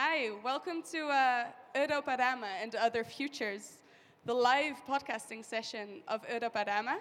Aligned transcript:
Hi, 0.00 0.30
welcome 0.44 0.80
to 0.92 1.08
uh, 1.08 1.46
Europarama 1.74 2.46
and 2.62 2.72
Other 2.76 3.02
Futures, 3.02 3.78
the 4.24 4.32
live 4.32 4.76
podcasting 4.88 5.44
session 5.44 6.02
of 6.06 6.24
Europarama. 6.28 6.98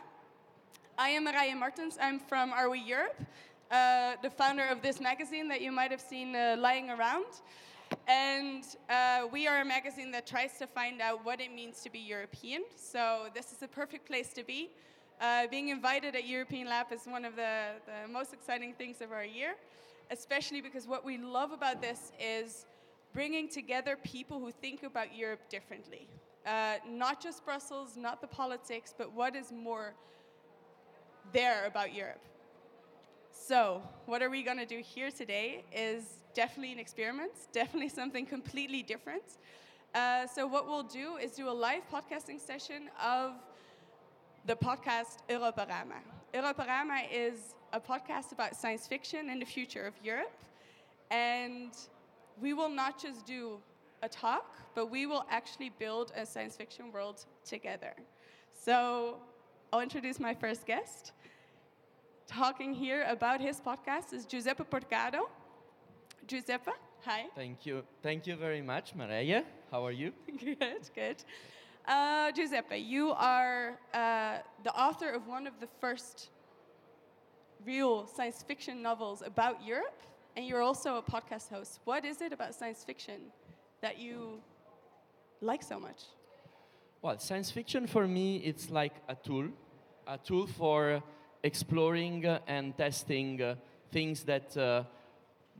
I 0.97 1.10
am 1.10 1.28
Marije 1.28 1.55
Martens. 1.55 1.99
I'm 2.02 2.18
from 2.18 2.52
Are 2.52 2.71
We 2.71 2.79
Europe, 2.79 3.21
uh, 3.70 4.13
the 4.23 4.31
founder 4.31 4.65
of 4.65 4.81
this 4.81 4.99
magazine 4.99 5.47
that 5.49 5.62
you 5.62 5.71
might 5.71 5.91
have 5.91 6.02
seen 6.02 6.36
uh, 6.36 6.55
lying 6.57 6.89
around. 6.89 7.28
And 8.07 8.63
uh, 8.90 9.28
we 9.32 9.48
are 9.48 9.62
a 9.62 9.66
magazine 9.66 10.10
that 10.14 10.26
tries 10.26 10.58
to 10.58 10.66
find 10.66 11.00
out 11.00 11.24
what 11.24 11.40
it 11.40 11.54
means 11.54 11.84
to 11.84 11.92
be 11.92 12.00
European. 12.00 12.64
So 12.76 13.28
this 13.36 13.52
is 13.52 13.60
the 13.60 13.68
perfect 13.68 14.08
place 14.08 14.34
to 14.34 14.44
be. 14.44 14.72
Uh, 15.22 15.46
being 15.52 15.70
invited 15.70 16.16
at 16.16 16.27
European 16.27 16.68
Lab 16.68 16.91
is 16.91 17.05
one 17.05 17.26
of 17.26 17.36
the, 17.36 17.73
the 17.86 18.12
most 18.12 18.34
exciting 18.34 18.73
things 18.73 19.02
of 19.02 19.12
our 19.12 19.23
year, 19.23 19.54
especially 20.09 20.62
because 20.62 20.88
what 20.88 21.05
we 21.05 21.20
love 21.20 21.52
about 21.52 21.80
this 21.80 22.12
is 22.20 22.66
bringing 23.18 23.49
together 23.49 23.98
people 24.04 24.40
who 24.40 24.52
think 24.52 24.84
about 24.84 25.08
Europe 25.16 25.40
differently. 25.50 26.08
Uh, 26.46 26.76
not 26.88 27.20
just 27.20 27.44
Brussels, 27.44 27.98
not 27.98 28.22
the 28.22 28.28
politics, 28.28 28.94
but 28.96 29.12
what 29.12 29.36
is 29.36 29.52
more 29.52 29.96
there 31.34 31.66
about 31.66 31.96
Europe. 31.96 32.22
So, 33.32 33.82
what 34.05 34.22
are 34.22 34.30
we 34.30 34.44
going 34.44 34.60
to 34.60 34.68
do 34.68 34.84
here 34.84 35.10
today 35.10 35.64
is 35.76 36.20
definitely 36.36 36.72
an 36.74 36.77
experiment, 36.77 37.32
definitely 37.52 37.90
something 37.90 38.24
completely 38.24 38.84
different. 38.84 39.24
Uh, 39.96 40.27
so, 40.27 40.46
what 40.46 40.68
we'll 40.68 40.84
do 40.84 41.18
is 41.18 41.32
do 41.32 41.49
a 41.49 41.58
live 41.68 41.82
podcasting 41.91 42.40
session 42.40 42.88
of 43.04 43.32
the 44.46 44.55
podcast 44.55 45.18
Europarama. 45.27 46.02
Europarama 46.36 46.99
is 47.12 47.55
a 47.74 47.80
podcast 47.80 48.32
about 48.32 48.55
science 48.55 48.86
fiction 48.86 49.32
and 49.32 49.41
the 49.41 49.46
future 49.58 49.88
of 49.88 49.96
Europe. 50.04 50.38
And 51.10 51.72
we 52.41 52.54
will 52.54 52.70
not 52.70 53.02
just 53.02 53.26
do 53.26 53.59
a 54.04 54.09
talk, 54.09 54.55
but 54.76 54.90
we 54.91 55.05
will 55.05 55.26
actually 55.30 55.72
build 55.80 56.12
a 56.16 56.26
science 56.26 56.55
fiction 56.55 56.91
world 56.91 57.26
together. 57.46 57.93
So, 58.54 59.18
I'll 59.71 59.82
introduce 59.82 60.20
my 60.20 60.34
first 60.34 60.65
guest 60.65 61.12
talking 62.27 62.74
here 62.74 63.05
about 63.08 63.40
his 63.40 63.60
podcast 63.62 64.13
is 64.13 64.25
Giuseppe 64.25 64.63
Porcaro. 64.63 65.27
Giuseppe, 66.27 66.71
hi. 67.03 67.25
Thank 67.35 67.65
you. 67.65 67.83
Thank 68.03 68.27
you 68.27 68.35
very 68.35 68.61
much, 68.61 68.93
Maria. 68.95 69.45
How 69.71 69.85
are 69.85 69.91
you? 69.91 70.11
good, 70.39 70.89
good. 70.93 71.23
Uh, 71.88 72.31
Giuseppe, 72.33 72.77
you 72.77 73.11
are 73.11 73.80
uh, 73.93 74.39
the 74.63 74.73
author 74.73 75.09
of 75.09 75.25
one 75.27 75.47
of 75.47 75.53
the 75.61 75.67
first 75.80 76.30
real 77.65 78.05
science 78.08 78.43
fiction 78.43 78.81
novels 78.81 79.23
about 79.25 79.65
Europe, 79.65 80.02
and 80.38 80.45
you're 80.45 80.61
also 80.61 80.97
a 80.97 81.02
podcast 81.02 81.49
host. 81.49 81.80
What 81.83 82.05
is 82.05 82.21
it 82.21 82.31
about 82.31 82.53
science 82.53 82.83
fiction 82.83 83.19
that 83.81 83.97
you 83.97 84.39
like 85.41 85.63
so 85.63 85.80
much? 85.80 86.03
Well, 87.02 87.17
science 87.17 87.49
fiction 87.49 87.88
for 87.88 88.07
me, 88.07 88.38
it's 88.38 88.69
like 88.69 88.93
a 89.09 89.15
tool, 89.15 89.47
a 90.05 90.19
tool 90.19 90.45
for 90.45 91.02
exploring 91.41 92.23
and 92.45 92.77
testing 92.77 93.41
uh, 93.41 93.55
things 93.91 94.23
that 94.25 94.55
uh, 94.55 94.83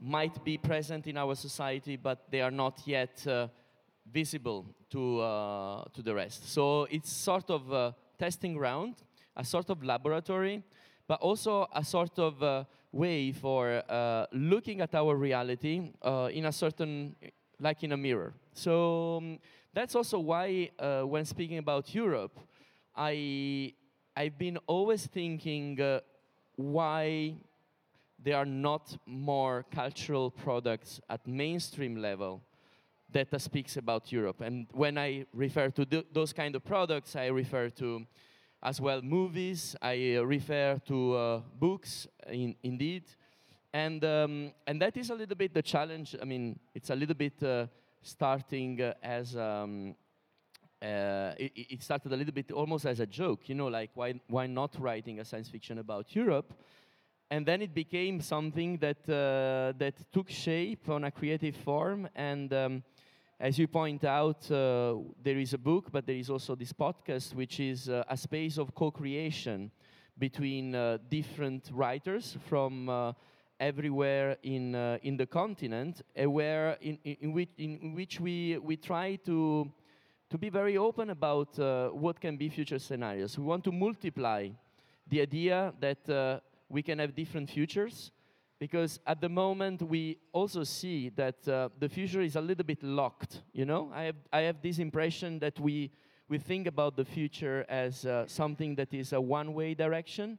might 0.00 0.44
be 0.44 0.56
present 0.56 1.08
in 1.08 1.16
our 1.16 1.34
society, 1.34 1.96
but 1.96 2.30
they 2.30 2.40
are 2.40 2.52
not 2.52 2.80
yet 2.86 3.26
uh, 3.26 3.48
visible 4.12 4.64
to, 4.90 5.18
to 5.92 6.02
the 6.02 6.14
rest. 6.14 6.52
So 6.52 6.84
it's 6.84 7.12
sort 7.12 7.50
of 7.50 7.72
a 7.72 7.96
testing 8.16 8.54
ground, 8.54 8.94
a 9.36 9.44
sort 9.44 9.70
of 9.70 9.82
laboratory, 9.82 10.62
but 11.08 11.20
also 11.20 11.66
a 11.74 11.82
sort 11.82 12.18
of 12.18 12.40
uh, 12.42 12.64
way 12.92 13.32
for 13.32 13.82
uh, 13.88 14.26
looking 14.32 14.80
at 14.80 14.94
our 14.94 15.16
reality 15.16 15.90
uh, 16.02 16.28
in 16.32 16.44
a 16.44 16.52
certain, 16.52 17.16
like 17.58 17.82
in 17.82 17.92
a 17.92 17.96
mirror. 17.96 18.32
So 18.52 19.16
um, 19.16 19.38
that's 19.72 19.96
also 19.96 20.20
why, 20.20 20.70
when 21.04 21.24
speaking 21.24 21.58
about 21.58 21.94
Europe, 21.94 22.38
I 22.94 23.72
I've 24.18 24.36
been 24.36 24.58
always 24.66 25.06
thinking 25.06 25.80
uh, 25.80 26.00
why 26.56 27.36
there 28.18 28.36
are 28.36 28.44
not 28.44 28.98
more 29.06 29.64
cultural 29.70 30.28
products 30.28 31.00
at 31.08 31.24
mainstream 31.24 31.94
level 32.02 32.42
that 33.12 33.32
uh, 33.32 33.38
speaks 33.38 33.76
about 33.76 34.10
Europe. 34.10 34.40
And 34.40 34.66
when 34.72 34.98
I 34.98 35.24
refer 35.32 35.70
to 35.70 35.86
th 35.86 36.04
those 36.12 36.32
kind 36.32 36.56
of 36.56 36.62
products, 36.64 37.14
I 37.14 37.26
refer 37.30 37.70
to 37.70 38.06
as 38.62 38.80
well 38.80 39.00
movies, 39.02 39.76
I 39.80 40.16
uh, 40.16 40.22
refer 40.22 40.80
to 40.86 41.14
uh, 41.14 41.40
books, 41.58 42.08
in, 42.28 42.56
indeed. 42.62 43.04
And, 43.72 44.04
um, 44.04 44.52
and 44.66 44.80
that 44.82 44.96
is 44.96 45.10
a 45.10 45.14
little 45.14 45.36
bit 45.36 45.54
the 45.54 45.62
challenge. 45.62 46.16
I 46.20 46.24
mean, 46.24 46.58
it's 46.74 46.90
a 46.90 46.96
little 46.96 47.14
bit 47.14 47.42
uh, 47.42 47.66
starting 48.02 48.80
as 49.02 49.36
um, 49.36 49.94
uh, 50.80 51.32
it, 51.38 51.52
it, 51.54 51.82
started 51.82 52.12
a 52.12 52.16
little 52.16 52.32
bit 52.32 52.50
almost 52.52 52.86
as 52.86 53.00
a 53.00 53.06
joke, 53.06 53.48
you 53.48 53.54
know, 53.54 53.66
like 53.66 53.90
why, 53.94 54.14
why 54.28 54.46
not 54.46 54.74
writing 54.80 55.20
a 55.20 55.24
science 55.24 55.48
fiction 55.48 55.78
about 55.78 56.14
Europe? 56.14 56.54
And 57.30 57.44
then 57.44 57.60
it 57.60 57.74
became 57.74 58.20
something 58.20 58.78
that, 58.78 59.08
uh, 59.08 59.76
that 59.78 60.12
took 60.12 60.30
shape 60.30 60.88
on 60.88 61.04
a 61.04 61.10
creative 61.10 61.56
form. 61.56 62.08
And 62.14 62.52
um, 62.54 62.82
as 63.40 63.58
you 63.58 63.68
point 63.68 64.04
out, 64.04 64.50
uh, 64.50 64.96
there 65.22 65.38
is 65.38 65.54
a 65.54 65.58
book, 65.58 65.90
but 65.92 66.06
there 66.06 66.16
is 66.16 66.28
also 66.28 66.56
this 66.56 66.72
podcast, 66.72 67.34
which 67.34 67.60
is 67.60 67.88
uh, 67.88 68.02
a 68.08 68.16
space 68.16 68.58
of 68.58 68.74
co-creation 68.74 69.70
between 70.18 70.74
uh, 70.74 70.98
different 71.08 71.70
writers 71.72 72.36
from 72.48 72.88
uh, 72.88 73.12
everywhere 73.60 74.36
in, 74.42 74.74
in 75.02 75.16
the 75.16 75.26
continent, 75.26 76.02
where 76.16 76.76
in, 76.80 76.98
in, 77.04 77.16
in, 77.20 77.32
which, 77.32 77.50
in 77.58 77.94
which 77.94 78.20
we, 78.20 78.58
we 78.58 78.76
try 78.76 79.16
to 79.24 79.70
to 80.30 80.36
be 80.36 80.50
very 80.50 80.76
open 80.76 81.10
about 81.10 81.58
uh, 81.58 81.88
what 81.88 82.20
can 82.20 82.36
be 82.36 82.50
future 82.50 82.78
scenarios. 82.78 83.38
We 83.38 83.44
want 83.44 83.64
to 83.64 83.72
multiply 83.72 84.50
the 85.08 85.22
idea 85.22 85.72
that 85.80 86.08
uh, 86.10 86.40
we 86.68 86.82
can 86.82 86.98
have 86.98 87.14
different 87.14 87.48
futures 87.48 88.10
because 88.58 88.98
at 89.06 89.20
the 89.20 89.28
moment 89.28 89.82
we 89.82 90.18
also 90.32 90.64
see 90.64 91.10
that 91.10 91.46
uh, 91.48 91.68
the 91.78 91.88
future 91.88 92.20
is 92.20 92.36
a 92.36 92.40
little 92.40 92.64
bit 92.64 92.82
locked. 92.82 93.42
You 93.52 93.64
know, 93.64 93.90
I 93.94 94.02
have, 94.04 94.16
I 94.32 94.40
have 94.40 94.60
this 94.62 94.78
impression 94.78 95.38
that 95.38 95.58
we, 95.60 95.90
we 96.28 96.38
think 96.38 96.66
about 96.66 96.96
the 96.96 97.04
future 97.04 97.64
as 97.68 98.04
uh, 98.04 98.26
something 98.26 98.74
that 98.76 98.92
is 98.92 99.12
a 99.12 99.20
one-way 99.20 99.74
direction 99.74 100.38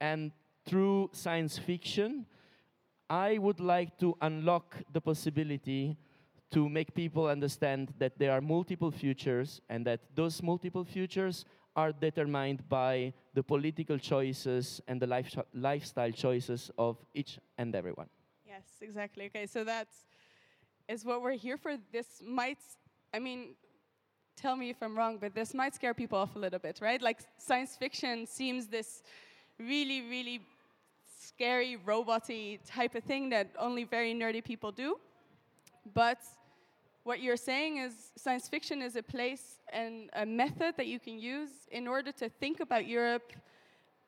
and 0.00 0.32
through 0.66 1.10
science 1.12 1.58
fiction, 1.58 2.26
I 3.08 3.38
would 3.38 3.60
like 3.60 3.98
to 3.98 4.16
unlock 4.20 4.76
the 4.92 5.00
possibility 5.00 5.96
to 6.50 6.68
make 6.68 6.94
people 6.94 7.26
understand 7.26 7.94
that 7.98 8.18
there 8.18 8.32
are 8.32 8.40
multiple 8.40 8.90
futures 8.90 9.60
and 9.68 9.86
that 9.86 10.00
those 10.14 10.42
multiple 10.42 10.84
futures 10.84 11.44
are 11.74 11.92
determined 11.92 12.68
by 12.68 13.12
the 13.34 13.42
political 13.42 13.98
choices 13.98 14.80
and 14.88 15.00
the 15.00 15.06
life 15.06 15.34
lifestyle 15.54 16.10
choices 16.10 16.70
of 16.76 16.98
each 17.14 17.38
and 17.58 17.74
everyone. 17.74 18.08
Yes, 18.46 18.64
exactly. 18.80 19.26
Okay, 19.26 19.46
so 19.46 19.64
that's 19.64 20.04
is 20.88 21.04
what 21.04 21.22
we're 21.22 21.32
here 21.32 21.56
for. 21.56 21.76
This 21.90 22.20
might, 22.24 22.58
I 23.14 23.18
mean, 23.18 23.54
tell 24.36 24.56
me 24.56 24.70
if 24.70 24.82
I'm 24.82 24.96
wrong, 24.96 25.18
but 25.18 25.34
this 25.34 25.54
might 25.54 25.74
scare 25.74 25.94
people 25.94 26.18
off 26.18 26.36
a 26.36 26.38
little 26.38 26.58
bit, 26.58 26.80
right? 26.80 27.00
Like 27.00 27.20
science 27.38 27.76
fiction 27.76 28.26
seems 28.26 28.66
this 28.66 29.02
really, 29.58 30.02
really 30.02 30.40
scary, 31.20 31.78
roboty 31.86 32.58
type 32.66 32.94
of 32.94 33.04
thing 33.04 33.30
that 33.30 33.48
only 33.58 33.84
very 33.84 34.14
nerdy 34.14 34.44
people 34.44 34.72
do. 34.72 34.98
But 35.94 36.18
what 37.04 37.20
you're 37.20 37.36
saying 37.36 37.78
is 37.78 37.92
science 38.16 38.48
fiction 38.48 38.80
is 38.80 38.96
a 38.96 39.02
place 39.02 39.58
and 39.72 40.08
a 40.14 40.24
method 40.24 40.74
that 40.76 40.86
you 40.86 41.00
can 41.00 41.18
use 41.18 41.50
in 41.70 41.88
order 41.88 42.12
to 42.12 42.28
think 42.28 42.60
about 42.60 42.86
Europe 42.86 43.32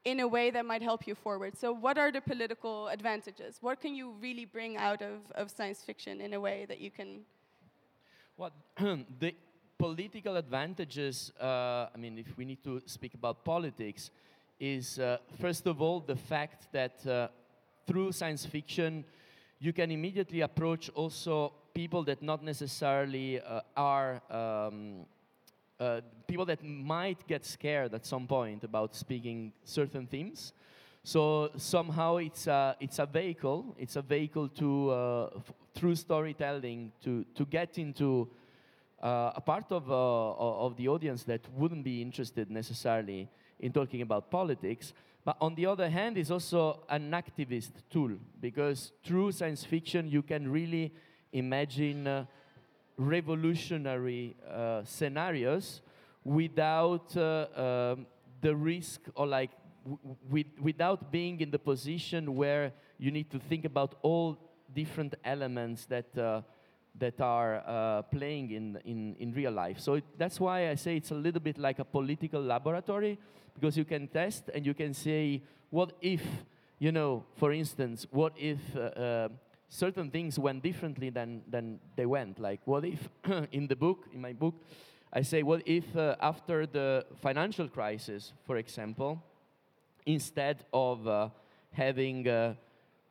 in 0.05 0.21
a 0.21 0.29
way 0.29 0.51
that 0.51 0.65
might 0.67 0.83
help 0.83 1.07
you 1.07 1.15
forward. 1.15 1.57
So, 1.57 1.73
what 1.73 1.99
are 1.99 2.13
the 2.13 2.21
political 2.21 2.89
advantages? 2.89 3.59
What 3.61 3.81
can 3.81 3.95
you 3.95 4.13
really 4.21 4.45
bring 4.45 4.77
out 4.77 5.03
of, 5.03 5.19
of 5.35 5.51
science 5.51 5.81
fiction 5.83 6.21
in 6.21 6.35
a 6.35 6.41
way 6.41 6.67
that 6.69 6.81
you 6.81 6.91
can? 6.91 7.21
Well, 8.37 8.53
the 9.19 9.35
political 9.79 10.37
advantages, 10.37 11.33
uh, 11.41 11.89
I 11.95 11.97
mean, 11.99 12.19
if 12.19 12.37
we 12.37 12.45
need 12.45 12.63
to 12.65 12.83
speak 12.87 13.15
about 13.15 13.45
politics, 13.45 14.11
is 14.61 14.99
uh, 14.99 15.19
first 15.41 15.67
of 15.67 15.83
all 15.83 16.01
the 16.01 16.17
fact 16.17 16.69
that 16.73 17.05
uh, 17.07 17.29
through 17.87 18.13
science 18.13 18.47
fiction, 18.47 19.05
you 19.59 19.73
can 19.73 19.91
immediately 19.91 20.43
approach 20.43 20.91
also 20.95 21.53
people 21.75 22.05
that 22.05 22.23
not 22.23 22.43
necessarily 22.43 23.41
uh, 23.41 23.61
are 23.77 24.23
um, 24.31 25.05
uh, 25.81 26.01
people 26.29 26.47
that 26.47 26.65
might 26.65 27.27
get 27.27 27.45
scared 27.45 27.93
at 27.93 28.07
some 28.07 28.27
point 28.27 28.63
about 28.63 28.95
speaking 28.95 29.53
certain 29.65 30.07
themes. 30.07 30.53
So 31.03 31.51
somehow 31.57 32.17
it's 32.17 32.47
a, 32.47 32.77
it's 32.81 32.99
a 33.01 33.07
vehicle. 33.07 33.75
It's 33.77 33.97
a 33.97 34.03
vehicle 34.03 34.49
to 34.51 34.91
uh, 34.91 35.31
through 35.75 35.97
storytelling 35.97 36.93
to 37.03 37.25
to 37.35 37.45
get 37.45 37.77
into 37.77 38.29
uh, 39.03 39.33
a 39.35 39.41
part 39.41 39.71
of 39.71 39.91
uh, 39.91 40.65
of 40.67 40.77
the 40.77 40.89
audience 40.89 41.25
that 41.25 41.43
wouldn't 41.53 41.85
be 41.85 42.01
interested 42.01 42.51
necessarily 42.51 43.29
in 43.59 43.73
talking 43.73 44.01
about 44.01 44.31
politics. 44.31 44.95
But 45.25 45.37
on 45.41 45.55
the 45.55 45.67
other 45.67 45.91
hand, 45.91 46.17
it's 46.17 46.31
also 46.31 46.81
an 46.89 47.11
activist 47.11 47.73
tool 47.91 48.13
because 48.41 48.93
through 49.03 49.33
science 49.33 49.65
fiction 49.65 50.09
you 50.09 50.23
can 50.23 50.51
really 50.51 50.93
imagine 51.35 52.07
uh, 52.07 52.25
revolutionary 52.97 54.35
uh, 54.51 54.83
scenarios 54.85 55.83
without 56.25 57.15
uh, 57.17 57.47
um, 57.55 58.07
the 58.41 58.55
risk 58.55 59.01
or 59.15 59.27
like 59.27 59.51
with, 60.31 60.47
without 60.61 61.13
being 61.13 61.41
in 61.41 61.51
the 61.51 61.59
position 61.59 62.35
where 62.35 62.73
you 62.99 63.11
need 63.11 63.31
to 63.31 63.39
think 63.39 63.65
about 63.65 63.97
all 64.03 64.39
different 64.75 65.15
elements 65.25 65.85
that 65.87 66.17
uh, 66.17 66.41
that 66.99 67.21
are 67.21 67.63
uh, 67.67 68.03
playing 68.03 68.53
in, 68.53 68.79
in, 68.85 69.17
in 69.19 69.33
real 69.33 69.53
life. 69.53 69.81
So 69.81 69.95
it, 69.95 70.05
that's 70.17 70.39
why 70.39 70.71
I 70.71 70.77
say 70.77 70.97
it's 70.97 71.11
a 71.11 71.15
little 71.15 71.41
bit 71.41 71.59
like 71.59 71.79
a 71.81 71.85
political 71.85 72.41
laboratory 72.41 73.19
because 73.55 73.77
you 73.77 73.85
can 73.85 74.07
test 74.09 74.51
and 74.55 74.65
you 74.65 74.75
can 74.75 74.95
say, 74.95 75.43
what 75.71 75.93
if, 76.01 76.23
you 76.79 76.93
know, 76.93 77.25
for 77.37 77.53
instance, 77.53 78.07
what 78.11 78.33
if 78.37 78.59
uh, 78.77 79.29
certain 79.69 80.11
things 80.11 80.39
went 80.39 80.63
differently 80.63 81.11
than, 81.11 81.43
than 81.49 81.81
they 81.97 82.07
went? 82.07 82.39
Like, 82.39 82.61
what 82.65 82.85
if 82.85 83.09
in 83.53 83.67
the 83.67 83.77
book, 83.77 84.07
in 84.13 84.21
my 84.21 84.33
book, 84.33 84.55
I 85.13 85.23
say, 85.23 85.43
what 85.43 85.63
if 85.67 85.97
uh, 85.97 86.17
after 86.21 86.67
the 86.67 87.07
financial 87.23 87.69
crisis, 87.69 88.33
for 88.45 88.57
example, 88.57 89.23
instead 90.07 90.65
of 90.73 91.07
uh, 91.07 91.29
having 91.73 92.29
uh, 92.29 92.55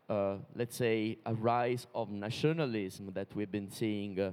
uh, 0.10 0.36
let's 0.56 0.76
say, 0.76 1.18
a 1.26 1.34
rise 1.34 1.88
of 1.96 2.10
nationalism 2.10 3.12
that 3.14 3.34
we've 3.36 3.52
been 3.52 3.72
seeing 3.72 4.20
uh, 4.20 4.32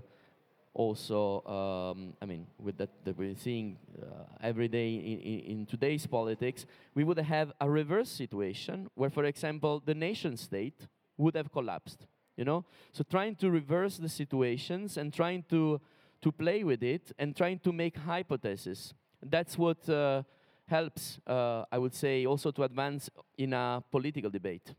also, 0.75 1.43
um, 1.47 2.15
I 2.21 2.27
mean, 2.27 2.47
with 2.59 2.77
that, 2.79 2.91
that 3.05 3.17
we're 3.17 3.35
seeing 3.35 3.77
uh, 4.01 4.25
every 4.43 4.69
day 4.69 4.95
in, 4.95 5.21
in, 5.21 5.41
in, 5.41 5.67
today's 5.67 6.07
politics, 6.07 6.67
we 6.95 7.05
would 7.05 7.19
have 7.19 7.53
a 7.61 7.69
reverse 7.69 8.09
situation 8.09 8.89
where, 8.95 9.11
for 9.11 9.25
example, 9.25 9.83
the 9.85 9.95
nation 9.95 10.37
state 10.37 10.87
would 11.21 11.37
have 11.37 11.51
collapsed. 11.53 12.07
You 12.37 12.45
know, 12.45 12.65
so 12.93 13.05
trying 13.05 13.37
to 13.37 13.51
reverse 13.51 13.99
the 13.99 14.09
situations 14.09 14.97
and 14.97 15.13
trying 15.13 15.45
to 15.51 15.81
to 16.23 16.33
play 16.33 16.65
with 16.65 16.83
it 16.83 17.13
and 17.19 17.37
trying 17.37 17.59
to 17.61 17.73
make 17.73 17.97
hypotheses. 17.97 18.95
That's 19.23 19.57
what 19.59 19.89
uh, 19.89 20.23
helps, 20.67 21.19
uh, 21.27 21.65
I 21.71 21.79
would 21.79 21.95
say, 21.95 22.27
also 22.27 22.51
to 22.51 22.63
advance 22.63 23.11
in 23.37 23.53
a 23.53 23.83
political 23.91 24.31
debate. 24.31 24.75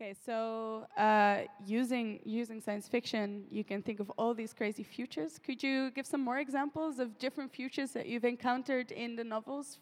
Okay, 0.00 0.14
so 0.26 0.86
uh, 0.96 1.38
using 1.66 2.20
using 2.24 2.60
science 2.60 2.86
fiction, 2.88 3.44
you 3.50 3.64
can 3.64 3.82
think 3.82 3.98
of 3.98 4.08
all 4.16 4.32
these 4.32 4.52
crazy 4.52 4.84
futures. 4.84 5.40
Could 5.44 5.60
you 5.60 5.90
give 5.90 6.06
some 6.06 6.20
more 6.20 6.38
examples 6.38 7.00
of 7.00 7.18
different 7.18 7.50
futures 7.52 7.90
that 7.92 8.06
you've 8.06 8.24
encountered 8.24 8.92
in 8.92 9.16
the 9.16 9.24
novels? 9.24 9.78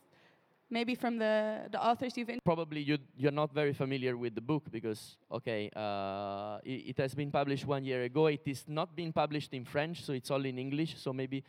Maybe 0.69 0.97
from 0.97 1.19
the, 1.19 1.69
the 1.71 1.81
authors 1.81 2.17
you've 2.17 2.31
probably 2.45 2.81
you 2.81 2.99
you're 3.17 3.31
not 3.31 3.53
very 3.53 3.73
familiar 3.73 4.17
with 4.17 4.35
the 4.35 4.41
book 4.41 4.65
because 4.71 5.17
okay, 5.31 5.71
uh, 5.77 6.59
it, 6.65 6.91
it 6.91 6.99
has 6.99 7.15
been 7.15 7.31
published 7.31 7.65
one 7.65 7.85
year 7.85 8.03
ago. 8.03 8.27
It 8.27 8.43
is 8.47 8.65
not 8.67 8.97
been 8.97 9.13
published 9.13 9.55
in 9.55 9.65
French, 9.65 10.03
so 10.03 10.13
it's 10.13 10.31
all 10.31 10.45
in 10.45 10.59
English. 10.59 10.97
So 10.99 11.13
maybe 11.13 11.45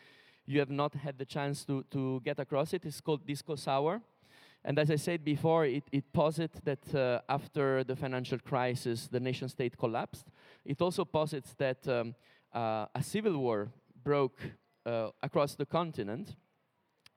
you 0.45 0.59
have 0.59 0.69
not 0.69 0.93
had 0.93 1.17
the 1.17 1.25
chance 1.25 1.65
to 1.65 1.83
to 1.89 2.21
get 2.23 2.39
across 2.39 2.73
it. 2.73 2.85
It's 2.85 3.01
called 3.01 3.25
Disco 3.25 3.55
Sour. 3.55 4.01
And 4.63 4.77
as 4.79 4.91
I 4.91 4.97
said 4.97 5.23
before, 5.23 5.65
it, 5.65 5.83
it 5.91 6.11
posits 6.11 6.59
that 6.65 6.93
uh, 6.93 7.21
after 7.29 7.83
the 7.83 7.95
financial 7.95 8.37
crisis, 8.37 9.07
the 9.07 9.19
nation 9.19 9.47
state 9.47 9.77
collapsed. 9.77 10.25
It 10.65 10.81
also 10.81 11.05
posits 11.05 11.53
that 11.57 11.87
um, 11.87 12.15
uh, 12.53 12.85
a 12.93 13.01
civil 13.01 13.37
war 13.37 13.69
broke 14.03 14.39
uh, 14.85 15.09
across 15.23 15.55
the 15.55 15.65
continent. 15.65 16.35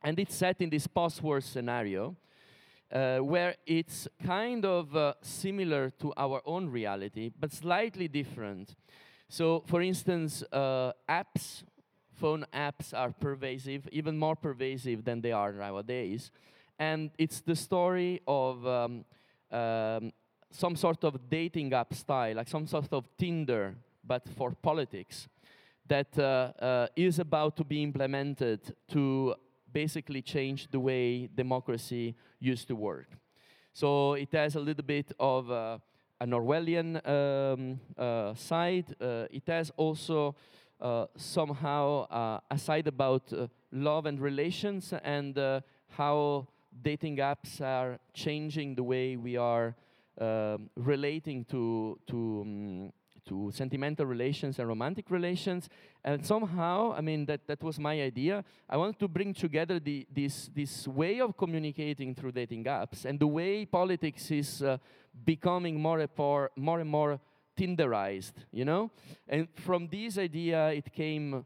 And 0.02 0.18
it's 0.18 0.34
set 0.34 0.60
in 0.60 0.70
this 0.70 0.86
post 0.86 1.22
war 1.22 1.40
scenario 1.40 2.16
uh, 2.92 3.18
where 3.18 3.54
it's 3.66 4.08
kind 4.24 4.64
of 4.64 4.96
uh, 4.96 5.14
similar 5.22 5.90
to 5.90 6.12
our 6.16 6.42
own 6.44 6.68
reality, 6.68 7.30
but 7.38 7.52
slightly 7.52 8.08
different. 8.08 8.74
So, 9.28 9.62
for 9.66 9.80
instance, 9.80 10.42
uh, 10.52 10.92
apps, 11.08 11.62
phone 12.12 12.44
apps 12.52 12.92
are 12.92 13.12
pervasive, 13.12 13.88
even 13.92 14.18
more 14.18 14.34
pervasive 14.34 15.04
than 15.04 15.20
they 15.20 15.32
are 15.32 15.52
nowadays 15.52 16.30
and 16.80 17.10
it's 17.18 17.42
the 17.42 17.54
story 17.54 18.22
of 18.26 18.66
um, 18.66 19.04
um, 19.52 20.12
some 20.50 20.74
sort 20.74 21.04
of 21.04 21.28
dating 21.28 21.72
app 21.74 21.92
style, 21.92 22.36
like 22.36 22.48
some 22.48 22.66
sort 22.66 22.90
of 22.92 23.04
Tinder, 23.18 23.76
but 24.02 24.26
for 24.36 24.52
politics, 24.52 25.28
that 25.86 26.18
uh, 26.18 26.52
uh, 26.64 26.86
is 26.96 27.18
about 27.18 27.54
to 27.58 27.64
be 27.64 27.82
implemented 27.82 28.74
to 28.88 29.34
basically 29.72 30.22
change 30.22 30.68
the 30.70 30.80
way 30.80 31.28
democracy 31.34 32.14
used 32.38 32.68
to 32.68 32.76
work. 32.76 33.08
So 33.72 34.14
it 34.14 34.32
has 34.32 34.56
a 34.56 34.60
little 34.60 34.84
bit 34.84 35.12
of 35.18 35.50
uh, 35.50 35.78
an 36.20 36.30
Orwellian 36.30 37.00
um, 37.06 37.80
uh, 37.96 38.34
side. 38.34 38.94
Uh, 39.00 39.26
it 39.30 39.44
has 39.46 39.70
also 39.76 40.34
uh, 40.80 41.06
somehow 41.16 42.40
a 42.50 42.58
side 42.58 42.88
about 42.88 43.32
love 43.72 44.06
and 44.06 44.20
relations 44.20 44.92
and 45.04 45.38
how 45.88 46.46
dating 46.82 47.16
apps 47.18 47.60
are 47.60 47.98
changing 48.12 48.74
the 48.74 48.82
way 48.82 49.16
we 49.16 49.36
are 49.36 49.74
um, 50.20 50.68
relating 50.76 51.44
to 51.44 51.98
to 52.06 52.42
um, 52.42 52.92
to 53.26 53.50
sentimental 53.52 54.06
relations 54.06 54.58
and 54.58 54.68
romantic 54.68 55.10
relations. 55.10 55.68
And 56.04 56.24
somehow, 56.24 56.92
I 56.92 57.00
mean, 57.00 57.26
that, 57.26 57.46
that 57.46 57.62
was 57.62 57.78
my 57.78 58.00
idea. 58.00 58.44
I 58.68 58.76
wanted 58.76 58.98
to 59.00 59.08
bring 59.08 59.34
together 59.34 59.78
the, 59.78 60.06
this, 60.12 60.50
this 60.54 60.88
way 60.88 61.20
of 61.20 61.36
communicating 61.36 62.14
through 62.14 62.32
dating 62.32 62.64
apps 62.64 63.04
and 63.04 63.18
the 63.18 63.26
way 63.26 63.64
politics 63.66 64.30
is 64.30 64.62
uh, 64.62 64.78
becoming 65.24 65.80
more 65.80 66.00
and 66.00 66.10
more, 66.16 66.50
more 66.56 66.80
and 66.80 66.90
more 66.90 67.20
Tinderized, 67.58 68.32
you 68.52 68.64
know? 68.64 68.90
And 69.28 69.46
from 69.54 69.88
this 69.88 70.16
idea, 70.16 70.68
it 70.68 70.90
came 70.94 71.34
uh, 71.34 71.42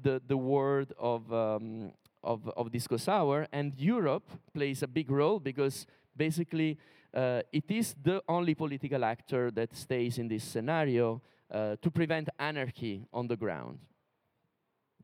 the, 0.00 0.22
the 0.28 0.36
word 0.36 0.92
of 0.96 1.32
um, 1.32 1.92
of, 2.24 2.48
of 2.56 2.72
Disco 2.72 2.96
Sour, 2.96 3.46
and 3.52 3.72
Europe 3.78 4.30
plays 4.52 4.82
a 4.82 4.88
big 4.88 5.10
role 5.10 5.38
because 5.38 5.86
basically 6.16 6.78
uh, 7.14 7.42
it 7.52 7.70
is 7.70 7.94
the 8.02 8.22
only 8.28 8.54
political 8.54 9.04
actor 9.04 9.50
that 9.52 9.74
stays 9.76 10.18
in 10.18 10.28
this 10.28 10.42
scenario 10.42 11.22
uh, 11.50 11.76
to 11.80 11.90
prevent 11.90 12.28
anarchy 12.38 13.06
on 13.12 13.28
the 13.28 13.36
ground. 13.36 13.78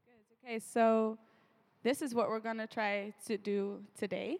Good. 0.04 0.48
Okay, 0.48 0.58
so 0.58 1.18
this 1.82 2.02
is 2.02 2.14
what 2.14 2.28
we're 2.28 2.40
going 2.40 2.58
to 2.58 2.66
try 2.66 3.14
to 3.26 3.38
do 3.38 3.80
today 3.96 4.38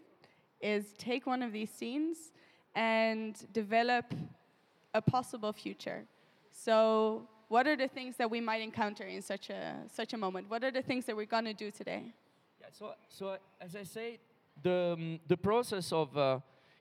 is 0.61 0.93
take 0.99 1.27
one 1.27 1.43
of 1.43 1.53
these 1.53 1.71
scenes 1.71 2.33
and 2.75 3.35
develop 3.53 4.13
a 4.93 5.01
possible 5.01 5.53
future. 5.53 6.05
So 6.53 7.29
what 7.49 7.67
are 7.67 7.77
the 7.77 7.89
things 7.89 8.17
that 8.17 8.31
we 8.31 8.41
might 8.41 8.61
encounter 8.61 9.05
in 9.05 9.23
such 9.23 9.51
a 9.51 9.77
such 9.91 10.13
a 10.13 10.17
moment? 10.17 10.51
What 10.51 10.65
are 10.65 10.71
the 10.71 10.83
things 10.83 11.07
that 11.07 11.17
we're 11.17 11.25
going 11.27 11.47
to 11.47 11.55
do 11.55 11.71
today? 11.71 12.13
so, 12.73 12.93
so 13.09 13.37
as 13.61 13.75
I 13.75 13.83
say, 13.83 14.19
the, 14.63 14.95
um, 14.95 15.21
the 15.27 15.37
process 15.37 15.93
of 15.93 16.17
uh, 16.17 16.39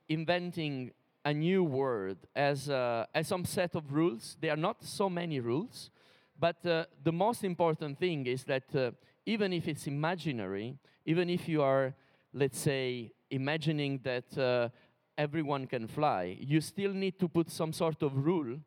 inventing 0.09 0.91
a 1.23 1.33
new 1.33 1.63
word 1.63 2.17
as, 2.35 2.69
uh, 2.69 3.05
as 3.13 3.27
some 3.27 3.45
set 3.45 3.75
of 3.75 3.93
rules, 3.93 4.35
there 4.41 4.51
are 4.53 4.57
not 4.57 4.83
so 4.83 5.09
many 5.09 5.39
rules, 5.39 5.91
but 6.39 6.65
uh, 6.65 6.85
the 7.03 7.11
most 7.11 7.43
important 7.43 7.99
thing 7.99 8.25
is 8.25 8.43
that 8.45 8.75
uh, 8.75 8.91
even 9.25 9.53
if 9.53 9.67
it's 9.67 9.87
imaginary, 9.87 10.75
even 11.05 11.29
if 11.29 11.47
you 11.47 11.61
are, 11.61 11.93
let's 12.33 12.59
say, 12.59 13.11
imagining 13.29 13.99
that 14.03 14.37
uh, 14.37 14.69
everyone 15.17 15.67
can 15.67 15.87
fly, 15.87 16.37
you 16.39 16.61
still 16.61 16.93
need 16.93 17.19
to 17.19 17.27
put 17.27 17.49
some 17.49 17.73
sort 17.73 18.01
of 18.01 18.25
rule 18.25 18.57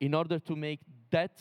in 0.00 0.14
order 0.14 0.38
to 0.38 0.56
make 0.56 0.80
that, 1.10 1.40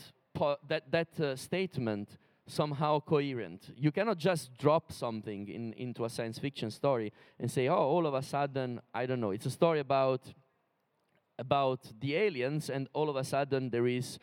that, 0.67 0.91
that 0.91 1.19
uh, 1.19 1.35
statement 1.35 2.17
somehow 2.47 2.99
coherent. 2.99 3.71
You 3.75 3.91
cannot 3.91 4.17
just 4.17 4.55
drop 4.57 4.91
something 4.91 5.47
in, 5.47 5.73
into 5.73 6.05
a 6.05 6.09
science 6.09 6.37
fiction 6.39 6.69
story 6.69 7.11
and 7.39 7.49
say, 7.49 7.67
oh, 7.67 7.75
all 7.75 8.05
of 8.05 8.13
a 8.13 8.21
sudden, 8.21 8.81
I 8.93 9.05
don't 9.05 9.19
know, 9.19 9.31
it's 9.31 9.45
a 9.45 9.51
story 9.51 9.79
about, 9.79 10.21
about 11.39 11.81
the 11.99 12.15
aliens, 12.15 12.69
and 12.69 12.87
all 12.93 13.09
of 13.09 13.15
a 13.15 13.23
sudden 13.23 13.69
there 13.69 13.87
is 13.87 14.19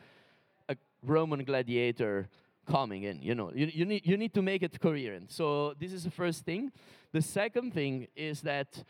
a 0.68 0.76
Roman 1.02 1.44
gladiator 1.44 2.28
coming 2.66 3.02
in. 3.02 3.20
You 3.22 3.34
know, 3.34 3.50
you, 3.54 3.66
you, 3.72 3.84
need, 3.84 4.06
you 4.06 4.16
need 4.16 4.34
to 4.34 4.42
make 4.42 4.62
it 4.62 4.80
coherent. 4.80 5.32
So 5.32 5.74
this 5.78 5.92
is 5.92 6.04
the 6.04 6.10
first 6.10 6.44
thing. 6.44 6.70
The 7.12 7.22
second 7.22 7.74
thing 7.74 8.06
is 8.14 8.40
that 8.42 8.84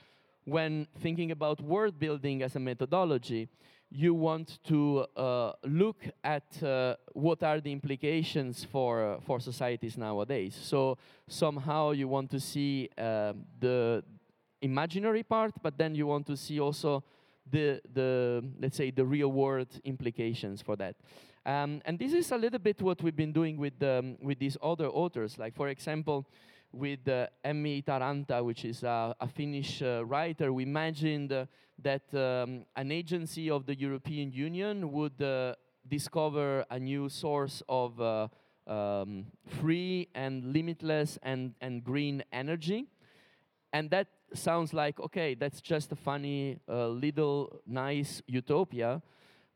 when 0.44 0.87
thinking 1.00 1.30
about 1.30 1.61
world 1.61 1.99
building 1.99 2.42
as 2.42 2.56
a 2.56 2.61
methodology, 2.61 3.49
you 3.90 4.14
want 4.14 4.58
to 4.64 5.06
uh, 5.16 5.52
look 5.64 6.02
at 6.25 6.62
uh, 6.62 6.96
what 7.12 7.42
are 7.42 7.61
the 7.61 7.70
implications 7.70 8.64
for 8.64 9.04
uh, 9.04 9.20
for 9.20 9.38
societies 9.38 9.99
nowadays. 9.99 10.58
So 10.61 10.96
somehow 11.28 11.90
you 11.90 12.08
want 12.08 12.30
to 12.30 12.40
see 12.40 12.88
uh, 12.96 13.34
the 13.61 14.02
imaginary 14.62 15.22
part, 15.22 15.52
but 15.62 15.76
then 15.76 15.94
you 15.94 16.06
want 16.06 16.26
to 16.28 16.37
see 16.37 16.58
also 16.58 17.04
the 17.50 17.80
the 17.92 18.42
let's 18.58 18.76
say 18.76 18.90
the 18.90 19.04
real 19.04 19.30
world 19.30 19.68
implications 19.84 20.62
for 20.62 20.76
that. 20.76 20.96
Um, 21.44 21.82
and 21.84 21.99
this 21.99 22.12
is 22.12 22.30
a 22.30 22.38
little 22.38 22.61
bit 22.61 22.80
what 22.80 23.02
we've 23.02 23.16
been 23.16 23.32
doing 23.32 23.58
with 23.58 23.82
um, 23.82 24.16
with 24.22 24.38
these 24.38 24.56
other 24.62 24.88
authors. 24.88 25.38
Like 25.38 25.54
for 25.54 25.68
example 25.68 26.26
with 26.72 27.06
uh, 27.08 27.26
Emmi 27.44 27.82
Itäranta, 27.82 28.44
which 28.44 28.64
is 28.64 28.82
a, 28.82 29.14
a 29.20 29.28
Finnish 29.28 29.82
uh, 29.82 30.04
writer, 30.04 30.52
we 30.52 30.62
imagined 30.62 31.32
uh, 31.32 31.46
that 31.78 32.02
um, 32.14 32.64
an 32.76 32.92
agency 32.92 33.50
of 33.50 33.66
the 33.66 33.74
European 33.74 34.32
Union 34.32 34.92
would 34.92 35.20
uh, 35.22 35.54
discover 35.88 36.64
a 36.70 36.78
new 36.78 37.08
source 37.08 37.62
of 37.68 38.00
uh, 38.00 38.28
um, 38.66 39.26
free 39.60 40.08
and 40.14 40.52
limitless 40.52 41.18
and, 41.22 41.54
and 41.60 41.84
green 41.84 42.22
energy. 42.32 42.86
And 43.72 43.90
that 43.90 44.08
sounds 44.34 44.72
like, 44.72 45.00
okay, 45.00 45.34
that's 45.34 45.60
just 45.60 45.92
a 45.92 45.96
funny 45.96 46.58
uh, 46.68 46.88
little 46.88 47.60
nice 47.66 48.22
utopia. 48.26 49.02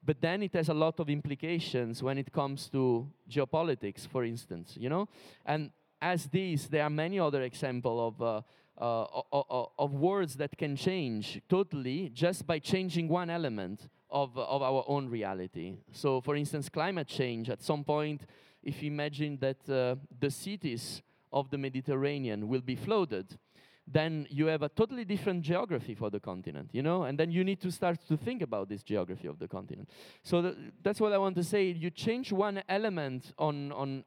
But 0.05 0.21
then 0.21 0.43
it 0.43 0.55
has 0.55 0.69
a 0.69 0.75
lot 0.75 1.01
of 1.01 1.09
implications 1.09 2.03
when 2.03 2.17
it 2.19 2.33
comes 2.33 2.69
to 2.71 3.09
geopolitics, 3.29 4.07
for 4.07 4.25
instance, 4.25 4.77
you 4.79 4.89
know? 4.89 5.09
And 5.45 5.71
as 6.01 6.27
these, 6.27 6.69
there 6.69 6.85
are 6.85 6.91
many 6.91 7.19
other 7.19 7.43
examples 7.43 8.15
of, 8.15 8.23
uh, 8.23 8.43
uh, 8.79 9.65
of 9.79 9.93
words 9.95 10.37
that 10.37 10.57
can 10.57 10.77
change 10.77 11.41
totally 11.49 12.11
just 12.11 12.47
by 12.47 12.59
changing 12.59 13.09
one 13.09 13.31
element 13.31 13.89
of, 14.11 14.37
of 14.39 14.63
our 14.63 14.85
own 14.87 15.09
reality. 15.09 15.77
So, 15.93 16.21
for 16.21 16.37
instance, 16.37 16.69
climate 16.69 17.09
change, 17.09 17.51
at 17.51 17.63
some 17.63 17.85
point, 17.85 18.23
if 18.63 18.83
you 18.83 18.91
imagine 18.91 19.39
that 19.41 19.69
uh, 19.69 19.97
the 20.19 20.31
cities 20.31 21.03
of 21.33 21.51
the 21.51 21.59
Mediterranean 21.59 22.49
will 22.49 22.61
be 22.61 22.77
flooded, 22.77 23.39
then 23.87 24.27
you 24.31 24.47
have 24.47 24.63
a 24.63 24.69
totally 24.69 25.05
different 25.05 25.43
geography 25.43 25.95
for 25.95 26.11
the 26.11 26.19
continent, 26.19 26.71
you 26.73 26.83
know? 26.83 27.05
And 27.05 27.17
then 27.17 27.31
you 27.31 27.45
need 27.45 27.61
to 27.61 27.71
start 27.71 28.01
to 28.09 28.17
think 28.17 28.43
about 28.43 28.69
this 28.69 28.83
geography 28.83 29.29
of 29.29 29.39
the 29.39 29.47
continent. 29.47 29.89
So 30.23 30.43
th 30.43 30.55
that's 30.83 31.01
what 31.01 31.13
I 31.13 31.19
want 31.19 31.37
to 31.37 31.45
say. 31.45 31.63
You 31.85 31.91
change 31.91 32.33
one 32.33 32.63
element 32.69 33.33
on, 33.39 33.73
on 33.73 34.05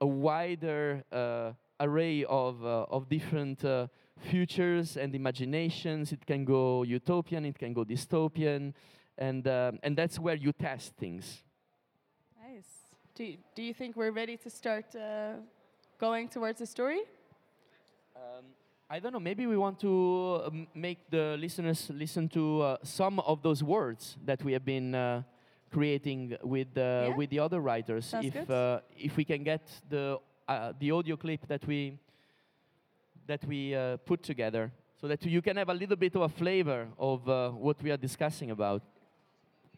a 0.00 0.06
wider 0.06 1.04
uh, 1.12 1.52
array 1.80 2.24
of, 2.24 2.64
uh, 2.64 2.86
of 2.90 3.08
different 3.08 3.64
uh, 3.64 3.86
futures 4.18 4.96
and 4.96 5.14
imaginations. 5.14 6.12
It 6.12 6.24
can 6.26 6.44
go 6.44 6.82
utopian, 6.82 7.44
it 7.44 7.58
can 7.58 7.72
go 7.72 7.84
dystopian, 7.84 8.72
and, 9.18 9.46
um, 9.46 9.78
and 9.82 9.96
that's 9.96 10.18
where 10.18 10.36
you 10.36 10.52
test 10.52 10.94
things. 10.96 11.42
Nice. 12.42 12.64
Do 13.14 13.24
you, 13.24 13.38
do 13.54 13.62
you 13.62 13.74
think 13.74 13.96
we're 13.96 14.12
ready 14.12 14.36
to 14.36 14.50
start 14.50 14.94
uh, 14.94 15.34
going 15.98 16.28
towards 16.28 16.58
the 16.58 16.66
story? 16.66 17.00
Um, 18.14 18.44
I 18.88 19.00
don't 19.00 19.12
know, 19.12 19.20
maybe 19.20 19.46
we 19.46 19.56
want 19.56 19.80
to 19.80 20.42
um, 20.46 20.66
make 20.74 21.10
the 21.10 21.36
listeners 21.38 21.90
listen 21.92 22.28
to 22.30 22.62
uh, 22.62 22.76
some 22.82 23.18
of 23.20 23.42
those 23.42 23.62
words 23.62 24.16
that 24.24 24.44
we 24.44 24.52
have 24.52 24.64
been 24.64 24.94
uh, 24.94 25.22
creating 25.76 26.36
with, 26.42 26.72
uh, 26.76 26.80
yeah? 26.80 27.16
with 27.18 27.28
the 27.28 27.40
other 27.46 27.60
writers. 27.60 28.06
Sounds 28.06 28.26
if, 28.26 28.50
uh, 28.50 28.80
if 29.08 29.16
we 29.16 29.24
can 29.24 29.42
get 29.44 29.62
the, 29.90 30.18
uh, 30.48 30.72
the 30.80 30.90
audio 30.90 31.16
clip 31.16 31.46
that 31.48 31.66
we, 31.66 31.98
that 33.26 33.44
we 33.44 33.74
uh, 33.74 33.98
put 34.10 34.22
together 34.22 34.72
so 35.00 35.06
that 35.06 35.24
you 35.26 35.42
can 35.42 35.56
have 35.56 35.68
a 35.68 35.74
little 35.74 35.96
bit 35.96 36.14
of 36.16 36.22
a 36.22 36.28
flavor 36.28 36.88
of 36.98 37.20
what 37.66 37.82
we 37.82 37.90
are 37.90 38.00
discussing 38.08 38.50
about 38.50 38.82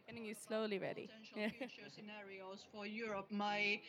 getting 0.06 0.24
you 0.24 0.34
slowly 0.48 0.78
ready. 0.78 1.06
Potential 1.06 1.58
future 1.58 1.90
scenarios 1.94 2.64
for 2.72 2.86
Europe. 2.86 3.26
My 3.30 3.80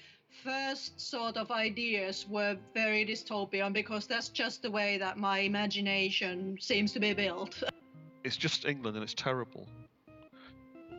first 0.43 0.99
sort 0.99 1.37
of 1.37 1.49
ideas 1.49 2.25
were 2.29 2.57
very 2.73 3.05
dystopian 3.05 3.71
because 3.73 4.05
that's 4.05 4.29
just 4.29 4.61
the 4.61 4.71
way 4.71 4.97
that 4.97 5.17
my 5.17 5.39
imagination 5.39 6.57
seems 6.59 6.91
to 6.93 6.99
be 6.99 7.13
built. 7.13 7.63
It's 8.25 8.37
just 8.37 8.65
England 8.65 8.97
and 8.97 9.03
it's 9.03 9.13
terrible. 9.13 9.65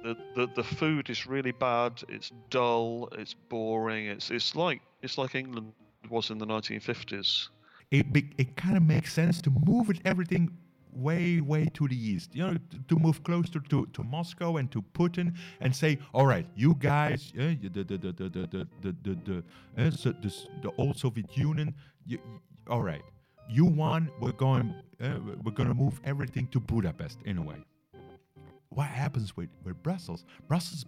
The, 0.02 0.16
the 0.34 0.48
the 0.56 0.64
food 0.64 1.10
is 1.10 1.26
really 1.26 1.52
bad. 1.52 2.02
It's 2.08 2.30
dull. 2.48 3.08
It's 3.12 3.34
boring. 3.34 4.06
It's 4.06 4.30
it's 4.30 4.54
like 4.54 4.80
it's 5.02 5.18
like 5.18 5.34
England 5.34 5.72
was 6.08 6.30
in 6.30 6.38
the 6.38 6.46
1950s. 6.46 7.48
It 7.90 8.06
it 8.38 8.56
kind 8.56 8.76
of 8.76 8.82
makes 8.82 9.12
sense 9.12 9.42
to 9.42 9.50
move 9.50 9.90
everything 10.04 10.50
way, 10.92 11.40
way 11.40 11.66
to 11.74 11.88
the 11.88 11.96
east, 11.96 12.34
you 12.34 12.46
know, 12.46 12.56
to 12.88 12.98
move 12.98 13.22
closer 13.22 13.60
to, 13.60 13.86
to 13.86 14.02
Moscow 14.02 14.56
and 14.56 14.70
to 14.72 14.82
Putin 14.94 15.34
and 15.60 15.74
say, 15.74 15.98
all 16.12 16.26
right, 16.26 16.46
you 16.56 16.74
guys, 16.78 17.32
uh, 17.38 17.54
the, 17.62 17.68
the, 17.68 17.84
the, 17.84 17.98
the, 17.98 18.12
the, 18.12 18.68
the, 18.82 18.96
the, 19.02 19.42
the, 19.76 20.34
the 20.62 20.72
old 20.78 20.98
Soviet 20.98 21.36
Union, 21.36 21.74
all 22.68 22.82
right, 22.82 23.02
you 23.48 23.64
won, 23.64 24.10
we're 24.20 24.32
going, 24.32 24.74
uh, 25.02 25.18
we're 25.42 25.52
going 25.52 25.68
to 25.68 25.74
move 25.74 26.00
everything 26.04 26.46
to 26.48 26.60
Budapest 26.60 27.18
in 27.24 27.38
a 27.38 27.42
way. 27.42 27.64
What 28.70 28.86
happens 28.86 29.36
with, 29.36 29.50
with 29.64 29.82
Brussels? 29.82 30.24
Brussels, 30.46 30.84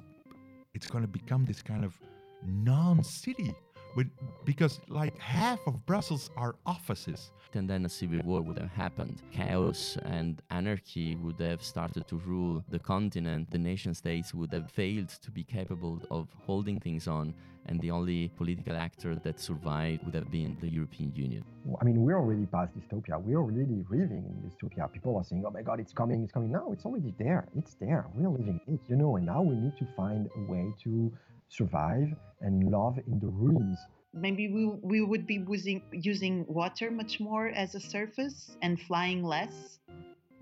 it's 0.73 0.87
going 0.87 1.03
to 1.03 1.09
become 1.09 1.45
this 1.45 1.63
kind 1.63 1.85
of 1.85 1.99
non-city 2.47 3.55
with, 3.95 4.09
because 4.45 4.81
like 4.89 5.19
half 5.19 5.61
of 5.67 5.85
Brussels 5.87 6.31
are 6.37 6.55
offices. 6.67 7.33
And 7.55 7.69
then 7.69 7.85
a 7.85 7.89
civil 7.89 8.19
war 8.25 8.41
would 8.41 8.59
have 8.59 8.71
happened. 8.71 9.21
Chaos 9.31 9.99
and 10.05 10.41
anarchy 10.51 11.17
would 11.17 11.39
have 11.39 11.63
started 11.63 12.09
to 12.09 12.17
rule 12.17 12.65
the 12.71 12.79
continent. 12.79 13.51
The 13.51 13.59
nation 13.59 13.93
states 13.93 14.33
would 14.33 14.51
have 14.55 14.71
failed 14.71 15.11
to 15.11 15.31
be 15.31 15.45
capable 15.45 16.01
of 16.11 16.29
holding 16.47 16.81
things 16.81 17.07
on, 17.07 17.35
and 17.67 17.79
the 17.83 17.91
only 17.91 18.29
political 18.29 18.75
actor 18.75 19.17
that 19.17 19.39
survived 19.39 20.03
would 20.07 20.15
have 20.15 20.31
been 20.31 20.57
the 20.63 20.69
European 20.69 21.13
Union. 21.15 21.45
I 21.79 21.85
mean, 21.85 22.01
we're 22.01 22.17
already 22.17 22.47
past 22.47 22.73
dystopia. 22.75 23.23
We're 23.23 23.37
already 23.37 23.85
living 23.91 24.25
in 24.31 24.51
dystopia. 24.51 24.91
People 24.91 25.19
are 25.19 25.25
saying, 25.25 25.45
oh 25.47 25.51
my 25.51 25.61
God, 25.61 25.79
it's 25.79 25.93
coming, 25.93 26.23
it's 26.25 26.33
coming. 26.33 26.51
No, 26.51 26.73
it's 26.73 26.87
already 26.87 27.13
there. 27.19 27.49
It's 27.55 27.75
there. 27.75 28.07
We're 28.15 28.31
living 28.31 28.61
it, 28.67 28.81
you 28.89 28.97
know, 28.97 29.17
and 29.17 29.27
now 29.27 29.43
we 29.43 29.57
need 29.57 29.77
to 29.77 29.87
find 29.95 30.31
a 30.35 30.51
way 30.51 30.73
to 30.85 31.13
survive 31.53 32.09
and 32.41 32.71
love 32.71 32.99
in 33.07 33.19
the 33.21 33.29
ruins. 33.29 33.79
Maybe 34.15 34.49
we, 34.49 34.67
we 34.83 35.03
would 35.03 35.27
be 35.27 35.45
using, 35.49 35.83
using 35.93 36.45
water 36.49 36.91
much 36.91 37.21
more 37.21 37.49
as 37.49 37.75
a 37.75 37.81
surface 37.81 38.57
and 38.63 38.81
flying 38.81 39.23
less. 39.23 39.79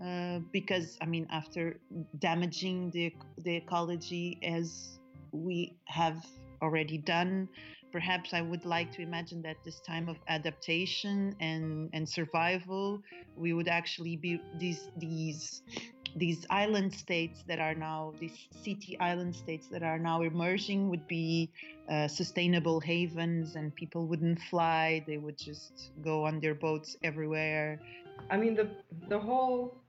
Uh, 0.03 0.39
because, 0.51 0.97
I 1.03 1.07
mean, 1.07 1.27
after 1.31 1.79
damaging 2.19 2.91
the, 2.91 3.13
the 3.39 3.57
ecology 3.57 4.39
as 4.43 4.99
we 5.31 5.77
have 5.85 6.25
already 6.63 6.97
done, 6.97 7.49
perhaps 7.93 8.33
I 8.33 8.41
would 8.41 8.65
like 8.65 8.93
to 8.93 9.03
imagine 9.03 9.43
that 9.43 9.57
this 9.65 9.81
time 9.81 10.09
of 10.09 10.17
adaptation 10.29 11.35
and, 11.41 11.91
and 11.93 12.09
survival, 12.09 13.03
we 13.37 13.53
would 13.53 13.69
actually 13.69 14.17
be 14.17 14.41
these 14.59 14.89
these 14.97 15.63
these 16.17 16.47
island 16.51 16.93
states 16.93 17.43
that 17.47 17.61
are 17.61 17.75
now 17.75 18.13
these 18.19 18.49
city 18.63 18.99
island 19.01 19.35
states 19.35 19.69
that 19.69 19.83
are 19.83 19.99
now 19.99 20.23
emerging 20.23 20.89
would 20.91 21.07
be 21.07 21.51
uh, 21.89 22.09
sustainable 22.09 22.81
havens 22.81 23.57
and 23.57 23.75
people 23.75 24.07
wouldn't 24.07 24.41
fly. 24.51 25.05
They 25.07 25.19
would 25.19 25.39
just 25.39 25.91
go 26.03 26.25
on 26.25 26.41
their 26.41 26.55
boats 26.55 26.97
everywhere. 27.03 27.81
I 28.31 28.37
mean 28.37 28.55
the 28.55 28.69
the 29.09 29.19
whole 29.19 29.81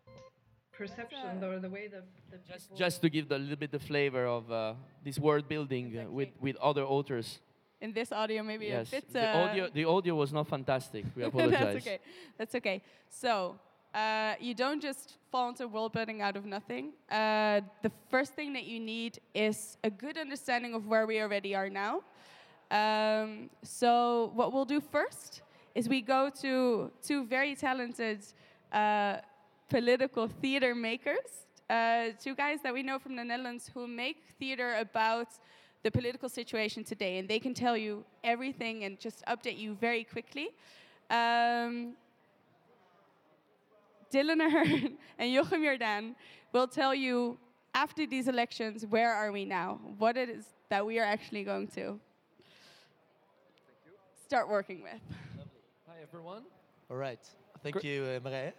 perception 0.71 1.43
or 1.43 1.59
the 1.59 1.69
way 1.69 1.87
the, 1.87 2.01
the 2.31 2.37
just 2.51 2.75
just 2.75 3.01
to 3.01 3.09
give 3.09 3.31
a 3.31 3.37
little 3.37 3.55
bit 3.55 3.71
the 3.71 3.79
flavor 3.79 4.25
of 4.25 4.51
uh, 4.51 4.73
this 5.03 5.17
world 5.19 5.47
building 5.47 5.85
uh, 5.85 5.89
exactly. 5.89 6.15
with 6.15 6.29
with 6.39 6.55
other 6.57 6.83
authors. 6.83 7.39
In 7.81 7.93
this 7.93 8.11
audio 8.11 8.43
maybe 8.43 8.67
yes. 8.67 8.87
a 8.87 8.91
bit 8.91 9.13
the 9.13 9.27
uh, 9.27 9.43
audio 9.43 9.69
the 9.73 9.85
audio 9.85 10.15
was 10.15 10.31
not 10.31 10.47
fantastic. 10.47 11.05
We 11.15 11.23
apologize. 11.29 11.61
that's 11.61 11.87
okay. 11.87 11.99
That's 12.37 12.55
okay. 12.55 12.81
So 13.09 13.59
uh, 13.93 14.36
you 14.39 14.53
don't 14.53 14.81
just 14.81 15.17
fall 15.31 15.50
into 15.50 15.67
world 15.67 15.93
building 15.93 16.21
out 16.21 16.36
of 16.36 16.45
nothing. 16.45 16.91
Uh, 17.10 17.62
the 17.81 17.91
first 18.10 18.33
thing 18.33 18.53
that 18.53 18.65
you 18.65 18.79
need 18.79 19.19
is 19.33 19.77
a 19.83 19.89
good 19.89 20.17
understanding 20.17 20.74
of 20.74 20.88
where 20.88 21.05
we 21.05 21.21
already 21.21 21.55
are 21.55 21.69
now. 21.69 22.01
Um, 22.71 23.50
so 23.63 24.31
what 24.33 24.53
we'll 24.53 24.65
do 24.65 24.79
first 24.79 25.41
is 25.75 25.89
we 25.89 26.01
go 26.01 26.29
to 26.41 26.91
two 27.01 27.25
very 27.25 27.55
talented 27.55 28.19
uh, 28.71 29.17
political 29.69 30.27
theater 30.27 30.74
makers, 30.74 31.48
uh, 31.69 32.10
two 32.21 32.36
guys 32.36 32.60
that 32.63 32.74
we 32.74 32.83
know 32.83 33.00
from 33.00 33.15
the 33.15 33.24
Netherlands 33.24 33.69
who 33.74 33.88
make 33.88 34.24
theater 34.39 34.75
about 34.79 35.27
the 35.83 35.91
political 35.91 36.29
situation 36.29 36.83
today, 36.83 37.17
and 37.17 37.27
they 37.27 37.39
can 37.39 37.53
tell 37.53 37.75
you 37.75 38.03
everything 38.24 38.83
and 38.83 39.00
just 39.00 39.24
update 39.25 39.57
you 39.57 39.74
very 39.75 40.03
quickly. 40.03 40.50
Um, 41.10 41.93
Dylan 44.12 44.46
Ahern 44.46 44.98
and 45.18 45.34
Jochem 45.36 45.62
Jordaan 45.63 46.15
will 46.51 46.68
tell 46.68 46.94
you 46.94 47.38
after 47.74 48.06
these 48.06 48.27
elections, 48.27 48.86
where 48.86 49.13
are 49.13 49.32
we 49.32 49.46
now? 49.46 49.80
What 49.98 50.18
it 50.18 50.30
is 50.30 50.46
that 50.70 50.86
we 50.86 51.00
are 51.00 51.06
actually 51.06 51.44
going 51.44 51.68
to 51.70 52.00
start 54.25 54.50
working 54.50 54.84
with. 54.84 55.01
Hi, 55.88 55.96
everyone. 56.03 56.44
All 56.89 56.98
right. 56.98 57.20
Thank 57.63 57.80
Gr 57.80 57.88
you, 57.88 58.03
uh, 58.03 58.20
Marije. 58.20 58.53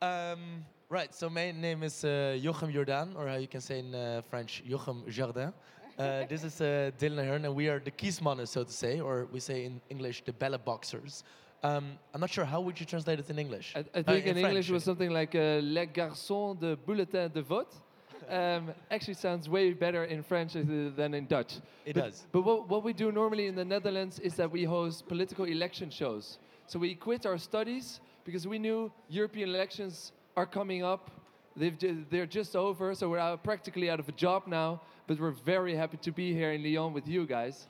Um, 0.00 0.64
right, 0.88 1.14
so 1.14 1.28
my 1.28 1.50
name 1.50 1.82
is 1.82 2.04
uh, 2.04 2.38
Jochem 2.40 2.72
Jordaan, 2.72 3.14
or 3.16 3.28
how 3.28 3.36
you 3.36 3.48
can 3.48 3.60
say 3.60 3.80
in 3.80 3.94
uh, 3.94 4.22
French, 4.30 4.62
Jochem 4.66 5.06
Jardin. 5.08 5.52
Uh, 5.98 6.24
this 6.28 6.42
is 6.44 6.60
uh, 6.62 6.90
Dylan 6.98 7.18
Ahern, 7.18 7.44
and 7.44 7.54
we 7.54 7.68
are 7.68 7.80
the 7.80 7.90
kiesmannen, 7.90 8.48
so 8.48 8.64
to 8.64 8.72
say, 8.72 9.00
or 9.00 9.26
we 9.30 9.40
say 9.40 9.66
in 9.66 9.80
English, 9.90 10.22
the 10.24 10.32
ballot 10.32 10.64
boxers. 10.64 11.22
Um, 11.62 11.98
I'm 12.14 12.20
not 12.20 12.30
sure 12.30 12.44
how 12.44 12.60
would 12.60 12.80
you 12.80 12.86
translate 12.86 13.18
it 13.18 13.28
in 13.28 13.38
English. 13.38 13.74
I, 13.76 13.80
I 13.80 14.02
think 14.02 14.26
uh, 14.26 14.30
in, 14.30 14.38
in 14.38 14.46
English 14.46 14.70
it 14.70 14.72
was 14.72 14.84
something 14.84 15.10
like 15.10 15.34
uh, 15.34 15.60
"Les 15.62 15.86
garçons 15.86 16.58
de 16.58 16.76
bulletin 16.76 17.28
de 17.28 17.42
vote." 17.42 17.74
Um, 18.28 18.72
actually, 18.92 19.14
sounds 19.14 19.48
way 19.48 19.72
better 19.72 20.04
in 20.04 20.22
French 20.22 20.52
than 20.52 21.14
in 21.14 21.26
Dutch. 21.26 21.54
It 21.84 21.94
but, 21.94 22.04
does. 22.04 22.26
But 22.30 22.42
what, 22.42 22.68
what 22.68 22.84
we 22.84 22.92
do 22.92 23.10
normally 23.10 23.46
in 23.48 23.56
the 23.56 23.64
Netherlands 23.64 24.20
is 24.20 24.34
that 24.36 24.48
we 24.48 24.62
host 24.62 25.08
political 25.08 25.46
election 25.46 25.90
shows. 25.90 26.38
So 26.68 26.78
we 26.78 26.94
quit 26.94 27.26
our 27.26 27.38
studies 27.38 27.98
because 28.24 28.46
we 28.46 28.60
knew 28.60 28.92
European 29.08 29.48
elections 29.48 30.12
are 30.36 30.46
coming 30.46 30.84
up. 30.84 31.10
They've, 31.56 31.76
they're 32.08 32.26
just 32.26 32.54
over, 32.54 32.94
so 32.94 33.08
we're 33.08 33.18
out, 33.18 33.42
practically 33.42 33.90
out 33.90 33.98
of 33.98 34.08
a 34.08 34.12
job 34.12 34.46
now. 34.46 34.80
but 35.10 35.18
we're 35.18 35.32
very 35.32 35.74
happy 35.74 35.96
to 35.96 36.12
be 36.12 36.32
here 36.32 36.52
in 36.52 36.62
Lyon 36.62 36.92
with 36.92 37.08
you 37.08 37.26
guys. 37.26 37.66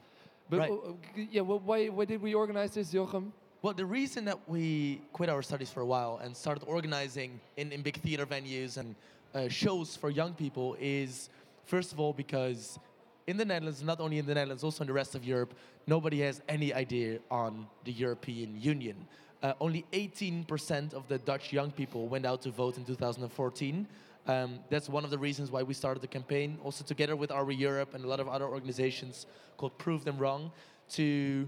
But 0.50 0.58
Right. 0.58 0.70
uh, 0.70 0.92
yeah, 1.30 1.40
well, 1.40 1.60
why, 1.60 1.86
why 1.86 2.04
did 2.04 2.20
we 2.20 2.34
organize 2.34 2.74
this, 2.74 2.92
Jochem? 2.92 3.32
Well, 3.62 3.74
the 3.74 3.84
reason 3.84 4.24
that 4.24 4.48
we 4.48 5.02
quit 5.12 5.28
our 5.28 5.42
studies 5.42 5.70
for 5.70 5.82
a 5.82 5.84
while 5.84 6.18
and 6.24 6.34
started 6.34 6.64
organizing 6.64 7.38
in, 7.58 7.72
in 7.72 7.82
big 7.82 7.96
theater 7.96 8.24
venues 8.24 8.78
and 8.78 8.94
uh, 9.34 9.48
shows 9.48 9.94
for 9.94 10.08
young 10.08 10.32
people 10.32 10.78
is, 10.80 11.28
first 11.66 11.92
of 11.92 12.00
all, 12.00 12.14
because 12.14 12.78
in 13.26 13.36
the 13.36 13.44
Netherlands, 13.44 13.82
not 13.82 14.00
only 14.00 14.16
in 14.16 14.24
the 14.24 14.32
Netherlands, 14.32 14.64
also 14.64 14.82
in 14.82 14.86
the 14.86 14.94
rest 14.94 15.14
of 15.14 15.26
Europe, 15.26 15.52
nobody 15.86 16.20
has 16.20 16.40
any 16.48 16.72
idea 16.72 17.18
on 17.30 17.66
the 17.84 17.92
European 17.92 18.58
Union. 18.58 18.96
Uh, 19.42 19.52
only 19.60 19.84
18% 19.92 20.94
of 20.94 21.06
the 21.08 21.18
Dutch 21.18 21.52
young 21.52 21.70
people 21.70 22.08
went 22.08 22.24
out 22.24 22.40
to 22.40 22.50
vote 22.50 22.78
in 22.78 22.84
2014. 22.86 23.86
Um, 24.26 24.60
that's 24.70 24.88
one 24.88 25.04
of 25.04 25.10
the 25.10 25.18
reasons 25.18 25.50
why 25.50 25.62
we 25.62 25.74
started 25.74 26.00
the 26.00 26.06
campaign, 26.06 26.58
also 26.64 26.82
together 26.82 27.14
with 27.14 27.30
Our 27.30 27.50
Europe 27.50 27.94
and 27.94 28.06
a 28.06 28.08
lot 28.08 28.20
of 28.20 28.28
other 28.28 28.46
organizations 28.46 29.26
called 29.58 29.76
Prove 29.76 30.06
Them 30.06 30.16
Wrong, 30.16 30.50
to 30.92 31.46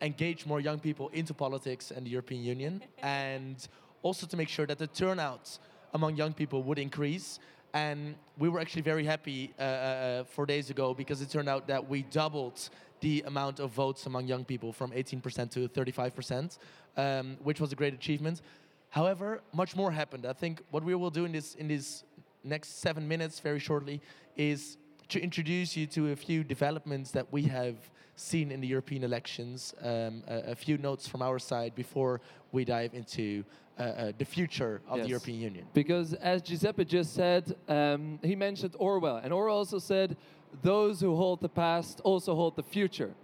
engage 0.00 0.46
more 0.46 0.60
young 0.60 0.78
people 0.78 1.08
into 1.12 1.34
politics 1.34 1.90
and 1.90 2.06
the 2.06 2.10
European 2.10 2.42
Union, 2.42 2.82
and 3.02 3.68
also 4.02 4.26
to 4.26 4.36
make 4.36 4.48
sure 4.48 4.66
that 4.66 4.78
the 4.78 4.86
turnout 4.86 5.58
among 5.92 6.16
young 6.16 6.32
people 6.32 6.62
would 6.62 6.78
increase. 6.78 7.38
And 7.72 8.14
we 8.38 8.48
were 8.48 8.60
actually 8.60 8.82
very 8.82 9.04
happy 9.04 9.52
uh, 9.58 9.62
uh, 9.62 10.24
four 10.24 10.46
days 10.46 10.70
ago 10.70 10.94
because 10.94 11.20
it 11.20 11.30
turned 11.30 11.48
out 11.48 11.66
that 11.66 11.88
we 11.88 12.02
doubled 12.02 12.68
the 13.00 13.24
amount 13.26 13.58
of 13.58 13.70
votes 13.70 14.06
among 14.06 14.26
young 14.26 14.44
people 14.44 14.72
from 14.72 14.90
18% 14.92 15.50
to 15.50 15.68
35%, 15.68 16.58
um, 16.96 17.36
which 17.42 17.60
was 17.60 17.72
a 17.72 17.76
great 17.76 17.92
achievement. 17.92 18.42
However, 18.90 19.42
much 19.52 19.74
more 19.74 19.90
happened. 19.90 20.24
I 20.24 20.32
think 20.32 20.62
what 20.70 20.84
we 20.84 20.94
will 20.94 21.10
do 21.10 21.24
in 21.24 21.32
this 21.32 21.56
in 21.56 21.66
these 21.66 22.04
next 22.44 22.80
seven 22.80 23.08
minutes, 23.08 23.40
very 23.40 23.58
shortly, 23.58 24.00
is 24.36 24.76
to 25.08 25.20
introduce 25.20 25.76
you 25.76 25.86
to 25.88 26.12
a 26.12 26.16
few 26.16 26.44
developments 26.44 27.10
that 27.10 27.32
we 27.32 27.42
have 27.42 27.74
seen 28.16 28.50
in 28.50 28.60
the 28.60 28.66
European 28.66 29.04
elections. 29.04 29.74
Um, 29.82 30.22
a, 30.28 30.52
a 30.52 30.54
few 30.54 30.78
notes 30.78 31.08
from 31.08 31.22
our 31.22 31.38
side 31.38 31.74
before 31.74 32.20
we 32.52 32.64
dive 32.64 32.94
into 32.94 33.44
uh, 33.78 33.82
uh, 33.82 34.12
the 34.18 34.24
future 34.24 34.80
of 34.88 34.98
Yes. 34.98 35.04
the 35.06 35.10
European 35.10 35.40
Union. 35.40 35.66
Because 35.74 36.14
as 36.14 36.42
Giuseppe 36.42 36.84
just 36.84 37.14
said, 37.14 37.56
um, 37.68 38.18
he 38.22 38.36
mentioned 38.36 38.76
Orwell, 38.78 39.16
and 39.16 39.32
Orwell 39.32 39.56
also 39.56 39.78
said, 39.78 40.16
"Those 40.62 41.00
who 41.00 41.16
hold 41.16 41.40
the 41.40 41.48
past 41.48 42.00
also 42.04 42.34
hold 42.34 42.54
the 42.56 42.62
future." 42.62 43.14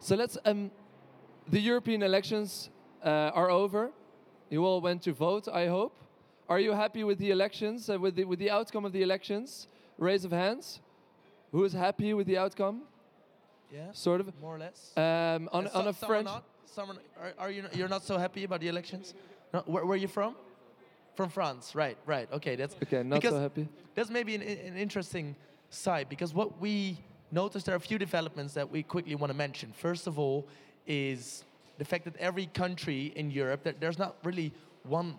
So 0.00 0.16
let's. 0.16 0.36
Um, 0.44 0.70
the 1.50 1.60
European 1.60 2.02
elections 2.02 2.70
uh, 3.04 3.30
are 3.34 3.50
over. 3.50 3.90
You 4.50 4.64
all 4.64 4.80
went 4.80 5.02
to 5.02 5.12
vote, 5.12 5.46
I 5.46 5.66
hope. 5.66 5.94
Are 6.48 6.58
you 6.58 6.72
happy 6.72 7.04
with 7.04 7.18
the 7.18 7.30
elections, 7.30 7.88
uh, 7.88 7.98
with 7.98 8.16
the 8.16 8.24
with 8.24 8.38
the 8.38 8.50
outcome 8.50 8.84
of 8.84 8.92
the 8.92 9.02
elections? 9.02 9.68
Raise 9.98 10.24
of 10.24 10.32
hands. 10.32 10.80
Who 11.52 11.62
is 11.64 11.72
happy 11.72 12.14
with 12.14 12.26
the 12.26 12.38
outcome? 12.38 12.82
Yeah, 13.74 13.90
Sort 13.92 14.20
of. 14.20 14.40
more 14.40 14.54
or 14.54 14.58
less. 14.58 14.92
Um, 14.96 15.48
on, 15.52 15.68
so- 15.68 15.78
on 15.80 15.88
a 15.88 15.92
some 15.92 16.04
are 16.04 16.06
French. 16.06 16.24
not. 16.26 16.44
Some 16.66 16.90
are, 16.90 16.96
are, 17.20 17.32
are 17.38 17.50
you 17.50 17.62
not, 17.62 17.76
you're 17.76 17.88
not 17.88 18.04
so 18.04 18.18
happy 18.18 18.44
about 18.44 18.60
the 18.60 18.68
elections? 18.68 19.14
No, 19.52 19.62
where, 19.66 19.84
where 19.84 19.94
are 19.94 19.96
you 20.00 20.08
from? 20.08 20.34
From 21.14 21.28
France, 21.28 21.74
right? 21.74 21.96
Right. 22.06 22.28
Okay, 22.32 22.56
that's 22.56 22.74
Okay, 22.82 23.02
not 23.02 23.22
so 23.22 23.38
happy. 23.40 23.68
That's 23.94 24.10
maybe 24.10 24.34
an, 24.34 24.42
an 24.42 24.76
interesting 24.76 25.36
side 25.70 26.08
because 26.08 26.34
what 26.34 26.60
we 26.60 26.98
noticed 27.30 27.66
there 27.66 27.74
are 27.74 27.76
a 27.76 27.80
few 27.80 27.98
developments 27.98 28.54
that 28.54 28.70
we 28.70 28.82
quickly 28.82 29.14
want 29.14 29.30
to 29.32 29.36
mention. 29.36 29.72
First 29.72 30.06
of 30.06 30.18
all, 30.18 30.46
is 30.86 31.44
the 31.78 31.84
fact 31.84 32.04
that 32.04 32.16
every 32.16 32.46
country 32.46 33.12
in 33.16 33.30
Europe 33.30 33.62
that 33.64 33.80
there's 33.80 33.98
not 33.98 34.16
really 34.24 34.52
one 34.84 35.16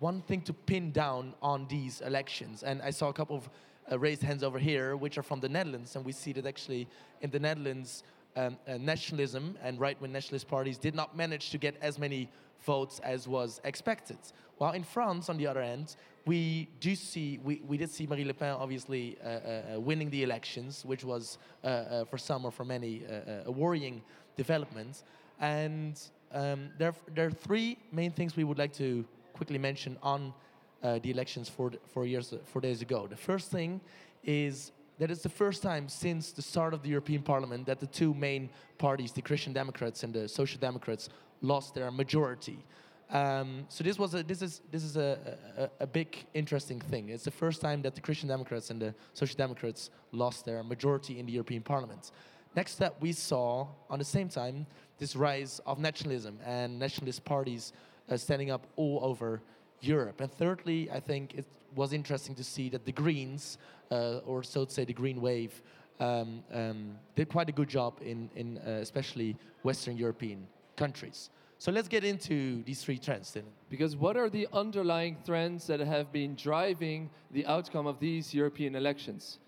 one 0.00 0.22
thing 0.22 0.40
to 0.42 0.52
pin 0.52 0.92
down 0.92 1.34
on 1.42 1.66
these 1.68 2.00
elections. 2.02 2.62
And 2.62 2.80
I 2.82 2.90
saw 2.90 3.08
a 3.08 3.12
couple 3.12 3.34
of 3.36 3.50
uh, 3.90 3.98
raised 3.98 4.22
hands 4.22 4.42
over 4.42 4.58
here, 4.58 4.96
which 4.96 5.18
are 5.18 5.22
from 5.22 5.40
the 5.40 5.48
Netherlands, 5.48 5.96
and 5.96 6.04
we 6.04 6.12
see 6.12 6.32
that 6.32 6.46
actually 6.46 6.86
in 7.20 7.30
the 7.30 7.38
Netherlands, 7.38 8.02
um, 8.36 8.56
uh, 8.68 8.76
nationalism 8.78 9.56
and 9.62 9.80
right-wing 9.80 10.12
nationalist 10.12 10.48
parties 10.48 10.78
did 10.78 10.94
not 10.94 11.16
manage 11.16 11.50
to 11.50 11.58
get 11.58 11.76
as 11.80 11.98
many 11.98 12.28
votes 12.64 13.00
as 13.02 13.26
was 13.26 13.60
expected. 13.64 14.18
While 14.58 14.72
in 14.72 14.82
France, 14.82 15.28
on 15.28 15.36
the 15.38 15.46
other 15.46 15.62
hand, 15.62 15.96
we 16.26 16.68
do 16.80 16.94
see 16.94 17.38
we, 17.42 17.62
we 17.66 17.78
did 17.78 17.90
see 17.90 18.06
Marine 18.06 18.26
Le 18.26 18.34
Pen 18.34 18.54
obviously 18.58 19.16
uh, 19.24 19.28
uh, 19.28 19.62
uh, 19.76 19.80
winning 19.80 20.10
the 20.10 20.22
elections, 20.22 20.84
which 20.84 21.04
was 21.04 21.38
uh, 21.64 21.66
uh, 21.66 22.04
for 22.04 22.18
some 22.18 22.44
or 22.44 22.50
for 22.50 22.64
many 22.64 23.02
a 23.46 23.50
worrying 23.50 24.02
development. 24.36 25.04
And 25.40 26.00
um, 26.32 26.70
there, 26.78 26.94
there 27.14 27.26
are 27.26 27.30
three 27.30 27.78
main 27.92 28.10
things 28.10 28.36
we 28.36 28.44
would 28.44 28.58
like 28.58 28.72
to 28.74 29.04
quickly 29.32 29.58
mention 29.58 29.96
on 30.02 30.34
uh, 30.82 30.98
the 31.02 31.10
elections 31.10 31.48
four, 31.48 31.72
four 31.92 32.06
years, 32.06 32.34
four 32.44 32.60
days 32.60 32.82
ago. 32.82 33.06
The 33.06 33.16
first 33.16 33.50
thing 33.50 33.80
is 34.24 34.72
that 34.98 35.10
it's 35.10 35.22
the 35.22 35.28
first 35.28 35.62
time 35.62 35.88
since 35.88 36.32
the 36.32 36.42
start 36.42 36.74
of 36.74 36.82
the 36.82 36.88
European 36.88 37.22
Parliament 37.22 37.66
that 37.66 37.80
the 37.80 37.86
two 37.86 38.14
main 38.14 38.50
parties, 38.78 39.12
the 39.12 39.22
Christian 39.22 39.52
Democrats 39.52 40.02
and 40.02 40.12
the 40.12 40.28
Social 40.28 40.60
Democrats, 40.60 41.08
lost 41.40 41.74
their 41.74 41.90
majority. 41.90 42.64
Um, 43.10 43.64
so 43.68 43.84
this 43.84 43.98
was 43.98 44.14
a, 44.14 44.22
this 44.22 44.42
is 44.42 44.60
this 44.70 44.84
is 44.84 44.96
a, 44.96 45.38
a, 45.56 45.84
a 45.84 45.86
big 45.86 46.26
interesting 46.34 46.80
thing. 46.80 47.08
It's 47.08 47.24
the 47.24 47.30
first 47.30 47.60
time 47.60 47.80
that 47.82 47.94
the 47.94 48.00
Christian 48.02 48.28
Democrats 48.28 48.70
and 48.70 48.82
the 48.82 48.94
Social 49.14 49.36
Democrats 49.36 49.90
lost 50.12 50.44
their 50.44 50.62
majority 50.62 51.18
in 51.18 51.24
the 51.26 51.32
European 51.32 51.62
Parliament. 51.62 52.10
Next 52.54 52.82
up, 52.82 53.00
we 53.00 53.12
saw 53.12 53.68
on 53.88 53.98
the 53.98 54.04
same 54.04 54.28
time 54.28 54.66
this 54.98 55.16
rise 55.16 55.60
of 55.64 55.78
nationalism 55.78 56.38
and 56.44 56.78
nationalist 56.78 57.24
parties 57.24 57.72
uh, 58.10 58.16
standing 58.16 58.50
up 58.50 58.66
all 58.76 59.00
over 59.02 59.40
Europe. 59.80 60.20
And 60.20 60.30
thirdly, 60.32 60.90
I 60.90 61.00
think 61.00 61.34
it 61.34 61.44
was 61.74 61.92
interesting 61.92 62.34
to 62.36 62.44
see 62.44 62.68
that 62.70 62.84
the 62.84 62.92
Greens, 62.92 63.58
uh, 63.90 64.18
or 64.26 64.42
so 64.42 64.64
to 64.64 64.70
say, 64.70 64.84
the 64.84 64.92
Green 64.92 65.20
Wave, 65.20 65.62
um, 66.00 66.42
um, 66.52 66.98
did 67.16 67.28
quite 67.28 67.48
a 67.48 67.52
good 67.52 67.68
job 67.68 67.94
in, 68.00 68.30
in 68.36 68.58
uh, 68.58 68.70
especially 68.80 69.36
Western 69.62 69.96
European 69.96 70.46
countries. 70.76 71.30
So 71.60 71.72
let's 71.72 71.88
get 71.88 72.04
into 72.04 72.62
these 72.62 72.84
three 72.84 72.98
trends, 72.98 73.32
then. 73.32 73.42
Because 73.68 73.96
what 73.96 74.16
are 74.16 74.30
the 74.30 74.46
underlying 74.52 75.16
trends 75.26 75.66
that 75.66 75.80
have 75.80 76.12
been 76.12 76.36
driving 76.36 77.10
the 77.32 77.44
outcome 77.46 77.86
of 77.88 77.98
these 77.98 78.32
European 78.32 78.76
elections? 78.76 79.40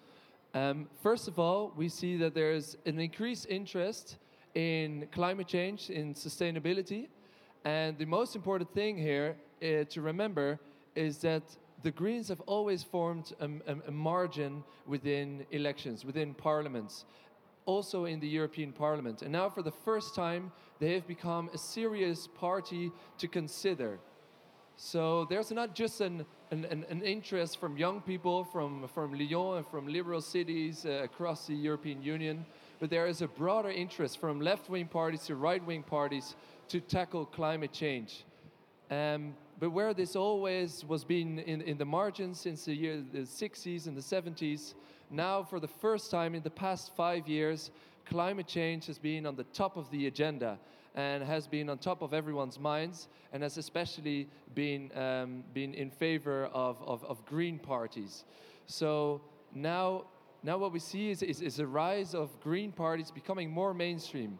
Um, 0.52 0.88
first 1.00 1.28
of 1.28 1.38
all, 1.38 1.72
we 1.76 1.88
see 1.88 2.16
that 2.16 2.34
there's 2.34 2.76
an 2.84 2.98
increased 2.98 3.46
interest 3.48 4.16
in 4.54 5.06
climate 5.12 5.46
change, 5.46 5.90
in 5.90 6.14
sustainability. 6.14 7.06
And 7.64 7.96
the 7.96 8.06
most 8.06 8.34
important 8.34 8.74
thing 8.74 8.98
here 8.98 9.36
uh, 9.62 9.84
to 9.84 10.00
remember 10.00 10.58
is 10.94 11.18
that 11.18 11.42
the 11.82 11.90
Greens 11.90 12.28
have 12.28 12.40
always 12.42 12.82
formed 12.82 13.32
a, 13.40 13.48
a- 13.66 13.88
a 13.88 13.90
margin 13.90 14.62
within 14.86 15.46
elections, 15.50 16.04
within 16.04 16.34
parliaments, 16.34 17.04
also 17.64 18.04
in 18.04 18.20
the 18.20 18.28
European 18.28 18.72
Parliament. 18.72 19.22
And 19.22 19.32
now, 19.32 19.48
for 19.48 19.62
the 19.62 19.70
first 19.70 20.14
time, 20.14 20.52
they 20.78 20.94
have 20.94 21.06
become 21.06 21.50
a 21.54 21.58
serious 21.58 22.26
party 22.26 22.90
to 23.18 23.28
consider. 23.28 23.98
So 24.76 25.26
there's 25.28 25.50
not 25.50 25.74
just 25.74 26.00
an, 26.00 26.24
an, 26.50 26.64
an, 26.64 27.02
interest 27.02 27.60
from 27.60 27.76
young 27.76 28.00
people 28.00 28.44
from, 28.44 28.88
from 28.88 29.12
Lyon 29.12 29.58
and 29.58 29.66
from 29.66 29.86
liberal 29.86 30.22
cities 30.22 30.86
uh, 30.86 31.02
across 31.04 31.46
the 31.46 31.54
European 31.54 32.02
Union, 32.02 32.46
but 32.78 32.88
there 32.88 33.06
is 33.06 33.20
a 33.20 33.28
broader 33.28 33.70
interest 33.70 34.18
from 34.18 34.40
left 34.40 34.70
wing 34.70 34.86
parties 34.86 35.26
to 35.26 35.36
right 35.36 35.62
wing 35.66 35.82
parties 35.82 36.34
to 36.68 36.80
tackle 36.80 37.26
climate 37.26 37.72
change. 37.72 38.24
Um, 38.90 39.34
but 39.60 39.70
where 39.70 39.92
this 39.92 40.16
always 40.16 40.84
was 40.88 41.04
being 41.04 41.38
in, 41.38 41.60
in 41.60 41.76
the 41.76 41.84
margins 41.84 42.40
since 42.40 42.64
the 42.64 42.74
year 42.74 43.04
the 43.12 43.20
60s 43.20 43.86
and 43.86 43.94
the 43.94 44.00
70s, 44.00 44.72
now 45.10 45.42
for 45.42 45.60
the 45.60 45.68
first 45.68 46.10
time 46.10 46.34
in 46.34 46.42
the 46.42 46.50
past 46.50 46.96
five 46.96 47.28
years, 47.28 47.70
climate 48.06 48.46
change 48.46 48.86
has 48.86 48.98
been 48.98 49.26
on 49.26 49.36
the 49.36 49.44
top 49.44 49.76
of 49.76 49.90
the 49.90 50.06
agenda 50.06 50.58
and 50.94 51.22
has 51.22 51.46
been 51.46 51.68
on 51.68 51.76
top 51.76 52.00
of 52.00 52.14
everyone's 52.14 52.58
minds 52.58 53.08
and 53.34 53.42
has 53.42 53.58
especially 53.58 54.28
been, 54.54 54.90
um, 54.96 55.44
been 55.52 55.74
in 55.74 55.90
favor 55.90 56.46
of, 56.54 56.82
of, 56.82 57.04
of 57.04 57.24
green 57.26 57.58
parties. 57.58 58.24
So 58.66 59.20
now, 59.54 60.06
now 60.42 60.56
what 60.56 60.72
we 60.72 60.78
see 60.78 61.10
is, 61.10 61.22
is, 61.22 61.42
is 61.42 61.58
a 61.58 61.66
rise 61.66 62.14
of 62.14 62.40
green 62.40 62.72
parties 62.72 63.10
becoming 63.10 63.50
more 63.50 63.74
mainstream. 63.74 64.38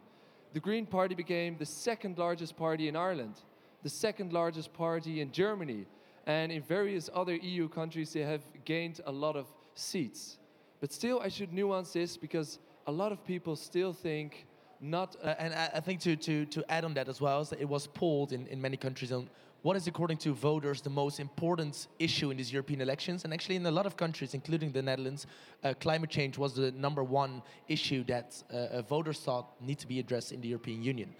The 0.53 0.59
Green 0.59 0.85
Party 0.85 1.15
became 1.15 1.57
the 1.57 1.65
second 1.65 2.17
largest 2.17 2.57
party 2.57 2.89
in 2.89 2.95
Ireland, 2.97 3.35
the 3.83 3.89
second 3.89 4.33
largest 4.33 4.73
party 4.73 5.21
in 5.21 5.31
Germany, 5.31 5.85
and 6.25 6.51
in 6.51 6.61
various 6.61 7.09
other 7.13 7.35
EU 7.35 7.67
countries, 7.67 8.13
they 8.13 8.21
have 8.21 8.41
gained 8.65 9.01
a 9.05 9.11
lot 9.11 9.35
of 9.35 9.47
seats. 9.75 10.37
But 10.79 10.91
still, 10.91 11.19
I 11.19 11.29
should 11.29 11.53
nuance 11.53 11.93
this 11.93 12.17
because 12.17 12.59
a 12.87 12.91
lot 12.91 13.11
of 13.11 13.25
people 13.25 13.55
still 13.55 13.93
think 13.93 14.45
not. 14.79 15.15
Uh, 15.23 15.35
and 15.37 15.53
I, 15.53 15.79
think 15.79 15.99
to, 16.01 16.15
to, 16.15 16.45
to 16.45 16.71
add 16.71 16.83
on 16.83 16.93
that 16.95 17.07
as 17.07 17.21
well, 17.21 17.41
is 17.41 17.49
that 17.49 17.61
it 17.61 17.69
was 17.69 17.87
polled 17.87 18.33
in, 18.33 18.47
in 18.47 18.59
many 18.59 18.77
countries 18.77 19.11
on 19.11 19.29
what 19.61 19.77
is, 19.77 19.85
according 19.85 20.17
to 20.17 20.33
voters, 20.33 20.81
the 20.81 20.89
most 20.89 21.19
important 21.19 21.87
issue 21.99 22.31
in 22.31 22.37
these 22.37 22.51
European 22.51 22.81
elections. 22.81 23.25
And 23.25 23.33
actually, 23.33 23.57
in 23.57 23.65
a 23.67 23.71
lot 23.71 23.85
of 23.85 23.95
countries, 23.95 24.33
including 24.33 24.71
the 24.71 24.81
Netherlands, 24.81 25.27
uh, 25.63 25.75
climate 25.79 26.09
change 26.09 26.37
was 26.37 26.55
the 26.55 26.71
number 26.71 27.03
one 27.03 27.43
issue 27.67 28.03
that 28.05 28.41
uh, 28.51 28.57
uh, 28.57 28.81
voters 28.81 29.19
thought 29.19 29.61
need 29.61 29.77
to 29.77 29.87
be 29.87 29.99
addressed 29.99 30.31
in 30.31 30.41
the 30.41 30.47
European 30.47 30.81
Union. 30.81 31.13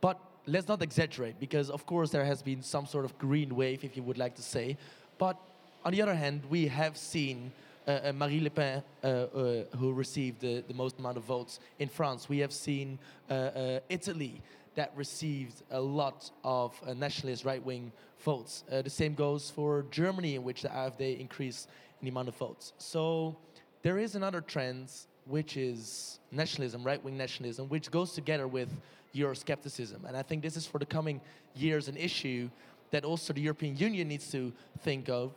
But 0.00 0.18
let's 0.46 0.68
not 0.68 0.82
exaggerate, 0.82 1.38
because 1.40 1.70
of 1.70 1.86
course 1.86 2.10
there 2.10 2.24
has 2.24 2.42
been 2.42 2.62
some 2.62 2.86
sort 2.86 3.04
of 3.04 3.16
green 3.18 3.54
wave, 3.56 3.84
if 3.84 3.96
you 3.96 4.02
would 4.02 4.18
like 4.18 4.34
to 4.36 4.42
say. 4.42 4.76
But 5.18 5.36
on 5.84 5.92
the 5.92 6.02
other 6.02 6.14
hand, 6.14 6.42
we 6.50 6.66
have 6.68 6.96
seen 6.96 7.52
uh, 7.86 7.90
uh, 7.90 8.12
Marine 8.12 8.44
Le 8.44 8.50
Pen, 8.50 8.82
uh, 9.02 9.06
uh, 9.06 9.64
who 9.76 9.92
received 9.92 10.40
the, 10.40 10.64
the 10.66 10.74
most 10.74 10.98
amount 10.98 11.16
of 11.16 11.24
votes 11.24 11.60
in 11.78 11.88
France. 11.88 12.28
We 12.28 12.38
have 12.38 12.52
seen 12.52 12.98
uh, 13.30 13.34
uh, 13.34 13.80
Italy 13.88 14.40
that 14.74 14.90
received 14.96 15.62
a 15.70 15.80
lot 15.80 16.30
of 16.42 16.74
nationalist 16.96 17.44
right 17.44 17.64
wing 17.64 17.92
votes. 18.24 18.64
The 18.68 18.90
same 18.90 19.14
goes 19.14 19.50
for 19.50 19.84
Germany, 19.90 20.34
in 20.34 20.42
which 20.42 20.62
the 20.62 20.68
AfD 20.68 21.20
increased 21.20 21.68
in 22.00 22.06
the 22.06 22.10
amount 22.10 22.28
of 22.28 22.36
votes. 22.36 22.72
So 22.78 23.36
there 23.82 23.98
is 23.98 24.16
another 24.16 24.40
trend, 24.40 24.90
which 25.26 25.56
is 25.56 26.18
nationalism, 26.32 26.82
right 26.82 27.02
wing 27.04 27.16
nationalism, 27.16 27.68
which 27.68 27.88
goes 27.90 28.14
together 28.14 28.48
with 28.48 28.68
Euroscepticism. 29.14 30.04
And 30.06 30.16
I 30.16 30.22
think 30.22 30.42
this 30.42 30.56
is 30.56 30.66
for 30.66 30.78
the 30.78 30.86
coming 30.86 31.20
years 31.54 31.88
an 31.88 31.96
issue 31.96 32.50
that 32.90 33.04
also 33.04 33.32
the 33.32 33.40
European 33.40 33.76
Union 33.76 34.08
needs 34.08 34.30
to 34.32 34.52
think 34.80 35.08
of. 35.08 35.32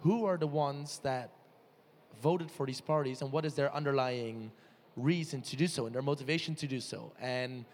Who 0.00 0.24
are 0.24 0.36
the 0.36 0.46
ones 0.46 1.00
that 1.04 1.30
voted 2.22 2.50
for 2.50 2.66
these 2.66 2.80
parties 2.80 3.22
and 3.22 3.30
what 3.32 3.44
is 3.44 3.54
their 3.54 3.74
underlying 3.74 4.50
reason 4.96 5.42
to 5.42 5.56
do 5.56 5.66
so 5.66 5.86
and 5.86 5.94
their 5.94 6.02
motivation 6.02 6.54
to 6.56 6.66
do 6.66 6.80
so? 6.80 7.12
And 7.20 7.64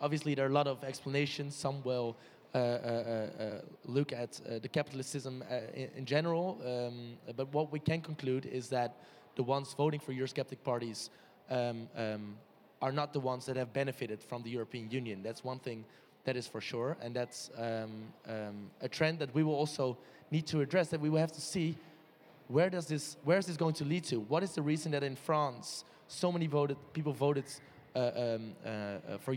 obviously, 0.00 0.34
there 0.34 0.44
are 0.46 0.50
a 0.50 0.52
lot 0.52 0.66
of 0.66 0.84
explanations. 0.84 1.54
Some 1.54 1.82
will 1.82 2.16
uh, 2.54 2.58
uh, 2.58 2.60
uh, 2.60 3.42
uh, 3.42 3.60
look 3.86 4.12
at 4.12 4.38
uh, 4.46 4.58
the 4.58 4.68
capitalism 4.68 5.42
uh, 5.50 5.54
in, 5.74 5.88
in 5.96 6.04
general, 6.04 6.60
um, 6.66 7.14
but 7.34 7.50
what 7.54 7.72
we 7.72 7.78
can 7.78 8.02
conclude 8.02 8.44
is 8.44 8.68
that 8.68 8.96
the 9.36 9.42
ones 9.42 9.74
voting 9.74 9.98
for 9.98 10.12
Eurosceptic 10.12 10.62
parties 10.62 11.08
um, 11.48 11.88
um, 11.96 12.36
are 12.82 12.92
not 12.92 13.12
the 13.12 13.20
ones 13.20 13.46
that 13.46 13.56
have 13.56 13.72
benefited 13.72 14.22
from 14.22 14.42
the 14.42 14.50
European 14.50 14.90
Union. 14.90 15.22
That's 15.22 15.44
one 15.44 15.60
thing 15.60 15.84
that 16.24 16.36
is 16.36 16.46
for 16.46 16.60
sure, 16.60 16.96
and 17.00 17.14
that's 17.14 17.50
um, 17.56 17.90
um, 18.28 18.70
a 18.80 18.88
trend 18.88 19.20
that 19.20 19.34
we 19.34 19.42
will 19.42 19.54
also 19.54 19.96
need 20.30 20.46
to 20.48 20.60
address. 20.60 20.88
That 20.88 21.00
we 21.00 21.08
will 21.08 21.18
have 21.18 21.32
to 21.32 21.40
see 21.40 21.76
where 22.48 22.68
does 22.68 22.86
this 22.86 23.16
where 23.24 23.38
is 23.38 23.46
this 23.46 23.56
going 23.56 23.74
to 23.74 23.84
lead 23.84 24.04
to? 24.04 24.16
What 24.20 24.42
is 24.42 24.52
the 24.52 24.62
reason 24.62 24.92
that 24.92 25.02
in 25.02 25.16
France 25.16 25.84
so 26.08 26.30
many 26.30 26.46
voted 26.46 26.76
people 26.92 27.12
voted 27.12 27.44
uh, 27.94 27.98
um, 27.98 28.52
uh, 28.64 28.68
uh, 28.68 29.18
for 29.18 29.34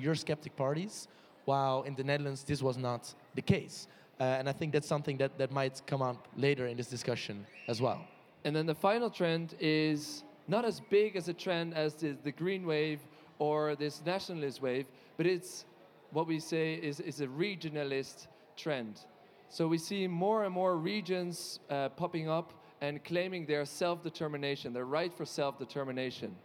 parties, 0.58 1.08
while 1.46 1.84
in 1.84 1.96
the 1.96 2.04
Netherlands 2.04 2.44
this 2.44 2.62
was 2.62 2.78
not 2.78 3.14
the 3.36 3.42
case? 3.42 3.88
Uh, 4.20 4.24
and 4.24 4.48
I 4.48 4.54
think 4.54 4.72
that's 4.72 4.88
something 4.88 5.18
that, 5.18 5.38
that 5.38 5.52
might 5.52 5.82
come 5.86 6.02
up 6.02 6.28
later 6.38 6.68
in 6.68 6.78
this 6.78 6.88
discussion 6.88 7.46
as 7.68 7.82
well. 7.82 8.02
And 8.46 8.56
then 8.56 8.66
the 8.66 8.76
final 8.76 9.10
trend 9.10 9.56
is 9.60 10.24
not 10.48 10.64
as 10.64 10.80
big 10.90 11.18
as 11.18 11.28
a 11.28 11.34
trend 11.34 11.74
as 11.74 11.96
the, 11.96 12.16
the 12.24 12.32
green 12.32 12.66
wave 12.66 13.02
or 13.40 13.76
this 13.76 14.02
nationalist 14.06 14.62
wave, 14.62 14.86
but 15.18 15.26
it's 15.26 15.66
what 16.12 16.28
we 16.28 16.40
say 16.40 16.76
is, 16.76 17.00
is 17.00 17.22
a 17.22 17.28
regionalist 17.28 18.28
trend. 18.56 19.02
So 19.50 19.68
we 19.68 19.78
see 19.78 20.08
more 20.08 20.44
and 20.44 20.54
more 20.54 20.78
regions 20.78 21.60
uh, 21.70 21.90
popping 21.90 22.30
up 22.30 22.54
and 22.82 23.04
claiming 23.04 23.46
their 23.46 23.66
self 23.66 24.04
determination, 24.04 24.74
their 24.74 24.86
right 24.86 25.14
for 25.14 25.26
self 25.26 25.58
determination. 25.58 26.36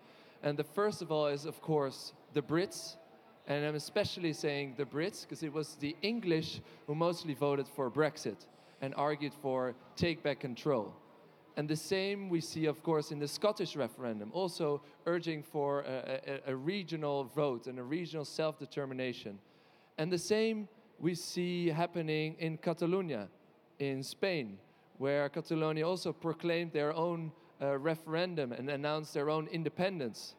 And 0.42 0.56
the 0.56 0.64
first 0.64 1.02
of 1.02 1.12
all 1.12 1.26
is, 1.26 1.44
of 1.44 1.60
course, 1.60 2.12
the 2.32 2.42
Brits. 2.42 2.96
And 3.46 3.64
I'm 3.64 3.74
especially 3.74 4.32
saying 4.32 4.74
the 4.76 4.84
Brits 4.84 5.22
because 5.22 5.42
it 5.42 5.52
was 5.52 5.74
the 5.76 5.96
English 6.02 6.60
who 6.86 6.94
mostly 6.94 7.34
voted 7.34 7.66
for 7.66 7.90
Brexit 7.90 8.46
and 8.80 8.94
argued 8.94 9.32
for 9.42 9.74
take 9.96 10.22
back 10.22 10.40
control. 10.40 10.94
And 11.60 11.68
the 11.68 11.76
same 11.76 12.30
we 12.30 12.40
see, 12.40 12.64
of 12.64 12.82
course, 12.82 13.12
in 13.12 13.18
the 13.18 13.28
Scottish 13.28 13.76
referendum, 13.76 14.30
also 14.32 14.80
urging 15.04 15.42
for 15.42 15.82
a, 15.82 16.40
a, 16.46 16.52
a 16.52 16.56
regional 16.56 17.24
vote 17.24 17.66
and 17.66 17.78
a 17.78 17.82
regional 17.82 18.24
self 18.24 18.58
determination. 18.58 19.38
And 19.98 20.10
the 20.10 20.16
same 20.16 20.70
we 20.98 21.14
see 21.14 21.68
happening 21.68 22.34
in 22.38 22.56
Catalonia, 22.56 23.28
in 23.78 24.02
Spain, 24.02 24.56
where 24.96 25.28
Catalonia 25.28 25.86
also 25.86 26.14
proclaimed 26.14 26.72
their 26.72 26.94
own 26.94 27.30
uh, 27.60 27.76
referendum 27.76 28.52
and 28.52 28.70
announced 28.70 29.12
their 29.12 29.28
own 29.28 29.46
independence. 29.48 30.36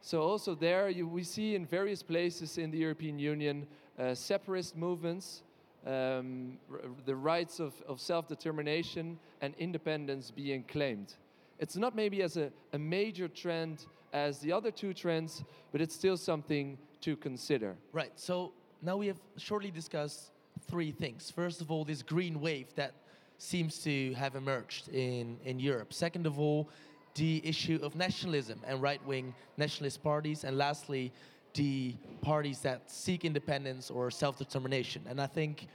So, 0.00 0.22
also 0.22 0.54
there, 0.54 0.88
you, 0.88 1.06
we 1.06 1.22
see 1.22 1.54
in 1.54 1.66
various 1.66 2.02
places 2.02 2.56
in 2.56 2.70
the 2.70 2.78
European 2.78 3.18
Union 3.18 3.66
uh, 3.98 4.14
separatist 4.14 4.74
movements 4.74 5.42
um, 5.86 6.58
the 7.06 7.14
rights 7.14 7.60
of, 7.60 7.74
of 7.88 8.00
self 8.00 8.28
determination 8.28 9.18
and 9.40 9.54
independence 9.58 10.30
being 10.30 10.62
claimed. 10.64 11.14
It's 11.58 11.76
not 11.76 11.94
maybe 11.94 12.22
as 12.22 12.36
a, 12.36 12.50
a 12.72 12.78
major 12.78 13.28
trend 13.28 13.86
as 14.12 14.40
the 14.40 14.52
other 14.52 14.70
two 14.70 14.92
trends, 14.92 15.44
but 15.70 15.80
it's 15.80 15.94
still 15.94 16.16
something 16.16 16.78
to 17.00 17.16
consider. 17.16 17.76
Right. 17.92 18.12
So 18.16 18.52
now 18.82 18.96
we 18.96 19.06
have 19.06 19.20
shortly 19.36 19.70
discussed 19.70 20.30
three 20.68 20.92
things. 20.92 21.30
First 21.30 21.60
of 21.60 21.70
all, 21.70 21.84
this 21.84 22.02
green 22.02 22.40
wave 22.40 22.74
that 22.76 22.94
seems 23.38 23.78
to 23.82 24.12
have 24.14 24.36
emerged 24.36 24.88
in, 24.88 25.38
in 25.44 25.58
Europe. 25.58 25.92
Second 25.92 26.26
of 26.26 26.38
all, 26.38 26.68
the 27.14 27.40
issue 27.44 27.78
of 27.82 27.94
nationalism 27.94 28.60
and 28.66 28.80
right 28.80 29.04
wing 29.06 29.34
nationalist 29.56 30.02
parties. 30.02 30.44
And 30.44 30.56
lastly, 30.56 31.12
the 31.54 31.94
parties 32.20 32.60
that 32.60 32.90
seek 32.90 33.24
independence 33.24 33.90
or 33.90 34.10
self 34.10 34.38
determination. 34.38 35.02
And 35.08 35.20
I 35.20 35.26
think 35.26 35.68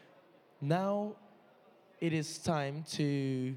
now 0.61 1.15
it 1.99 2.13
is 2.13 2.37
time 2.39 2.83
to 2.91 3.55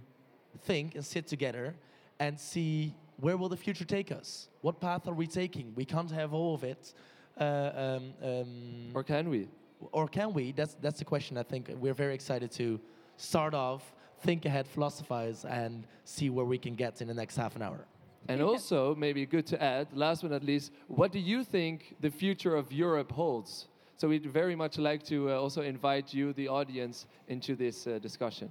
think 0.62 0.94
and 0.94 1.04
sit 1.04 1.26
together 1.26 1.74
and 2.18 2.38
see 2.38 2.94
where 3.18 3.37
will 3.37 3.48
the 3.48 3.56
future 3.56 3.85
take 3.85 4.11
us? 4.12 4.48
What 4.62 4.80
path 4.80 5.06
are 5.06 5.14
we 5.14 5.26
taking? 5.26 5.72
We 5.74 5.85
can't 5.85 6.11
have 6.11 6.33
all 6.33 6.54
of 6.54 6.64
it. 6.64 6.94
Uh, 7.38 7.70
um, 7.74 8.12
um, 8.22 8.90
Or 8.94 9.02
can 9.04 9.28
we? 9.30 9.48
or 9.92 10.09
can 10.09 10.33
we? 10.33 10.52
That's 10.52 10.74
that's 10.80 10.98
the 10.98 11.04
question. 11.04 11.37
I 11.38 11.42
think 11.42 11.70
we're 11.80 11.94
very 11.94 12.14
excited 12.14 12.50
to 12.52 12.80
start 13.16 13.54
off, 13.54 13.94
think 14.22 14.44
ahead, 14.44 14.66
philosophize, 14.66 15.44
and 15.44 15.87
see 16.04 16.30
where 16.30 16.44
we 16.44 16.59
can 16.59 16.74
get 16.74 17.00
in 17.00 17.09
the 17.09 17.14
next 17.14 17.37
half 17.37 17.56
an 17.56 17.62
hour. 17.62 17.87
And 18.28 18.42
also, 18.42 18.94
maybe 18.94 19.26
good 19.26 19.46
to 19.46 19.62
add, 19.62 19.88
last 19.92 20.22
but 20.22 20.30
not 20.30 20.44
least, 20.44 20.72
what 20.88 21.11
do 21.11 21.18
you 21.18 21.42
think 21.42 21.96
the 22.00 22.11
future 22.11 22.54
of 22.54 22.72
Europe 22.72 23.11
holds? 23.12 23.66
So 23.96 24.09
we'd 24.09 24.26
very 24.26 24.54
much 24.54 24.78
like 24.78 25.02
to 25.04 25.30
uh, 25.30 25.40
also 25.40 25.62
invite 25.62 26.14
you, 26.14 26.33
the 26.33 26.48
audience, 26.48 27.06
into 27.28 27.54
this 27.56 27.87
uh, 27.87 27.98
discussion. 27.98 28.50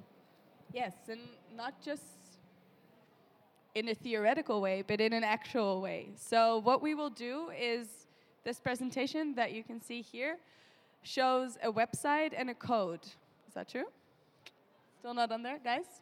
Yes, 0.73 0.93
and 1.07 1.21
not 1.55 1.73
just 1.83 2.03
in 3.75 3.89
a 3.89 3.95
theoretical 3.95 4.61
way, 4.61 4.83
but 4.87 4.99
in 4.99 5.13
an 5.13 5.23
actual 5.23 5.81
way. 5.81 6.09
So, 6.15 6.59
what 6.59 6.81
we 6.81 6.93
will 6.93 7.09
do 7.09 7.49
is 7.59 7.87
this 8.43 8.59
presentation 8.59 9.33
that 9.35 9.51
you 9.51 9.63
can 9.63 9.81
see 9.81 10.01
here 10.01 10.37
shows 11.03 11.57
a 11.63 11.71
website 11.71 12.33
and 12.35 12.49
a 12.49 12.53
code. 12.53 13.03
Is 13.47 13.53
that 13.53 13.69
true? 13.69 13.85
Still 14.99 15.13
not 15.13 15.31
on 15.31 15.43
there, 15.43 15.59
guys? 15.63 16.01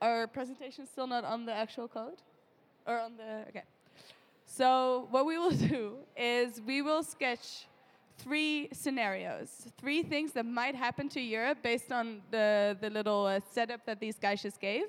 Our 0.00 0.26
presentation 0.26 0.84
is 0.84 0.90
still 0.90 1.06
not 1.06 1.24
on 1.24 1.44
the 1.44 1.52
actual 1.52 1.88
code? 1.88 2.22
Or 2.88 2.98
on 2.98 3.12
the. 3.18 3.44
Okay. 3.50 3.62
So, 4.46 5.06
what 5.10 5.26
we 5.26 5.36
will 5.38 5.50
do 5.74 5.98
is 6.16 6.62
we 6.66 6.82
will 6.82 7.02
sketch 7.02 7.66
three 8.16 8.70
scenarios, 8.72 9.66
three 9.78 10.02
things 10.02 10.32
that 10.32 10.46
might 10.46 10.74
happen 10.74 11.08
to 11.10 11.20
Europe 11.20 11.58
based 11.62 11.92
on 11.92 12.22
the, 12.30 12.76
the 12.80 12.88
little 12.90 13.26
uh, 13.26 13.38
setup 13.52 13.86
that 13.86 14.00
these 14.00 14.18
guys 14.18 14.42
just 14.42 14.60
gave. 14.60 14.86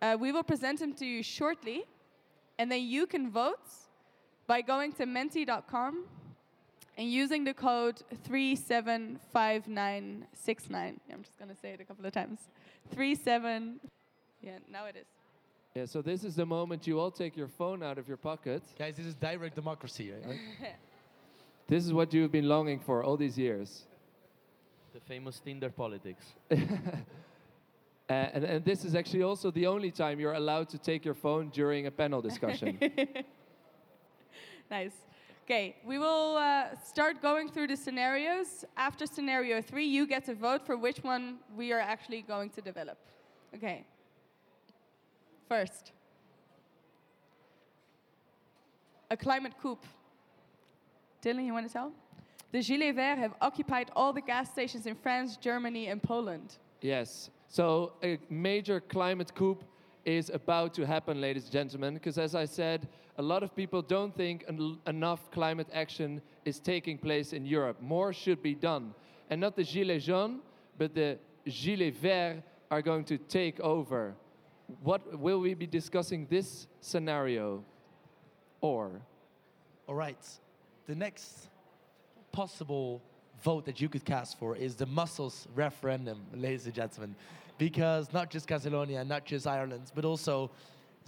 Uh, 0.00 0.16
we 0.18 0.32
will 0.32 0.44
present 0.44 0.78
them 0.78 0.94
to 0.94 1.04
you 1.04 1.22
shortly, 1.22 1.84
and 2.58 2.72
then 2.72 2.82
you 2.82 3.06
can 3.06 3.30
vote 3.30 3.60
by 4.46 4.62
going 4.62 4.92
to 4.92 5.04
menti.com 5.04 6.06
and 6.96 7.12
using 7.12 7.44
the 7.44 7.52
code 7.52 8.00
375969. 8.24 11.00
Yeah, 11.08 11.14
I'm 11.14 11.22
just 11.22 11.38
going 11.38 11.50
to 11.50 11.56
say 11.56 11.72
it 11.72 11.80
a 11.80 11.84
couple 11.84 12.06
of 12.06 12.12
times. 12.12 12.38
37. 12.94 13.78
Yeah, 14.40 14.52
now 14.70 14.86
it 14.86 14.96
is. 14.96 15.17
Yeah, 15.78 15.84
so 15.84 16.02
this 16.02 16.24
is 16.24 16.34
the 16.34 16.44
moment 16.44 16.88
you 16.88 16.98
all 16.98 17.12
take 17.12 17.36
your 17.36 17.46
phone 17.46 17.84
out 17.84 17.98
of 17.98 18.08
your 18.08 18.16
pocket. 18.16 18.64
Guys, 18.76 18.96
this 18.96 19.06
is 19.06 19.14
direct 19.14 19.54
democracy, 19.54 20.10
right? 20.10 20.38
This 21.68 21.84
is 21.86 21.92
what 21.92 22.12
you've 22.12 22.32
been 22.32 22.48
longing 22.48 22.80
for 22.80 23.04
all 23.04 23.16
these 23.16 23.38
years. 23.38 23.84
The 24.92 25.00
famous 25.00 25.38
Tinder 25.38 25.70
politics. 25.70 26.24
Uh, 28.10 28.14
and, 28.32 28.44
and 28.44 28.64
this 28.64 28.86
is 28.86 28.94
actually 28.94 29.22
also 29.22 29.50
the 29.50 29.66
only 29.66 29.90
time 29.90 30.18
you're 30.18 30.32
allowed 30.32 30.66
to 30.66 30.78
take 30.78 31.04
your 31.04 31.12
phone 31.12 31.50
during 31.50 31.86
a 31.86 31.90
panel 31.90 32.22
discussion. 32.22 32.78
Nice. 34.70 34.96
Okay, 35.44 35.76
we 35.84 35.98
will 35.98 36.36
uh, 36.36 36.74
start 36.82 37.20
going 37.20 37.50
through 37.50 37.66
the 37.66 37.76
scenarios. 37.76 38.64
After 38.78 39.04
scenario 39.04 39.60
three, 39.60 39.84
you 39.84 40.06
get 40.06 40.24
to 40.24 40.34
vote 40.34 40.64
for 40.64 40.78
which 40.78 41.00
one 41.02 41.36
we 41.54 41.70
are 41.70 41.80
actually 41.80 42.22
going 42.22 42.48
to 42.56 42.62
develop. 42.62 42.96
Okay. 43.54 43.84
First, 45.48 45.92
a 49.10 49.16
climate 49.16 49.54
coup. 49.60 49.78
Dylan, 51.22 51.46
you 51.46 51.54
want 51.54 51.66
to 51.66 51.72
tell? 51.72 51.92
The 52.52 52.58
Gilets 52.58 52.94
Verts 52.94 53.18
have 53.18 53.34
occupied 53.40 53.90
all 53.96 54.12
the 54.12 54.20
gas 54.20 54.50
stations 54.50 54.86
in 54.86 54.94
France, 54.94 55.36
Germany, 55.36 55.88
and 55.88 56.02
Poland. 56.02 56.58
Yes. 56.80 57.30
So 57.48 57.92
a 58.02 58.18
major 58.28 58.80
climate 58.80 59.34
coup 59.34 59.58
is 60.04 60.30
about 60.30 60.74
to 60.74 60.86
happen, 60.86 61.20
ladies 61.20 61.44
and 61.44 61.52
gentlemen, 61.52 61.94
because 61.94 62.18
as 62.18 62.34
I 62.34 62.44
said, 62.44 62.86
a 63.16 63.22
lot 63.22 63.42
of 63.42 63.54
people 63.56 63.82
don't 63.82 64.14
think 64.14 64.44
en- 64.48 64.78
enough 64.86 65.30
climate 65.30 65.68
action 65.72 66.20
is 66.44 66.60
taking 66.60 66.98
place 66.98 67.32
in 67.32 67.44
Europe. 67.44 67.80
More 67.80 68.12
should 68.12 68.42
be 68.42 68.54
done. 68.54 68.94
And 69.30 69.40
not 69.40 69.56
the 69.56 69.64
Gilets 69.64 70.04
jaunes, 70.04 70.40
but 70.78 70.94
the 70.94 71.18
Gilets 71.46 71.96
Verts 71.96 72.42
are 72.70 72.82
going 72.82 73.04
to 73.04 73.18
take 73.18 73.58
over. 73.60 74.14
What 74.82 75.18
will 75.18 75.40
we 75.40 75.54
be 75.54 75.66
discussing 75.66 76.26
this 76.28 76.66
scenario? 76.80 77.64
Or 78.60 79.00
All 79.86 79.94
right. 79.94 80.24
The 80.86 80.94
next 80.94 81.48
possible 82.32 83.02
vote 83.42 83.64
that 83.64 83.80
you 83.80 83.88
could 83.88 84.04
cast 84.04 84.38
for 84.38 84.56
is 84.56 84.74
the 84.74 84.86
Mussels 84.86 85.46
referendum, 85.54 86.20
ladies 86.34 86.66
and 86.66 86.74
gentlemen. 86.74 87.14
Because 87.56 88.12
not 88.12 88.30
just 88.30 88.46
Catalonia, 88.46 89.04
not 89.04 89.24
just 89.24 89.46
Ireland, 89.46 89.90
but 89.94 90.04
also 90.04 90.50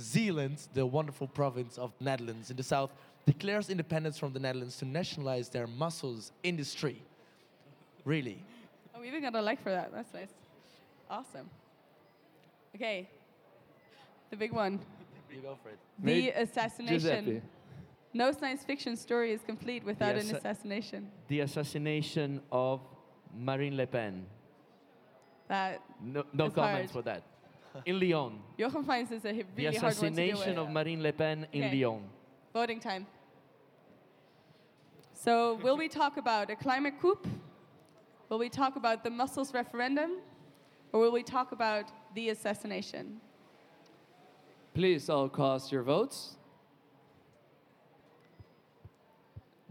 Zeeland, 0.00 0.66
the 0.74 0.84
wonderful 0.84 1.26
province 1.26 1.78
of 1.78 1.92
the 1.98 2.04
Netherlands 2.04 2.50
in 2.50 2.56
the 2.56 2.62
south, 2.62 2.92
declares 3.26 3.70
independence 3.70 4.18
from 4.18 4.32
the 4.32 4.40
Netherlands 4.40 4.76
to 4.78 4.84
nationalize 4.84 5.48
their 5.48 5.66
mussels 5.66 6.32
industry. 6.42 7.02
Really. 8.04 8.42
Oh, 8.94 9.00
we 9.00 9.08
even 9.08 9.22
got 9.22 9.34
a 9.34 9.42
like 9.42 9.62
for 9.62 9.70
that. 9.70 9.92
That's 9.92 10.12
nice. 10.14 10.32
Awesome. 11.10 11.48
Okay. 12.74 13.08
The 14.30 14.36
big 14.36 14.52
one. 14.52 14.78
You 15.32 15.40
go 15.42 15.56
for 15.62 15.70
it. 15.70 15.78
The 15.98 16.06
Maybe 16.06 16.30
assassination. 16.30 16.98
Giuseppe. 17.24 17.42
No 18.12 18.32
science 18.32 18.64
fiction 18.64 18.96
story 18.96 19.32
is 19.32 19.40
complete 19.42 19.84
without 19.84 20.16
an 20.16 20.34
assassination. 20.34 21.10
The 21.28 21.40
assassination 21.40 22.40
of 22.50 22.80
Marine 23.36 23.76
Le 23.76 23.86
Pen. 23.86 24.26
That 25.48 25.80
No, 26.02 26.24
no 26.32 26.46
It's 26.46 26.54
comments 26.54 26.92
hard. 26.92 27.04
for 27.04 27.10
that. 27.10 27.22
In 27.86 28.00
Lyon. 28.00 28.40
Jochen 28.58 28.82
finds 28.84 29.12
is 29.12 29.24
a 29.24 29.32
hi- 29.34 29.44
The 29.54 29.66
really 29.66 29.76
hard 29.76 29.82
one 29.82 29.94
to 29.94 30.00
deal 30.10 30.34
assassination 30.36 30.58
of 30.58 30.70
Marine 30.70 31.02
Le 31.02 31.12
Pen 31.12 31.46
in 31.52 31.64
Okay. 31.64 31.76
Lyon. 31.84 32.02
Voting 32.52 32.80
time. 32.80 33.06
So, 35.12 35.54
will 35.62 35.76
we 35.76 35.88
talk 35.88 36.16
about 36.16 36.50
a 36.50 36.56
climate 36.56 36.94
coup? 37.00 37.18
Will 38.28 38.38
we 38.38 38.48
talk 38.48 38.74
about 38.76 39.04
the 39.04 39.10
Mussels 39.10 39.52
referendum? 39.54 40.18
Or 40.92 41.00
will 41.00 41.12
we 41.12 41.22
talk 41.22 41.52
about 41.52 41.92
the 42.14 42.30
assassination? 42.30 43.20
Please 44.74 45.08
all 45.10 45.28
cast 45.28 45.72
your 45.72 45.82
votes. 45.82 46.36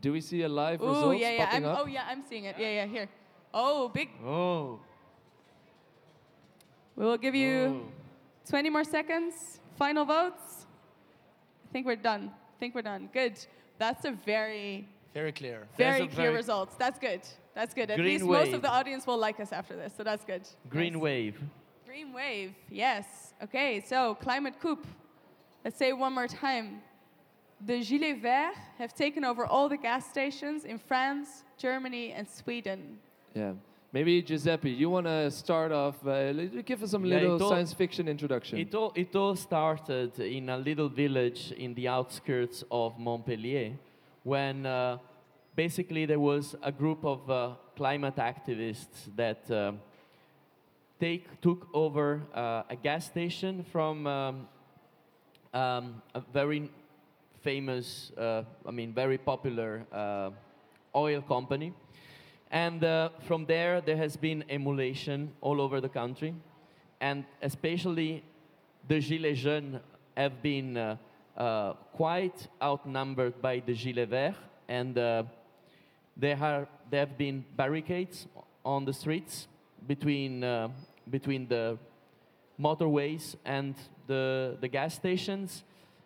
Do 0.02 0.14
we 0.14 0.22
see 0.22 0.44
a 0.44 0.50
live 0.50 0.82
Oh, 0.82 0.88
result 0.90 1.18
yeah, 1.18 1.32
yeah. 1.32 1.46
popping 1.46 1.66
I'm, 1.66 1.72
up? 1.72 1.80
oh, 1.82 1.86
yeah, 1.88 2.06
I'm 2.08 2.24
seeing 2.28 2.46
it. 2.46 2.56
Yeah, 2.58 2.70
yeah, 2.70 2.86
here. 2.86 3.10
Oh, 3.54 3.90
big. 3.90 4.10
Oh. 4.26 4.80
We 6.96 7.06
will 7.06 7.18
give 7.18 7.36
you 7.36 7.84
oh. 7.86 7.92
20 8.50 8.70
more 8.70 8.84
seconds. 8.84 9.60
Final 9.78 10.06
votes. 10.06 10.66
I 11.70 11.72
think 11.72 11.86
we're 11.86 11.96
done. 11.96 12.32
I 12.34 12.60
think 12.60 12.76
we're 12.76 12.82
done. 12.82 13.10
Good. 13.14 13.40
That's 13.78 14.06
a 14.06 14.12
very, 14.12 14.88
Very 15.14 15.32
clear. 15.32 15.68
very 15.78 16.04
a 16.04 16.08
clear 16.08 16.28
very- 16.28 16.36
results. 16.36 16.76
That's 16.76 17.00
good. 17.00 17.22
That's 17.56 17.74
good. 17.74 17.90
At 17.92 17.98
Green 17.98 18.08
least 18.14 18.26
most 18.26 18.46
wave. 18.48 18.54
of 18.56 18.62
the 18.62 18.70
audience 18.70 19.06
will 19.08 19.18
like 19.18 19.40
us 19.40 19.52
after 19.52 19.76
this, 19.76 19.94
so 19.96 20.04
that's 20.04 20.24
good. 20.24 20.48
Green 20.70 20.94
Nice. 20.94 21.02
wave. 21.02 21.42
Green 21.90 22.14
wave. 22.14 22.54
Yes. 22.70 23.34
Okay. 23.42 23.82
So 23.84 24.14
climate 24.14 24.54
coup. 24.62 24.78
Let's 25.66 25.80
say 25.80 25.92
one 25.92 26.14
more 26.14 26.28
time. 26.28 26.84
The 27.66 27.80
Gilets 27.82 28.22
Verts 28.22 28.60
have 28.78 28.94
taken 28.94 29.26
over 29.26 29.44
all 29.44 29.68
the 29.68 29.76
gas 29.76 30.08
stations 30.08 30.66
in 30.66 30.78
France, 30.78 31.44
Germany, 31.58 32.12
and 32.12 32.30
Sweden. 32.30 33.00
Yeah. 33.34 33.54
Maybe 33.92 34.22
Giuseppe, 34.22 34.70
you 34.70 34.88
want 34.92 35.08
to 35.08 35.32
start 35.32 35.72
off, 35.72 35.96
uh, 36.06 36.32
give 36.64 36.84
us 36.84 36.92
some 36.92 37.06
Yeah, 37.06 37.16
little 37.22 37.42
all- 37.42 37.50
science 37.50 37.74
fiction 37.74 38.08
introduction. 38.08 38.60
It 38.60 38.76
all, 38.76 38.92
it 38.96 39.16
all 39.16 39.36
started 39.36 40.20
in 40.20 40.50
a 40.50 40.58
little 40.58 40.90
village 40.90 41.52
in 41.54 41.74
the 41.74 41.88
outskirts 41.88 42.64
of 42.70 43.00
Montpellier 43.00 43.74
when 44.24 44.68
uh, 44.68 45.00
basically 45.56 46.06
there 46.06 46.20
was 46.20 46.56
a 46.62 46.72
group 46.72 47.04
of 47.04 47.28
uh, 47.32 47.56
climate 47.76 48.18
activists 48.18 49.10
that 49.16 49.50
uh, 49.50 49.72
take, 51.00 51.42
took 51.42 51.68
over 51.74 52.22
uh, 52.34 52.64
a 52.70 52.76
gas 52.76 53.06
station 53.06 53.66
from 53.72 54.06
um, 54.06 54.48
um, 55.54 56.02
a 56.14 56.22
very 56.34 56.70
famous, 57.42 58.12
uh, 58.18 58.44
I 58.66 58.72
mean, 58.72 58.94
very 58.94 59.18
popular 59.18 59.86
uh, 59.92 60.32
oil 60.96 61.22
company. 61.22 61.74
And 62.52 62.84
uh, 62.84 63.10
from 63.28 63.46
there, 63.46 63.82
there 63.82 63.98
has 63.98 64.18
been 64.18 64.44
emulation 64.50 65.32
all 65.42 65.62
over 65.62 65.80
the 65.80 65.90
country. 65.90 66.34
And 67.00 67.24
especially 67.42 68.24
the 68.88 69.00
Gilets 69.00 69.38
jaunes 69.38 69.80
have 70.18 70.42
been 70.42 70.76
uh, 70.76 70.98
uh, 71.38 71.74
quite 71.94 72.48
outnumbered 72.62 73.42
by 73.42 73.62
the 73.66 73.74
Gilets 73.74 74.10
verts. 74.10 74.38
And 74.68 74.96
there, 74.96 76.38
are, 76.42 76.68
there 76.92 77.00
have 77.00 77.18
been 77.18 77.46
barricades 77.56 78.28
on 78.66 78.86
the 78.86 78.94
streets 78.94 79.48
between, 79.88 80.44
uh, 80.44 80.70
between 81.10 81.48
the 81.48 81.78
motorways 82.60 83.36
and 83.46 83.76
the, 84.08 84.58
the 84.62 84.68
gas 84.68 84.96
stations. 84.96 85.64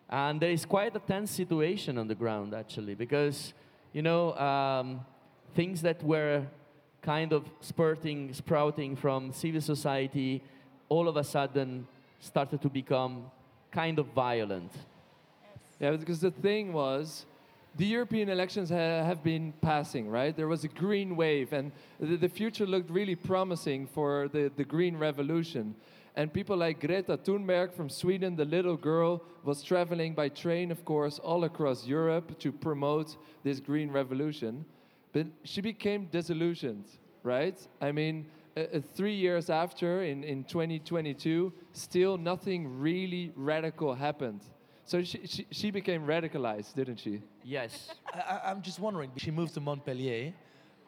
And 0.08 0.40
there 0.40 0.50
is 0.50 0.64
quite 0.64 0.94
a 0.94 1.00
tense 1.00 1.30
situation 1.30 1.98
on 1.98 2.08
the 2.08 2.14
ground, 2.14 2.54
actually, 2.54 2.94
because, 2.94 3.54
you 3.92 4.02
know, 4.02 4.34
um, 4.34 5.00
things 5.54 5.82
that 5.82 6.02
were 6.02 6.42
kind 7.02 7.32
of 7.32 7.44
spurting, 7.60 8.32
sprouting 8.32 8.96
from 8.96 9.32
civil 9.32 9.60
society, 9.60 10.42
all 10.88 11.08
of 11.08 11.16
a 11.16 11.24
sudden 11.24 11.86
started 12.20 12.60
to 12.62 12.68
become 12.68 13.30
kind 13.70 13.98
of 13.98 14.06
violent. 14.08 14.72
Yeah, 15.80 15.92
because 15.92 16.20
the 16.20 16.30
thing 16.30 16.72
was, 16.72 17.26
the 17.76 17.86
European 17.86 18.28
elections 18.28 18.70
ha- 18.70 18.76
have 19.04 19.22
been 19.22 19.52
passing, 19.60 20.08
right? 20.08 20.36
There 20.36 20.48
was 20.48 20.64
a 20.64 20.68
green 20.68 21.16
wave, 21.16 21.52
and 21.52 21.72
the, 21.98 22.16
the 22.16 22.28
future 22.28 22.66
looked 22.66 22.90
really 22.90 23.16
promising 23.16 23.86
for 23.86 24.28
the, 24.28 24.50
the 24.56 24.64
green 24.64 24.96
revolution. 24.96 25.74
And 26.16 26.32
people 26.32 26.56
like 26.56 26.80
Greta 26.80 27.16
Thunberg 27.16 27.72
from 27.72 27.90
Sweden, 27.90 28.36
the 28.36 28.44
little 28.44 28.76
girl, 28.76 29.22
was 29.42 29.62
traveling 29.62 30.14
by 30.14 30.28
train, 30.28 30.70
of 30.70 30.84
course, 30.84 31.18
all 31.18 31.42
across 31.44 31.86
Europe 31.86 32.38
to 32.38 32.52
promote 32.52 33.16
this 33.42 33.58
green 33.58 33.90
revolution. 33.90 34.64
But 35.12 35.26
she 35.42 35.60
became 35.60 36.06
disillusioned, 36.06 36.86
right? 37.24 37.58
I 37.80 37.90
mean, 37.90 38.26
uh, 38.56 38.78
three 38.94 39.14
years 39.14 39.50
after, 39.50 40.04
in, 40.04 40.22
in 40.22 40.44
2022, 40.44 41.52
still 41.72 42.16
nothing 42.16 42.78
really 42.78 43.32
radical 43.34 43.94
happened. 43.94 44.42
So 44.86 45.02
she, 45.02 45.20
she, 45.26 45.46
she 45.50 45.70
became 45.70 46.06
radicalized, 46.06 46.74
didn't 46.74 46.98
she? 46.98 47.22
Yes. 47.42 47.94
I, 48.12 48.18
I- 48.20 48.50
I'm 48.50 48.60
just 48.62 48.78
wondering. 48.78 49.10
She 49.16 49.30
moved 49.30 49.54
to 49.54 49.60
Montpellier, 49.60 50.32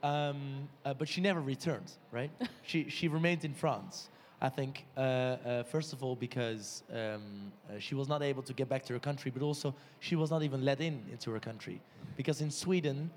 um, 0.03 0.69
uh, 0.85 0.93
but 0.95 1.09
she 1.09 1.21
never 1.21 1.41
returned, 1.41 1.93
right? 2.13 2.31
she 2.63 2.89
she 2.91 3.09
remained 3.09 3.45
in 3.45 3.55
France. 3.55 4.11
I 4.41 4.51
think 4.51 4.85
uh, 4.97 5.01
uh, 5.01 5.63
first 5.63 5.95
of 5.95 6.03
all 6.05 6.15
because 6.15 6.83
um, 6.93 7.51
uh, 7.71 7.79
she 7.79 7.95
was 7.95 8.07
not 8.07 8.23
able 8.23 8.43
to 8.43 8.53
get 8.53 8.69
back 8.69 8.85
to 8.85 8.93
her 8.93 8.99
country, 8.99 9.31
but 9.31 9.43
also 9.43 9.75
she 10.01 10.15
was 10.15 10.31
not 10.31 10.43
even 10.43 10.63
let 10.63 10.81
in 10.81 11.03
into 11.11 11.31
her 11.31 11.41
country, 11.41 11.81
because 12.19 12.43
in 12.43 12.51
Sweden, 12.51 13.11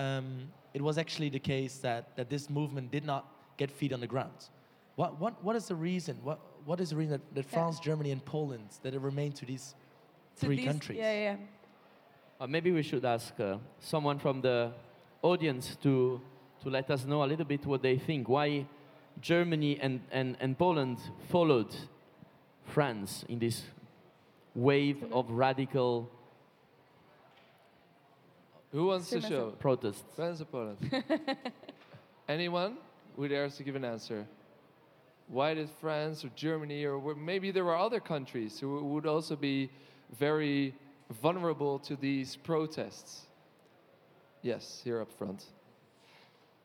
um, 0.00 0.48
it 0.72 0.82
was 0.82 0.98
actually 0.98 1.28
the 1.28 1.38
case 1.38 1.76
that 1.78 2.16
that 2.16 2.28
this 2.28 2.50
movement 2.50 2.90
did 2.90 3.04
not 3.04 3.24
get 3.56 3.70
feet 3.70 3.92
on 3.92 4.00
the 4.00 4.08
ground. 4.08 4.48
What 4.96 5.20
what 5.20 5.42
what 5.44 5.54
is 5.54 5.66
the 5.68 5.76
reason? 5.76 6.18
What 6.24 6.40
what 6.64 6.80
is 6.80 6.90
the 6.90 6.96
reason 6.96 7.12
that, 7.12 7.34
that 7.36 7.44
France, 7.46 7.78
Germany, 7.78 8.10
and 8.10 8.24
Poland 8.24 8.68
that 8.82 8.94
it 8.94 9.00
remained 9.00 9.36
to 9.36 9.44
these 9.46 9.74
To 9.74 9.83
three 10.36 10.56
these- 10.56 10.66
countries? 10.66 10.98
Yeah, 10.98 11.12
yeah. 11.12 11.36
Uh, 12.40 12.46
maybe 12.46 12.72
we 12.72 12.82
should 12.82 13.04
ask 13.04 13.38
uh, 13.38 13.56
someone 13.78 14.18
from 14.18 14.40
the 14.40 14.72
audience 15.22 15.76
to, 15.82 16.20
to 16.62 16.68
let 16.68 16.90
us 16.90 17.04
know 17.04 17.22
a 17.24 17.26
little 17.26 17.44
bit 17.44 17.64
what 17.64 17.80
they 17.82 17.96
think. 17.96 18.28
Why 18.28 18.66
Germany 19.20 19.78
and, 19.80 20.00
and, 20.10 20.36
and 20.40 20.58
Poland 20.58 20.98
followed 21.30 21.74
France 22.66 23.24
in 23.28 23.38
this 23.38 23.62
wave 24.54 25.04
of 25.12 25.30
radical 25.30 26.10
Who 28.72 28.86
wants 28.86 29.10
to 29.10 29.20
show? 29.20 29.50
protests. 29.60 30.02
France 30.16 30.40
or 30.40 30.46
Poland? 30.46 30.78
Anyone 32.28 32.76
who 33.16 33.28
dares 33.28 33.56
to 33.56 33.62
give 33.62 33.76
an 33.76 33.84
answer? 33.84 34.26
Why 35.28 35.54
did 35.54 35.70
France 35.80 36.24
or 36.24 36.30
Germany 36.34 36.84
or 36.84 37.14
maybe 37.14 37.50
there 37.52 37.64
were 37.64 37.76
other 37.76 38.00
countries 38.00 38.58
who 38.58 38.84
would 38.84 39.06
also 39.06 39.36
be 39.36 39.70
very 40.18 40.74
vulnerable 41.22 41.78
to 41.80 41.96
these 41.96 42.36
protests? 42.36 43.26
Yes, 44.42 44.80
here 44.84 45.00
up 45.00 45.12
front. 45.12 45.44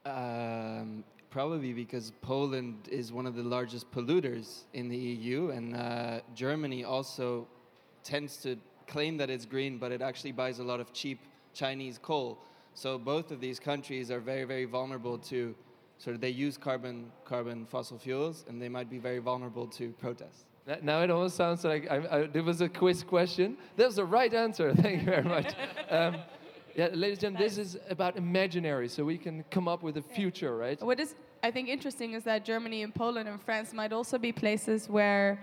Um, 0.06 1.04
probably 1.30 1.74
because 1.74 2.12
Poland 2.22 2.88
is 2.92 3.12
one 3.12 3.26
of 3.26 3.36
the 3.36 3.44
largest 3.44 3.92
polluters 3.92 4.64
in 4.74 4.90
the 4.90 4.98
EU, 4.98 5.50
and 5.52 5.76
uh, 5.76 6.20
Germany 6.36 6.84
also 6.84 7.48
tends 8.04 8.38
to 8.38 8.58
claim 8.88 9.18
that 9.18 9.30
it's 9.30 9.46
green, 9.46 9.78
but 9.78 9.92
it 9.92 10.02
actually 10.02 10.32
buys 10.32 10.60
a 10.60 10.64
lot 10.64 10.80
of 10.80 10.92
cheap 10.94 11.20
Chinese 11.54 12.00
coal. 12.02 12.40
So 12.74 12.98
both 12.98 13.32
of 13.32 13.40
these 13.40 13.60
countries 13.60 14.10
are 14.10 14.20
very, 14.20 14.46
very 14.46 14.66
vulnerable 14.66 15.18
to 15.20 15.56
sort 15.98 16.16
of 16.16 16.22
they 16.22 16.30
use 16.30 16.58
carbon, 16.58 17.12
carbon 17.26 17.66
fossil 17.66 18.00
fuels, 18.00 18.46
and 18.48 18.62
they 18.62 18.70
might 18.70 18.90
be 18.90 18.98
very 18.98 19.20
vulnerable 19.20 19.68
to 19.68 19.92
protests. 20.00 20.46
Now 20.82 21.02
it 21.02 21.10
almost 21.10 21.36
sounds 21.36 21.64
like 21.64 21.90
I, 21.90 21.98
I, 22.12 22.28
there 22.28 22.44
was 22.44 22.62
a 22.62 22.70
quiz 22.70 23.04
question. 23.04 23.58
That 23.76 23.88
was 23.88 23.96
the 23.96 24.06
right 24.06 24.34
answer. 24.34 24.74
Thank 24.86 25.02
you 25.02 25.06
very 25.06 25.24
much. 25.24 25.54
Um, 25.90 26.18
yeah, 26.76 26.90
ladies 26.94 27.18
and 27.18 27.36
gentlemen, 27.36 27.42
this 27.42 27.58
is 27.58 27.78
about 27.90 28.16
imaginary, 28.18 28.88
so 28.88 29.04
we 29.04 29.18
can 29.18 29.44
come 29.50 29.68
up 29.68 29.82
with 29.82 29.98
a 29.98 30.02
future, 30.02 30.56
right? 30.56 30.82
What 30.82 31.00
is 31.00 31.16
I 31.42 31.52
think 31.52 31.70
interesting 31.70 32.14
is 32.14 32.24
that 32.26 32.46
Germany 32.46 32.84
and 32.84 32.94
Poland 32.94 33.28
and 33.30 33.42
France 33.42 33.74
might 33.74 33.94
also 33.94 34.18
be 34.18 34.32
places 34.32 34.90
where 34.90 35.40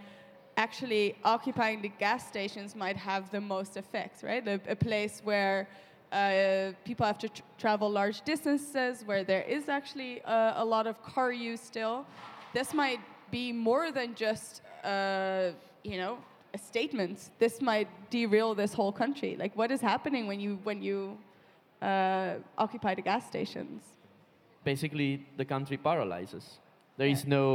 actually 0.56 1.16
occupying 1.24 1.82
the 1.82 1.88
gas 1.88 2.26
stations 2.26 2.74
might 2.74 2.96
have 2.96 3.30
the 3.30 3.40
most 3.40 3.76
effect, 3.76 4.22
right? 4.22 4.46
A, 4.46 4.60
a 4.68 4.76
place 4.76 5.20
where 5.24 5.68
uh, 6.12 6.72
people 6.84 7.04
have 7.04 7.18
to 7.18 7.28
tr- 7.28 7.42
travel 7.58 7.90
large 7.90 8.22
distances, 8.22 9.02
where 9.04 9.24
there 9.24 9.42
is 9.42 9.68
actually 9.68 10.22
uh, 10.22 10.62
a 10.62 10.64
lot 10.64 10.86
of 10.86 11.02
car 11.02 11.32
use 11.32 11.60
still. 11.60 12.06
This 12.54 12.72
might 12.72 13.00
be 13.30 13.52
more 13.52 13.90
than 13.90 14.14
just, 14.14 14.62
uh, 14.86 15.50
you 15.82 15.98
know, 15.98 16.18
a 16.54 16.58
statement. 16.58 17.30
This 17.38 17.60
might 17.60 17.88
derail 18.10 18.54
this 18.54 18.72
whole 18.72 18.92
country. 18.92 19.36
Like, 19.38 19.56
what 19.56 19.70
is 19.70 19.80
happening 19.80 20.26
when 20.26 20.40
you 20.40 20.58
when 20.62 20.82
you 20.82 21.18
uh, 21.82 22.34
occupy 22.56 22.94
the 22.94 23.02
gas 23.02 23.26
stations? 23.26 23.82
Basically, 24.64 25.26
the 25.36 25.44
country 25.44 25.76
paralyzes. 25.76 26.58
There 26.96 27.08
is 27.08 27.26
no 27.26 27.46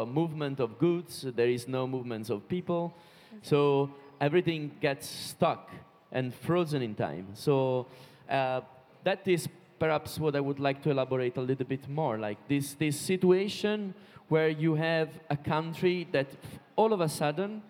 uh, 0.00 0.06
movement 0.06 0.58
of 0.58 0.78
goods, 0.78 1.26
there 1.36 1.48
is 1.48 1.68
no 1.68 1.86
movements 1.86 2.30
of 2.30 2.48
people. 2.48 2.94
So 3.42 3.90
everything 4.20 4.70
gets 4.80 5.06
stuck 5.06 5.70
and 6.10 6.34
frozen 6.34 6.80
in 6.82 6.94
time. 6.94 7.26
So 7.34 7.86
uh, 8.30 8.62
that 9.04 9.28
is 9.28 9.48
perhaps 9.78 10.18
what 10.18 10.34
I 10.34 10.40
would 10.40 10.58
like 10.58 10.82
to 10.84 10.90
elaborate 10.90 11.36
a 11.36 11.42
little 11.42 11.66
bit 11.66 11.86
more. 11.90 12.16
Like 12.16 12.38
this, 12.48 12.72
this 12.72 12.98
situation 12.98 13.94
where 14.28 14.48
you 14.48 14.74
have 14.74 15.10
a 15.28 15.36
country 15.36 16.08
that 16.12 16.28
all 16.76 16.92
of 16.92 17.00
a 17.00 17.08
sudden 17.08 17.62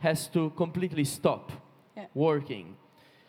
has 0.00 0.28
to 0.28 0.50
completely 0.56 1.04
stop 1.04 1.50
Yeah. 1.96 2.06
working. 2.14 2.76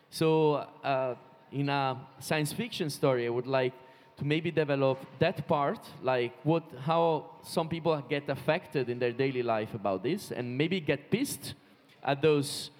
So 0.09 0.65
uh, 0.83 1.15
in 1.51 1.69
a 1.69 1.97
science 2.19 2.53
fiction 2.53 2.89
story, 2.89 3.25
I 3.25 3.29
would 3.29 3.47
like 3.47 3.73
to 4.17 4.25
maybe 4.25 4.51
develop 4.51 4.97
that 5.19 5.47
part, 5.47 5.79
like 6.03 6.33
what, 6.43 6.63
how 6.85 7.25
some 7.43 7.67
people 7.69 8.01
get 8.09 8.29
affected 8.29 8.89
in 8.89 8.99
their 8.99 9.13
daily 9.13 9.41
life 9.43 9.73
about 9.73 10.03
this, 10.03 10.31
and 10.31 10.57
maybe 10.57 10.79
get 10.81 11.09
pissed 11.09 11.53
at 12.03 12.21
those 12.21 12.71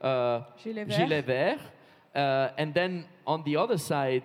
uh, 0.00 0.40
Gilets 0.62 0.96
verts. 0.96 1.26
verts. 1.26 1.62
Uh, 2.14 2.50
and 2.58 2.74
then 2.74 3.04
on 3.26 3.42
the 3.44 3.56
other 3.56 3.78
side, 3.78 4.24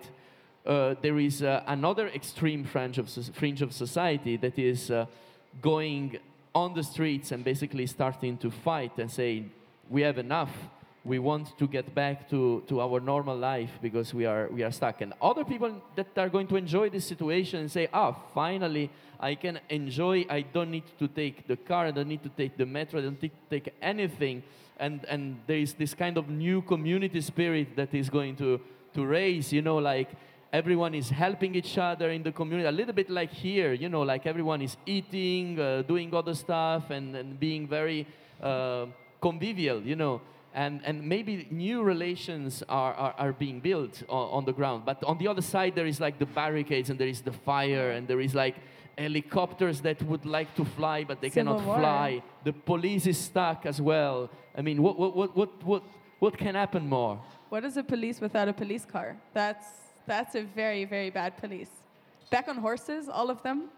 uh, 0.66 0.94
there 1.00 1.18
is 1.18 1.42
uh, 1.42 1.62
another 1.66 2.08
extreme 2.08 2.64
fringe 2.64 2.98
of, 2.98 3.08
fringe 3.34 3.62
of 3.62 3.72
society 3.72 4.36
that 4.36 4.58
is 4.58 4.90
uh, 4.90 5.06
going 5.60 6.18
on 6.54 6.74
the 6.74 6.82
streets 6.82 7.32
and 7.32 7.44
basically 7.44 7.86
starting 7.86 8.36
to 8.38 8.50
fight 8.50 8.92
and 8.98 9.10
say, 9.10 9.44
we 9.90 10.02
have 10.02 10.18
enough. 10.18 10.50
We 11.04 11.18
want 11.18 11.58
to 11.58 11.66
get 11.66 11.94
back 11.94 12.30
to, 12.30 12.62
to 12.68 12.80
our 12.80 12.98
normal 12.98 13.36
life 13.36 13.70
because 13.82 14.14
we 14.14 14.24
are, 14.24 14.48
we 14.50 14.62
are 14.62 14.70
stuck. 14.70 15.02
And 15.02 15.12
other 15.20 15.44
people 15.44 15.82
that 15.96 16.16
are 16.16 16.30
going 16.30 16.46
to 16.46 16.56
enjoy 16.56 16.88
this 16.88 17.04
situation 17.04 17.60
and 17.60 17.70
say, 17.70 17.88
ah, 17.92 18.12
finally, 18.34 18.90
I 19.20 19.34
can 19.34 19.60
enjoy. 19.68 20.24
I 20.30 20.42
don't 20.42 20.70
need 20.70 20.84
to 20.98 21.08
take 21.08 21.46
the 21.46 21.56
car. 21.56 21.86
I 21.86 21.90
don't 21.90 22.08
need 22.08 22.22
to 22.22 22.30
take 22.30 22.56
the 22.56 22.64
metro. 22.64 23.00
I 23.00 23.02
don't 23.02 23.20
need 23.20 23.32
to 23.32 23.50
take 23.50 23.74
anything. 23.82 24.42
And, 24.78 25.04
and 25.04 25.40
there 25.46 25.58
is 25.58 25.74
this 25.74 25.92
kind 25.92 26.16
of 26.16 26.30
new 26.30 26.62
community 26.62 27.20
spirit 27.20 27.76
that 27.76 27.92
is 27.92 28.08
going 28.08 28.36
to, 28.36 28.60
to 28.94 29.04
raise, 29.04 29.52
you 29.52 29.60
know, 29.60 29.76
like 29.76 30.08
everyone 30.54 30.94
is 30.94 31.10
helping 31.10 31.56
each 31.56 31.76
other 31.78 32.10
in 32.10 32.22
the 32.22 32.30
community, 32.30 32.68
a 32.68 32.72
little 32.80 32.94
bit 32.94 33.10
like 33.10 33.32
here, 33.32 33.72
you 33.72 33.88
know, 33.88 34.02
like 34.02 34.24
everyone 34.24 34.62
is 34.62 34.76
eating, 34.86 35.58
uh, 35.58 35.82
doing 35.82 36.14
other 36.14 36.34
stuff, 36.34 36.90
and, 36.90 37.16
and 37.16 37.40
being 37.40 37.66
very 37.66 38.06
uh, 38.40 38.86
convivial, 39.20 39.82
you 39.82 39.96
know. 39.96 40.20
And, 40.54 40.80
and 40.84 41.02
maybe 41.02 41.48
new 41.50 41.82
relations 41.82 42.62
are, 42.68 42.94
are, 42.94 43.14
are 43.18 43.32
being 43.32 43.58
built 43.58 44.04
on, 44.08 44.28
on 44.36 44.44
the 44.44 44.52
ground. 44.52 44.84
But 44.84 45.02
on 45.02 45.18
the 45.18 45.26
other 45.26 45.42
side, 45.42 45.74
there 45.74 45.86
is 45.86 45.98
like 45.98 46.20
the 46.20 46.26
barricades, 46.26 46.88
and 46.88 47.00
there 47.00 47.08
is 47.08 47.20
the 47.20 47.32
fire, 47.32 47.90
and 47.90 48.06
there 48.06 48.20
is 48.20 48.32
like 48.32 48.54
helicopters 48.96 49.80
that 49.80 50.00
would 50.04 50.24
like 50.24 50.54
to 50.54 50.64
fly, 50.64 51.02
but 51.02 51.20
they 51.20 51.30
Civil 51.30 51.54
cannot 51.54 51.66
war. 51.66 51.78
fly. 51.78 52.22
The 52.44 52.52
police 52.52 53.08
is 53.08 53.18
stuck 53.18 53.66
as 53.66 53.80
well. 53.80 54.30
I 54.56 54.62
mean, 54.62 54.80
what, 54.80 54.96
what, 55.00 55.16
what, 55.16 55.36
what, 55.36 55.64
what, 55.64 55.82
what 56.20 56.38
can 56.38 56.54
happen 56.54 56.88
more? 56.88 57.20
What 57.48 57.64
is 57.64 57.76
a 57.76 57.82
police 57.82 58.20
without 58.20 58.46
a 58.46 58.52
police 58.52 58.84
car? 58.84 59.16
That's 59.32 59.66
that's 60.06 60.34
a 60.34 60.42
very 60.42 60.84
very 60.84 61.10
bad 61.10 61.36
police. 61.36 61.70
Back 62.30 62.48
on 62.48 62.56
horses, 62.56 63.08
all 63.08 63.30
of 63.30 63.42
them. 63.42 63.68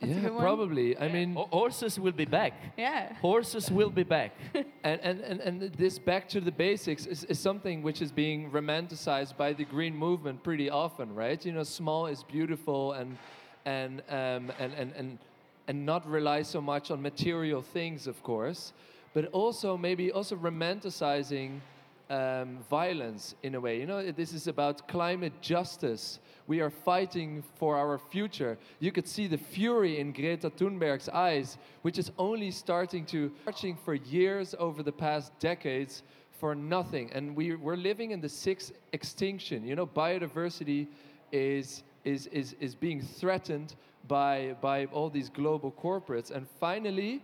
That's 0.00 0.12
yeah, 0.12 0.20
good 0.20 0.34
one. 0.34 0.42
probably. 0.42 0.96
I 0.96 1.08
mean, 1.08 1.34
Ho- 1.34 1.48
horses 1.50 1.98
will 1.98 2.12
be 2.12 2.24
back. 2.24 2.52
Yeah. 2.76 3.14
Horses 3.14 3.68
will 3.68 3.90
be 3.90 4.04
back. 4.04 4.32
and, 4.84 5.00
and, 5.02 5.20
and, 5.20 5.40
and 5.40 5.72
this 5.74 5.98
back 5.98 6.28
to 6.28 6.40
the 6.40 6.52
basics 6.52 7.04
is, 7.06 7.24
is 7.24 7.40
something 7.40 7.82
which 7.82 8.00
is 8.00 8.12
being 8.12 8.48
romanticized 8.52 9.36
by 9.36 9.52
the 9.52 9.64
green 9.64 9.96
movement 9.96 10.44
pretty 10.44 10.70
often, 10.70 11.12
right? 11.16 11.44
You 11.44 11.50
know, 11.50 11.64
small 11.64 12.06
is 12.06 12.22
beautiful 12.22 12.92
and 12.92 13.18
and 13.64 14.02
um, 14.08 14.52
and, 14.60 14.72
and, 14.78 14.92
and 14.96 15.18
and 15.66 15.84
not 15.84 16.08
rely 16.08 16.42
so 16.42 16.60
much 16.60 16.90
on 16.90 17.02
material 17.02 17.60
things, 17.60 18.06
of 18.06 18.22
course, 18.22 18.72
but 19.14 19.26
also 19.26 19.76
maybe 19.76 20.10
also 20.10 20.36
romanticizing 20.36 21.60
um, 22.10 22.58
violence 22.70 23.34
in 23.42 23.54
a 23.54 23.60
way. 23.60 23.80
You 23.80 23.86
know, 23.86 24.10
this 24.12 24.32
is 24.32 24.46
about 24.46 24.88
climate 24.88 25.32
justice. 25.40 26.20
We 26.46 26.60
are 26.60 26.70
fighting 26.70 27.42
for 27.56 27.76
our 27.76 27.98
future. 27.98 28.56
You 28.80 28.92
could 28.92 29.06
see 29.06 29.26
the 29.26 29.36
fury 29.36 30.00
in 30.00 30.12
Greta 30.12 30.50
Thunberg's 30.50 31.08
eyes, 31.08 31.58
which 31.82 31.98
is 31.98 32.10
only 32.16 32.50
starting 32.50 33.04
to 33.06 33.30
marching 33.44 33.76
for 33.84 33.94
years 33.94 34.54
over 34.58 34.82
the 34.82 34.92
past 34.92 35.38
decades 35.38 36.02
for 36.40 36.54
nothing. 36.54 37.10
And 37.12 37.36
we, 37.36 37.54
we're 37.54 37.76
living 37.76 38.12
in 38.12 38.20
the 38.20 38.28
sixth 38.28 38.72
extinction. 38.92 39.66
You 39.66 39.76
know, 39.76 39.86
biodiversity 39.86 40.86
is 41.32 41.82
is 42.04 42.26
is, 42.28 42.54
is 42.60 42.74
being 42.74 43.02
threatened 43.02 43.74
by 44.06 44.56
by 44.60 44.86
all 44.86 45.10
these 45.10 45.28
global 45.28 45.72
corporates. 45.72 46.30
And 46.30 46.46
finally, 46.58 47.22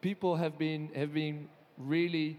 people 0.00 0.36
have 0.36 0.56
been 0.58 0.90
have 0.94 1.12
been 1.12 1.48
really 1.78 2.38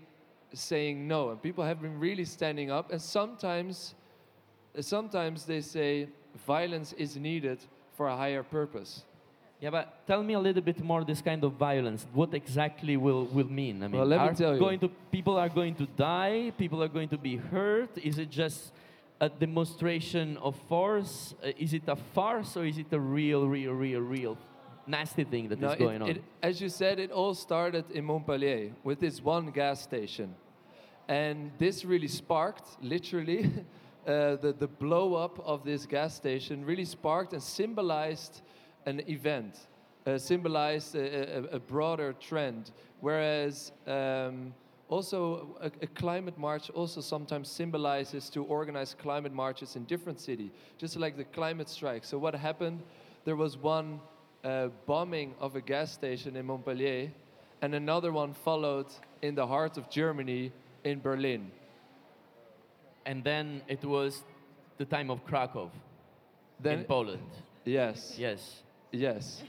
saying 0.56 1.08
no 1.08 1.30
and 1.32 1.42
people 1.42 1.64
have 1.64 1.82
been 1.82 2.00
really 2.00 2.26
standing 2.26 2.72
up 2.72 2.92
and 2.92 3.02
sometimes 3.02 3.96
sometimes 4.80 5.46
they 5.46 5.62
say 5.62 6.08
violence 6.48 6.94
is 6.94 7.16
needed 7.16 7.60
for 7.96 8.08
a 8.08 8.16
higher 8.16 8.44
purpose 8.44 9.04
Yeah, 9.62 9.72
but 9.72 9.86
tell 10.06 10.22
me 10.22 10.34
a 10.36 10.40
little 10.40 10.62
bit 10.62 10.80
more 10.84 11.06
this 11.06 11.22
kind 11.22 11.42
of 11.48 11.52
violence. 11.54 12.06
What 12.14 12.34
exactly 12.34 12.98
will, 12.98 13.24
will 13.38 13.50
mean? 13.62 13.76
I 13.84 13.88
mean, 13.88 13.98
Well, 13.98 14.06
let 14.14 14.20
me 14.22 14.28
are 14.28 14.34
tell 14.36 14.54
you. 14.54 14.60
Going 14.60 14.80
to, 14.84 14.90
people 15.18 15.36
are 15.44 15.48
going 15.50 15.76
to 15.82 15.86
die. 15.96 16.52
People 16.58 16.80
are 16.84 16.92
going 16.98 17.10
to 17.16 17.18
be 17.18 17.38
hurt. 17.54 17.90
Is 18.10 18.16
it 18.20 18.30
just 18.30 18.60
a 19.28 19.30
demonstration 19.30 20.38
of 20.48 20.54
force? 20.68 21.34
Uh, 21.42 21.52
is 21.66 21.72
it 21.74 21.84
a 21.88 21.96
farce 21.96 22.52
or 22.60 22.66
is 22.66 22.78
it 22.78 22.92
a 22.92 23.00
real, 23.00 23.48
real, 23.48 23.72
real, 23.86 24.02
real 24.18 24.38
nasty 24.86 25.24
thing 25.24 25.48
that 25.50 25.58
is 25.58 25.62
No, 25.70 25.72
it- 25.72 25.80
going 25.80 26.02
on? 26.04 26.10
it- 26.10 26.24
as 26.44 26.60
you 26.62 26.70
said, 26.70 27.00
it 27.00 27.12
all 27.12 27.34
started 27.34 27.86
in 27.98 28.04
Montpellier 28.12 28.72
with 28.84 29.00
this 29.00 29.24
one 29.24 29.46
gas 29.52 29.78
station. 29.82 30.36
And 31.08 31.52
this 31.58 31.86
really 31.86 32.08
sparked, 32.08 32.82
literally, 32.82 33.52
uh, 34.08 34.36
the, 34.38 34.56
the 34.58 34.68
blow 34.68 35.16
up 35.16 35.40
of 35.46 35.64
this 35.64 35.86
gas 35.86 36.16
station 36.16 36.66
really 36.66 36.86
sparked 36.86 37.34
and 37.34 37.42
symbolized 37.42 38.42
an 38.86 39.02
event, 39.08 39.68
uh, 40.06 40.18
symbolized 40.18 40.96
a, 40.96 41.38
a, 41.38 41.44
a 41.56 41.60
broader 41.60 42.14
trend. 42.14 42.72
Whereas 43.02 43.72
um, 43.88 44.54
also 44.90 45.58
a, 45.62 45.68
a 45.82 45.88
climate 45.88 46.38
march 46.38 46.70
also 46.72 47.02
sometimes 47.02 47.50
symbolizes 47.50 48.30
to 48.30 48.44
organize 48.44 48.96
climate 48.96 49.34
marches 49.34 49.76
in 49.76 49.84
different 49.86 50.20
cities, 50.20 50.52
just 50.78 50.96
like 50.98 51.18
the 51.18 51.24
climate 51.24 51.70
strike. 51.70 52.04
So 52.04 52.18
what 52.18 52.36
happened? 52.36 52.82
There 53.26 53.36
was 53.36 53.58
one 53.58 54.00
uh, 54.44 54.68
bombing 54.86 55.34
of 55.40 55.56
a 55.56 55.62
gas 55.62 55.92
station 55.92 56.36
in 56.36 56.46
Montpellier, 56.46 57.12
and 57.62 57.74
another 57.74 58.12
one 58.12 58.34
followed 58.34 58.88
in 59.22 59.34
the 59.34 59.48
heart 59.48 59.78
of 59.78 59.90
Germany 59.90 60.52
in 60.86 61.02
Berlin. 61.02 61.52
and 63.06 63.24
then 63.24 63.62
it 63.68 63.84
was 63.86 64.24
the 64.78 64.86
time 64.86 65.12
of 65.12 65.24
Krakow 65.26 65.70
Then- 66.60 66.80
in 66.80 66.86
Poland. 66.86 67.30
Yes. 67.66 68.16
Yes. 68.18 68.64
Yes. 68.92 69.44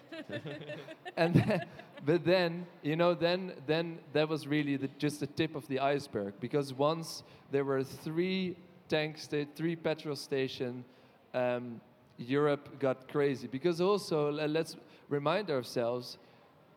and 1.16 1.34
then, 1.34 1.60
but 2.04 2.24
then 2.24 2.66
you 2.82 2.96
know 2.96 3.14
then 3.14 3.52
then 3.66 3.98
that 4.12 4.28
was 4.28 4.46
really 4.46 4.76
the, 4.76 4.88
just 4.98 5.20
the 5.20 5.26
tip 5.26 5.54
of 5.54 5.66
the 5.68 5.78
iceberg 5.78 6.32
because 6.40 6.72
once 6.74 7.22
there 7.52 7.64
were 7.64 7.84
three 7.84 8.56
tank 8.88 9.18
sta- 9.18 9.46
three 9.54 9.76
petrol 9.76 10.16
station 10.16 10.84
um, 11.34 11.80
Europe 12.18 12.64
got 12.80 13.06
crazy 13.08 13.46
because 13.46 13.80
also 13.80 14.30
let's 14.32 14.76
remind 15.10 15.50
ourselves 15.50 16.18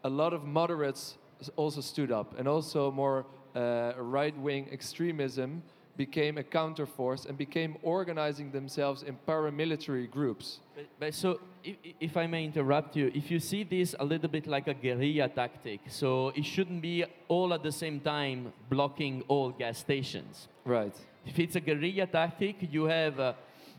a 0.03 0.09
lot 0.09 0.33
of 0.33 0.43
moderates 0.43 1.17
also 1.55 1.81
stood 1.81 2.11
up 2.11 2.37
and 2.37 2.47
also 2.47 2.91
more 2.91 3.25
uh, 3.59 3.93
right-wing 3.97 4.67
extremism 4.71 5.61
became 5.97 6.37
a 6.37 6.43
counterforce 6.43 7.25
and 7.27 7.37
became 7.37 7.75
organizing 7.83 8.51
themselves 8.51 9.03
in 9.03 9.17
paramilitary 9.27 10.09
groups 10.09 10.59
But, 10.75 10.85
but 10.99 11.13
so, 11.13 11.29
if, 11.61 11.75
if 11.99 12.13
I 12.15 12.25
may 12.25 12.45
interrupt 12.45 12.95
you, 12.95 13.11
if 13.13 13.29
you 13.29 13.39
see 13.51 13.63
this 13.65 13.95
a 13.99 14.05
little 14.05 14.29
bit 14.29 14.47
like 14.47 14.67
a 14.67 14.73
guerrilla 14.73 15.27
tactic, 15.27 15.81
so 15.89 16.29
it 16.39 16.45
shouldn't 16.45 16.81
be 16.81 17.03
all 17.27 17.53
at 17.53 17.63
the 17.63 17.71
same 17.83 17.99
time 17.99 18.53
blocking 18.69 19.23
all 19.27 19.49
gas 19.51 19.79
stations. 19.79 20.47
right 20.63 20.95
If 21.25 21.37
it's 21.43 21.55
a 21.57 21.63
guerrilla 21.67 22.07
tactic, 22.07 22.55
you 22.75 22.85
have 22.85 23.19
uh, 23.19 23.33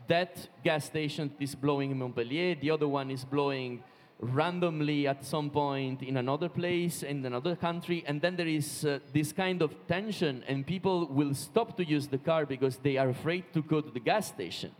that 0.07 0.33
gas 0.63 0.85
station 0.85 1.31
is 1.39 1.55
blowing 1.55 1.89
in 1.91 1.97
Montpellier, 1.97 2.55
the 2.55 2.69
other 2.69 2.87
one 2.87 3.09
is 3.09 3.23
blowing 3.25 3.83
randomly 4.21 5.07
at 5.07 5.25
some 5.25 5.49
point 5.49 6.03
in 6.03 6.17
another 6.17 6.47
place, 6.47 7.03
in 7.03 7.25
another 7.25 7.55
country, 7.55 8.03
and 8.07 8.21
then 8.21 8.35
there 8.35 8.47
is 8.47 8.85
uh, 8.85 8.99
this 9.11 9.33
kind 9.33 9.61
of 9.61 9.75
tension, 9.87 10.43
and 10.47 10.65
people 10.65 11.07
will 11.07 11.33
stop 11.33 11.75
to 11.77 11.83
use 11.83 12.07
the 12.07 12.19
car 12.19 12.45
because 12.45 12.77
they 12.77 12.97
are 12.97 13.09
afraid 13.09 13.43
to 13.53 13.61
go 13.63 13.81
to 13.81 13.89
the 13.89 13.99
gas 13.99 14.27
station. 14.27 14.71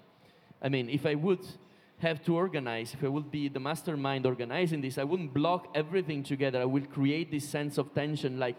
I 0.61 0.69
mean, 0.69 0.89
if 0.89 1.05
I 1.05 1.15
would 1.15 1.45
have 1.99 2.23
to 2.25 2.35
organize, 2.35 2.93
if 2.93 3.03
I 3.03 3.07
would 3.07 3.31
be 3.31 3.47
the 3.47 3.59
mastermind 3.59 4.25
organizing 4.25 4.81
this, 4.81 4.97
I 4.97 5.03
wouldn't 5.03 5.33
block 5.33 5.67
everything 5.73 6.23
together. 6.23 6.61
I 6.61 6.65
will 6.65 6.85
create 6.85 7.31
this 7.31 7.47
sense 7.49 7.77
of 7.77 7.93
tension, 7.93 8.39
like, 8.39 8.55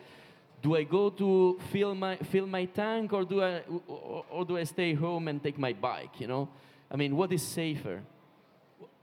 do 0.62 0.76
I 0.76 0.85
go 0.85 1.11
to 1.11 1.59
fill 1.72 1.95
my 1.95 2.16
fill 2.16 2.47
my 2.47 2.66
tank, 2.66 3.12
or 3.12 3.24
do 3.24 3.43
I 3.43 3.62
or, 3.89 4.24
or 4.30 4.45
do 4.45 4.57
I 4.57 4.64
stay 4.64 4.95
home 4.95 5.26
and 5.26 5.43
take 5.43 5.59
my 5.59 5.72
bike? 5.72 6.20
You 6.20 6.28
know, 6.28 6.49
I 6.89 6.97
mean, 6.97 7.16
what 7.16 7.33
is 7.33 7.43
safer? 7.43 8.03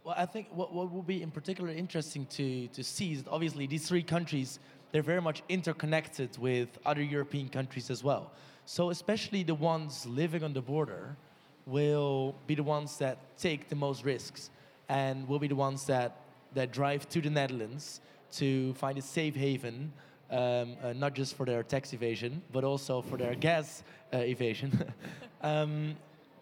Well, 0.09 0.17
I 0.17 0.25
think 0.25 0.47
what, 0.51 0.73
what 0.73 0.91
will 0.91 1.03
be 1.03 1.21
in 1.21 1.29
particular 1.29 1.69
interesting 1.69 2.25
to, 2.31 2.67
to 2.69 2.83
see 2.83 3.11
is 3.11 3.21
that 3.21 3.29
obviously 3.29 3.67
these 3.67 3.87
three 3.87 4.01
countries, 4.01 4.57
they're 4.91 5.03
very 5.03 5.21
much 5.21 5.43
interconnected 5.49 6.35
with 6.39 6.67
other 6.83 7.03
European 7.03 7.47
countries 7.47 7.91
as 7.91 8.03
well. 8.03 8.31
So 8.65 8.89
especially 8.89 9.43
the 9.43 9.53
ones 9.53 10.07
living 10.07 10.43
on 10.43 10.51
the 10.51 10.63
border 10.63 11.15
will 11.67 12.33
be 12.47 12.55
the 12.55 12.63
ones 12.63 12.97
that 12.97 13.19
take 13.37 13.69
the 13.69 13.75
most 13.75 14.03
risks 14.03 14.49
and 14.87 15.27
will 15.27 15.37
be 15.37 15.47
the 15.47 15.55
ones 15.55 15.85
that, 15.85 16.15
that 16.55 16.71
drive 16.71 17.07
to 17.09 17.21
the 17.21 17.29
Netherlands 17.29 18.01
to 18.31 18.73
find 18.73 18.97
a 18.97 19.03
safe 19.03 19.35
haven, 19.35 19.93
um, 20.31 20.75
uh, 20.81 20.91
not 20.93 21.13
just 21.13 21.35
for 21.35 21.45
their 21.45 21.61
tax 21.61 21.93
evasion, 21.93 22.41
but 22.51 22.63
also 22.63 23.03
for 23.03 23.17
their 23.17 23.35
gas 23.35 23.83
uh, 24.11 24.17
evasion. 24.17 24.91
um, 25.43 25.95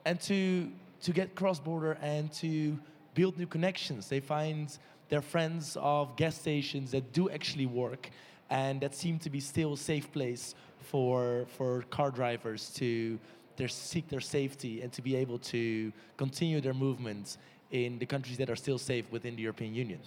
and 0.05 0.21
to, 0.21 0.71
to 1.01 1.11
get 1.11 1.35
cross-border 1.35 1.97
and 2.01 2.31
to 2.31 2.79
build 3.17 3.35
new 3.41 3.47
connections. 3.47 4.01
They 4.13 4.19
find 4.35 4.65
their 5.09 5.23
friends 5.33 5.75
of 5.95 6.15
gas 6.21 6.35
stations 6.45 6.91
that 6.91 7.05
do 7.19 7.23
actually 7.37 7.65
work 7.65 8.03
and 8.49 8.79
that 8.83 8.93
seem 8.93 9.15
to 9.25 9.29
be 9.29 9.39
still 9.39 9.73
a 9.73 9.81
safe 9.91 10.07
place 10.17 10.43
for, 10.91 11.47
for 11.57 11.71
car 11.97 12.11
drivers 12.11 12.61
to 12.75 13.19
their, 13.57 13.67
seek 13.67 14.07
their 14.07 14.25
safety 14.37 14.81
and 14.83 14.89
to 14.93 15.01
be 15.01 15.15
able 15.23 15.39
to 15.39 15.91
continue 16.15 16.61
their 16.61 16.75
movements 16.75 17.39
in 17.71 17.97
the 17.97 18.05
countries 18.05 18.37
that 18.37 18.49
are 18.49 18.55
still 18.65 18.77
safe 18.77 19.05
within 19.11 19.35
the 19.35 19.41
European 19.41 19.73
Union. 19.73 19.99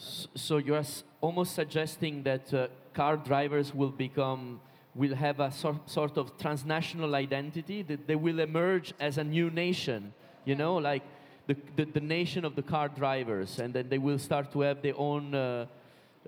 So 0.46 0.58
you're 0.58 0.84
almost 1.20 1.54
suggesting 1.54 2.22
that 2.22 2.54
uh, 2.54 2.68
car 2.94 3.16
drivers 3.16 3.74
will 3.74 3.94
become, 4.06 4.60
will 4.94 5.16
have 5.16 5.40
a 5.40 5.50
sor- 5.50 5.80
sort 5.86 6.16
of 6.16 6.38
transnational 6.38 7.14
identity, 7.16 7.82
that 7.82 8.06
they 8.06 8.16
will 8.26 8.38
emerge 8.38 8.94
as 9.00 9.18
a 9.18 9.24
new 9.24 9.50
nation, 9.50 10.14
you 10.44 10.54
know, 10.54 10.76
like 10.76 11.02
the, 11.50 11.56
the, 11.76 11.84
the 11.98 12.00
nation 12.00 12.44
of 12.44 12.54
the 12.54 12.62
car 12.62 12.88
drivers, 12.88 13.58
and 13.58 13.74
then 13.74 13.88
they 13.88 13.98
will 13.98 14.18
start 14.18 14.52
to 14.52 14.60
have 14.60 14.82
their 14.82 14.96
own 14.96 15.34
uh, 15.34 15.66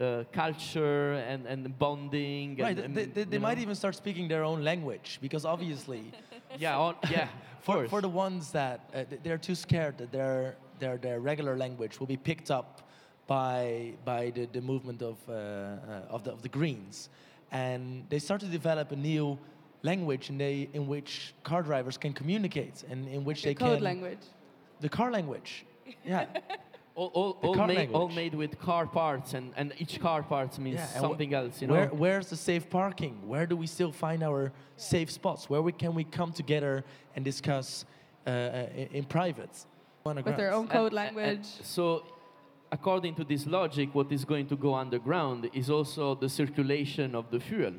uh, 0.01 0.25
culture 0.33 1.13
and, 1.31 1.47
and 1.47 1.79
bonding. 1.79 2.57
Right, 2.57 2.77
and, 2.79 2.95
they, 2.97 3.03
and, 3.05 3.15
they, 3.15 3.25
they 3.25 3.37
you 3.37 3.41
might 3.41 3.57
know. 3.59 3.63
even 3.63 3.75
start 3.75 3.95
speaking 3.95 4.27
their 4.29 4.45
own 4.45 4.65
language 4.65 5.19
because 5.23 5.45
obviously, 5.45 6.03
Yeah, 6.59 6.77
on, 6.79 6.97
yeah, 7.11 7.29
for, 7.61 7.89
for 7.89 8.01
the 8.03 8.09
ones 8.09 8.53
that 8.53 8.79
uh, 8.95 9.05
they're 9.23 9.39
too 9.39 9.55
scared 9.55 9.97
that 9.99 10.13
their, 10.13 10.57
their, 10.81 10.97
their 10.99 11.19
regular 11.21 11.57
language 11.57 11.99
will 12.01 12.07
be 12.07 12.17
picked 12.17 12.51
up 12.51 12.83
by, 13.27 13.93
by 14.05 14.31
the, 14.35 14.47
the 14.47 14.61
movement 14.61 15.01
of, 15.03 15.17
uh, 15.29 15.33
uh, 15.33 16.15
of, 16.15 16.25
the, 16.25 16.33
of 16.33 16.43
the 16.43 16.49
Greens. 16.49 17.09
And 17.51 18.05
they 18.11 18.19
start 18.19 18.41
to 18.41 18.47
develop 18.49 18.93
a 18.93 18.97
new 18.97 19.39
language 19.83 20.29
in, 20.31 20.37
they, 20.37 20.69
in 20.75 20.87
which 20.87 21.35
car 21.43 21.63
drivers 21.63 21.97
can 21.97 22.13
communicate 22.13 22.85
and 22.91 23.09
in 23.09 23.25
which 23.25 23.43
The 23.43 23.51
they 23.51 23.55
code 23.55 23.77
can. 23.79 23.85
language. 23.85 24.19
The 24.83 24.89
car 24.89 25.11
language. 25.11 25.65
Yeah. 26.05 26.27
all, 26.95 27.11
all, 27.15 27.39
all, 27.43 27.55
car 27.55 27.67
made, 27.69 27.93
all 27.93 28.09
made 28.09 28.35
with 28.35 28.59
car 28.59 28.87
parts, 28.87 29.35
and, 29.35 29.53
and 29.57 29.73
each 29.79 30.01
car 30.01 30.23
part 30.23 30.59
means 30.59 30.77
Yeah, 30.77 30.89
and 30.95 31.05
wh- 31.05 31.09
something 31.09 31.33
else, 31.41 31.61
you 31.63 31.69
know. 31.69 31.75
Where, 31.75 31.89
where's 31.89 32.29
the 32.29 32.37
safe 32.37 32.69
parking? 32.69 33.15
Where 33.33 33.47
do 33.47 33.57
we 33.57 33.67
still 33.67 33.93
find 33.93 34.23
our 34.23 34.53
safe 34.77 35.11
spots? 35.11 35.49
Where 35.49 35.63
we, 35.63 35.73
can 35.73 35.95
we 35.95 36.05
come 36.05 36.33
together 36.33 36.85
and 37.15 37.25
discuss 37.25 37.85
uh, 38.27 38.31
uh, 38.31 38.67
in, 38.77 38.89
in 38.99 39.05
private? 39.05 39.55
With 40.05 40.37
their 40.37 40.53
own 40.53 40.67
code 40.67 40.93
And- 40.93 40.99
and- 40.99 41.17
language. 41.17 41.47
so, 41.63 42.05
according 42.73 43.15
to 43.15 43.25
this 43.25 43.47
logic, 43.47 43.95
what 43.95 44.11
is 44.11 44.25
going 44.25 44.47
to 44.49 44.57
go 44.57 44.75
underground 44.75 45.49
is 45.55 45.71
also 45.71 46.17
the 46.17 46.29
circulation 46.29 47.15
of 47.15 47.31
the 47.31 47.39
fuel. 47.39 47.75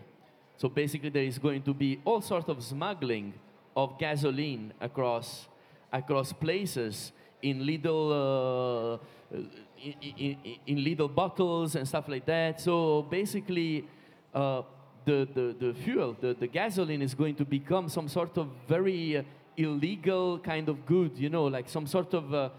So 0.56 0.70
basically, 0.70 1.10
there 1.10 1.24
is 1.26 1.38
going 1.38 1.64
to 1.64 1.74
be 1.74 1.99
all 2.06 2.22
sort 2.22 2.47
of 2.47 2.64
smuggling 2.64 3.34
of 3.76 3.99
gasoline 3.99 4.72
across 4.80 5.49
across 5.94 6.34
places 6.34 7.14
in 7.41 7.66
little 7.66 9.00
uh, 9.32 9.38
in, 9.82 9.96
in, 10.18 10.38
in 10.68 10.84
little 10.84 11.08
bottles 11.08 11.76
and 11.76 11.88
stuff 11.88 12.10
like 12.10 12.26
that. 12.26 12.60
So 12.60 13.04
basically. 13.04 13.88
Uh, 14.34 14.64
the, 15.06 15.28
the, 15.34 15.56
the 15.60 15.74
fuel, 15.74 16.16
the, 16.20 16.34
the 16.34 16.48
gasoline 16.48 17.02
is 17.02 17.14
going 17.14 17.36
to 17.36 17.46
become 17.46 17.89
some 17.89 18.08
sort 18.08 18.38
of 18.38 18.48
very 18.68 19.18
uh, 19.18 19.24
illegal 19.58 20.39
kind 20.39 20.70
of 20.70 20.86
good, 20.86 21.18
you 21.18 21.30
know, 21.30 21.46
like 21.46 21.70
some 21.70 21.86
sort 21.86 22.14
of 22.14 22.34
uh, 22.34 22.50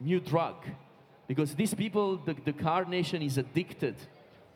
new 0.00 0.20
drug. 0.20 0.56
Because 1.28 1.54
these 1.54 1.74
people, 1.74 2.16
the, 2.16 2.34
the 2.44 2.52
car 2.52 2.84
nation 2.84 3.22
is 3.22 3.38
addicted 3.38 3.94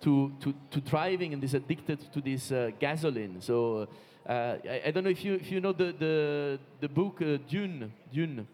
to, 0.01 0.33
to, 0.41 0.55
to 0.71 0.81
driving 0.81 1.33
and 1.33 1.43
is 1.43 1.55
addicted 1.55 2.13
to 2.13 2.21
this 2.21 2.53
uh, 2.53 2.71
gasoline. 2.79 3.41
So 3.41 3.89
uh, 4.29 4.57
I, 4.69 4.83
I 4.87 4.91
don't 4.91 5.05
know 5.05 5.11
if 5.11 5.25
you, 5.25 5.35
if 5.35 5.51
you 5.51 5.61
know 5.61 5.73
the, 5.73 5.95
the, 5.99 6.59
the 6.81 6.89
book 6.89 7.23
uh, 7.23 7.39
Dune, 7.49 7.93
Dune, 8.13 8.47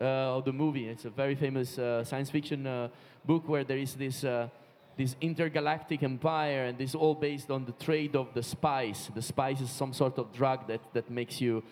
uh, 0.00 0.36
or 0.36 0.42
the 0.42 0.52
movie. 0.52 0.88
It's 0.88 1.04
a 1.04 1.10
very 1.10 1.34
famous 1.34 1.78
uh, 1.78 2.04
science 2.04 2.30
fiction 2.30 2.66
uh, 2.66 2.88
book 3.24 3.48
where 3.48 3.64
there 3.64 3.78
is 3.78 3.94
this, 3.94 4.24
this 4.96 5.16
intergalactic 5.20 6.02
empire, 6.02 6.66
and 6.66 6.78
this 6.78 6.94
all 6.94 7.14
based 7.14 7.50
on 7.50 7.64
the 7.64 7.72
trade 7.72 8.16
of 8.16 8.34
the 8.34 8.42
spice. 8.42 9.10
The 9.14 9.22
spice 9.22 9.60
is 9.60 9.70
some 9.70 9.92
sort 9.92 10.18
of 10.18 10.32
drug 10.32 10.66
that, 10.68 10.80
that 10.94 11.10
makes 11.10 11.40
you 11.40 11.62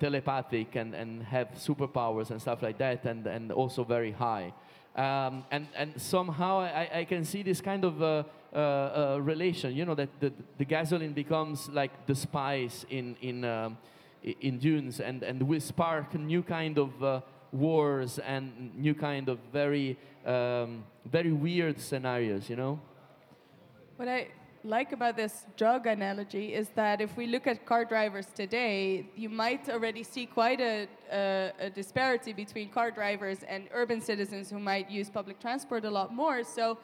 telepathic 0.00 0.74
and, 0.76 0.94
and 0.94 1.22
have 1.22 1.48
superpowers 1.52 2.30
and 2.30 2.40
stuff 2.40 2.62
like 2.62 2.78
that, 2.78 3.04
and, 3.04 3.26
and 3.26 3.52
also 3.52 3.84
very 3.84 4.12
high. 4.12 4.52
Um, 4.96 5.44
and, 5.50 5.68
and 5.76 6.00
somehow 6.00 6.60
I, 6.60 6.90
I 6.92 7.04
can 7.04 7.24
see 7.24 7.42
this 7.42 7.60
kind 7.60 7.84
of 7.84 8.02
uh, 8.02 8.24
uh, 8.52 8.56
uh, 8.56 9.18
relation, 9.22 9.74
you 9.76 9.84
know, 9.84 9.94
that 9.94 10.08
the, 10.18 10.32
the 10.58 10.64
gasoline 10.64 11.12
becomes 11.12 11.68
like 11.68 12.06
the 12.06 12.14
spice 12.14 12.84
in, 12.90 13.16
in, 13.22 13.44
um, 13.44 13.78
in 14.22 14.58
dunes 14.58 15.00
and, 15.00 15.22
and 15.22 15.40
will 15.42 15.60
spark 15.60 16.14
new 16.14 16.42
kind 16.42 16.76
of 16.78 17.04
uh, 17.04 17.20
wars 17.52 18.18
and 18.18 18.76
new 18.76 18.94
kind 18.94 19.28
of 19.28 19.38
very, 19.52 19.96
um, 20.26 20.84
very 21.06 21.32
weird 21.32 21.80
scenarios, 21.80 22.50
you 22.50 22.56
know? 22.56 22.80
What 23.96 24.08
I 24.08 24.28
like 24.64 24.92
about 24.92 25.16
this 25.16 25.46
drug 25.56 25.86
analogy 25.86 26.54
is 26.54 26.68
that 26.74 27.00
if 27.00 27.16
we 27.16 27.26
look 27.26 27.46
at 27.46 27.64
car 27.64 27.84
drivers 27.84 28.26
today, 28.34 29.06
you 29.16 29.28
might 29.28 29.68
already 29.68 30.02
see 30.02 30.26
quite 30.26 30.60
a, 30.60 30.86
a, 31.10 31.52
a 31.60 31.70
disparity 31.70 32.32
between 32.32 32.68
car 32.68 32.90
drivers 32.90 33.42
and 33.48 33.68
urban 33.72 34.00
citizens 34.00 34.50
who 34.50 34.58
might 34.58 34.90
use 34.90 35.08
public 35.08 35.40
transport 35.40 35.84
a 35.84 35.90
lot 35.90 36.14
more. 36.14 36.44
So 36.44 36.78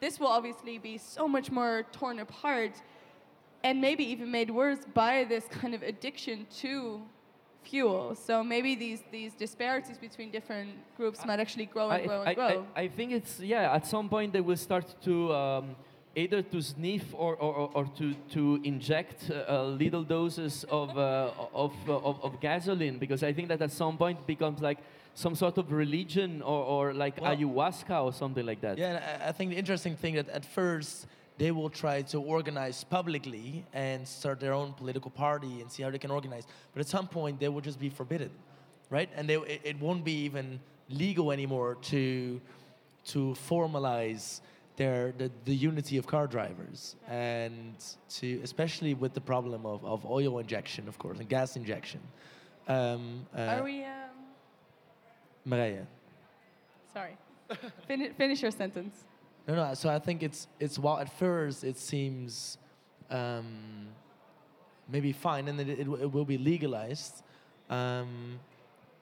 this 0.00 0.20
will 0.20 0.28
obviously 0.28 0.78
be 0.78 0.98
so 0.98 1.26
much 1.26 1.50
more 1.50 1.84
torn 1.92 2.18
apart 2.18 2.72
and 3.64 3.80
maybe 3.80 4.04
even 4.04 4.30
made 4.30 4.50
worse 4.50 4.80
by 4.92 5.24
this 5.24 5.46
kind 5.46 5.74
of 5.74 5.82
addiction 5.82 6.46
to 6.58 7.00
fuel. 7.62 8.14
So 8.14 8.42
maybe 8.42 8.74
these, 8.74 9.04
these 9.10 9.34
disparities 9.34 9.96
between 9.96 10.30
different 10.30 10.70
groups 10.96 11.24
might 11.24 11.40
actually 11.40 11.66
grow 11.66 11.90
and 11.90 12.02
I, 12.02 12.06
grow 12.06 12.20
and 12.20 12.28
I- 12.28 12.34
grow. 12.34 12.66
I, 12.76 12.80
I 12.82 12.88
think 12.88 13.12
it's 13.12 13.40
yeah. 13.40 13.72
At 13.72 13.86
some 13.86 14.08
point, 14.08 14.32
they 14.32 14.40
will 14.40 14.56
start 14.56 14.96
to 15.04 15.32
um, 15.32 15.76
either 16.14 16.42
to 16.42 16.60
sniff 16.60 17.14
or, 17.14 17.36
or, 17.36 17.70
or- 17.74 17.86
to 17.98 18.14
to 18.30 18.60
inject 18.64 19.30
uh, 19.30 19.64
little 19.64 20.04
doses 20.04 20.64
of, 20.70 20.96
uh, 20.98 21.30
of, 21.54 21.72
uh, 21.88 21.96
of 22.08 22.20
of 22.22 22.40
gasoline 22.40 22.98
because 22.98 23.22
I 23.22 23.32
think 23.32 23.48
that 23.48 23.62
at 23.62 23.72
some 23.72 23.96
point 23.96 24.26
becomes 24.26 24.60
like 24.60 24.78
some 25.14 25.34
sort 25.34 25.58
of 25.58 25.70
religion 25.72 26.42
or, 26.42 26.64
or 26.64 26.94
like 26.94 27.20
Well- 27.20 27.34
ayahuasca 27.36 28.02
or 28.04 28.12
something 28.12 28.44
like 28.46 28.60
that. 28.60 28.78
Yeah, 28.78 29.18
I- 29.24 29.28
I 29.28 29.32
think 29.32 29.50
the 29.50 29.56
interesting 29.56 29.96
thing 29.96 30.14
that 30.16 30.28
at 30.28 30.44
first 30.44 31.06
they 31.38 31.50
will 31.50 31.70
try 31.70 32.02
to 32.02 32.18
organize 32.20 32.84
publicly 32.84 33.64
and 33.72 34.06
start 34.06 34.38
their 34.38 34.52
own 34.52 34.74
political 34.74 35.10
party 35.10 35.60
and 35.62 35.70
see 35.72 35.82
how 35.82 35.90
they 35.90 35.98
can 35.98 36.10
organize. 36.10 36.46
But 36.74 36.80
at 36.80 36.88
some 36.88 37.08
point, 37.08 37.40
they 37.40 37.48
will 37.48 37.62
just 37.62 37.80
be 37.80 37.88
forbidden, 37.88 38.30
right? 38.90 39.08
And 39.16 39.26
they, 39.28 39.36
it, 39.36 39.60
it 39.64 39.80
won't 39.80 40.04
be 40.04 40.24
even 40.26 40.60
legal 40.90 41.32
anymore 41.32 41.76
to 41.90 42.40
to 43.06 43.34
formalize 43.48 44.40
their 44.82 45.12
the, 45.18 45.30
the 45.44 45.54
unity 45.54 45.96
of 46.00 46.04
car 46.14 46.26
drivers 46.26 46.96
and 47.08 47.74
to 48.18 48.26
especially 48.42 48.94
with 49.02 49.12
the 49.18 49.20
problem 49.32 49.60
of, 49.66 49.84
of 49.84 49.98
oil 50.18 50.38
injection, 50.44 50.88
of 50.88 50.96
course, 51.02 51.18
and 51.20 51.28
gas 51.28 51.50
injection. 51.56 52.00
Um, 52.68 53.26
uh, 53.36 53.54
Are 53.56 53.62
we? 53.62 53.84
Um, 53.84 54.16
Marije. 55.48 55.84
sorry. 56.96 57.16
Fin- 57.88 58.14
finish 58.22 58.40
your 58.42 58.50
sentence. 58.62 58.94
No, 59.46 59.54
no. 59.54 59.74
So 59.74 59.86
I 59.88 59.98
think 60.06 60.22
it's 60.22 60.40
it's 60.64 60.76
while 60.84 60.98
at 61.04 61.10
first 61.24 61.58
it 61.64 61.76
seems 61.78 62.58
um, 63.10 63.46
maybe 64.94 65.12
fine, 65.12 65.44
and 65.48 65.56
then 65.58 65.68
it, 65.68 65.78
it, 65.82 65.88
w- 65.92 66.02
it 66.04 66.10
will 66.14 66.28
be 66.34 66.38
legalized. 66.38 67.14
Um, 67.70 68.10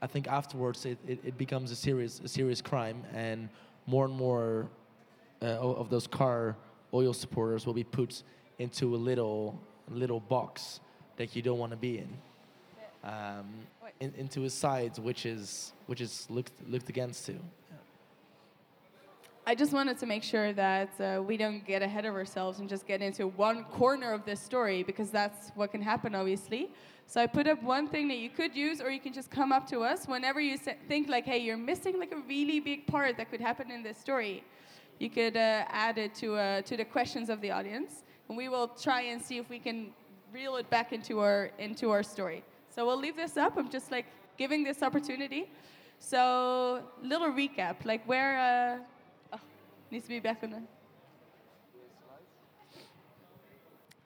I 0.03 0.07
think 0.07 0.25
afterwards 0.29 0.87
it, 0.87 0.99
it, 1.07 1.19
it 1.31 1.37
becomes 1.45 1.71
a 1.71 1.77
serious 1.77 2.21
a 2.25 2.29
serious 2.29 2.61
crime, 2.71 2.99
and 3.27 3.49
more 3.87 4.05
and 4.09 4.15
more 4.27 4.69
uh, 5.43 5.47
of 5.47 5.91
those 5.91 6.07
car 6.07 6.57
oil 6.93 7.13
supporters 7.13 7.67
will 7.67 7.75
be 7.75 7.85
put 7.85 8.23
into 8.59 8.95
a 8.95 8.99
little 8.99 9.59
little 9.89 10.21
box 10.21 10.81
that 11.17 11.35
you 11.35 11.43
don't 11.43 11.59
want 11.59 11.73
to 11.73 11.77
be 11.77 11.99
in, 11.99 12.09
um, 13.05 13.47
in, 14.01 14.13
into 14.17 14.45
a 14.45 14.51
sides 14.51 15.01
which 15.01 15.27
is 15.27 15.73
which 15.87 16.01
is 16.01 16.27
looked 16.31 16.53
looked 16.69 16.89
against 16.89 17.27
to. 17.27 17.35
I 19.47 19.55
just 19.55 19.73
wanted 19.73 19.99
to 19.99 20.07
make 20.07 20.23
sure 20.23 20.53
that 20.53 20.91
uh, 21.01 21.23
we 21.23 21.37
don't 21.37 21.67
get 21.67 21.83
ahead 21.83 22.05
of 22.05 22.15
ourselves 22.15 22.61
and 22.61 22.69
just 22.69 22.87
get 22.87 23.01
into 23.01 23.27
one 23.27 23.65
corner 23.65 24.13
of 24.13 24.25
this 24.25 24.39
story 24.41 24.83
because 24.83 25.11
that's 25.11 25.51
what 25.57 25.73
can 25.73 25.83
happen, 25.83 26.15
obviously. 26.15 26.71
So 27.07 27.21
I 27.21 27.27
put 27.27 27.49
up 27.49 27.61
one 27.63 27.89
thing 27.89 28.07
that 28.09 28.19
you 28.19 28.31
could 28.31 28.55
use, 28.55 28.81
or 28.81 28.91
you 28.91 29.01
can 29.01 29.13
just 29.13 29.31
come 29.31 29.51
up 29.51 29.67
to 29.71 29.81
us 29.81 30.07
whenever 30.07 30.41
you 30.41 30.57
think 30.57 31.09
like, 31.09 31.25
"Hey, 31.25 31.39
you're 31.39 31.57
missing 31.57 31.99
like 31.99 32.13
a 32.13 32.21
really 32.29 32.61
big 32.61 32.87
part 32.87 33.17
that 33.17 33.31
could 33.31 33.41
happen 33.41 33.71
in 33.71 33.83
this 33.83 33.99
story." 33.99 34.45
You 35.01 35.09
could 35.09 35.35
uh, 35.35 35.65
add 35.69 35.97
it 35.97 36.15
to 36.17 36.37
uh, 36.37 36.61
to 36.61 36.77
the 36.77 36.85
questions 36.85 37.31
of 37.31 37.41
the 37.41 37.51
audience, 37.51 38.05
and 38.29 38.37
we 38.37 38.51
will 38.51 38.69
try 38.69 39.01
and 39.11 39.21
see 39.21 39.39
if 39.39 39.49
we 39.49 39.59
can 39.59 39.95
reel 40.31 40.57
it 40.57 40.69
back 40.69 40.93
into 40.93 41.21
our 41.21 41.51
into 41.59 41.91
our 41.91 42.03
story. 42.03 42.45
So 42.69 42.87
we'll 42.87 43.01
leave 43.01 43.17
this 43.17 43.39
up. 43.39 43.57
I'm 43.57 43.71
just 43.71 43.91
like 43.91 44.05
giving 44.37 44.63
this 44.63 44.83
opportunity. 44.83 45.51
So 45.99 46.83
little 47.03 47.33
recap, 47.33 47.77
like 47.87 48.07
where. 48.07 48.39
Uh, 49.33 49.37
oh, 49.37 49.41
needs 49.91 50.05
to 50.05 50.11
be 50.11 50.21
back 50.21 50.45
on 50.45 50.51
the. 50.51 50.63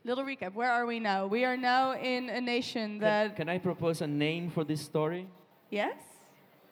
Little 0.05 0.24
recap. 0.24 0.55
Where 0.55 0.70
are 0.70 0.86
we 0.86 1.01
now? 1.01 1.26
We 1.26 1.45
are 1.45 1.57
now 1.57 1.95
in 1.95 2.28
a 2.28 2.40
nation 2.40 3.01
Can, 3.01 3.01
that 3.01 3.36
can 3.36 3.49
I 3.49 3.59
propose 3.59 4.01
a 4.01 4.07
name 4.07 4.49
for 4.49 4.62
this 4.62 4.80
story? 4.80 5.26
yes, 5.70 5.97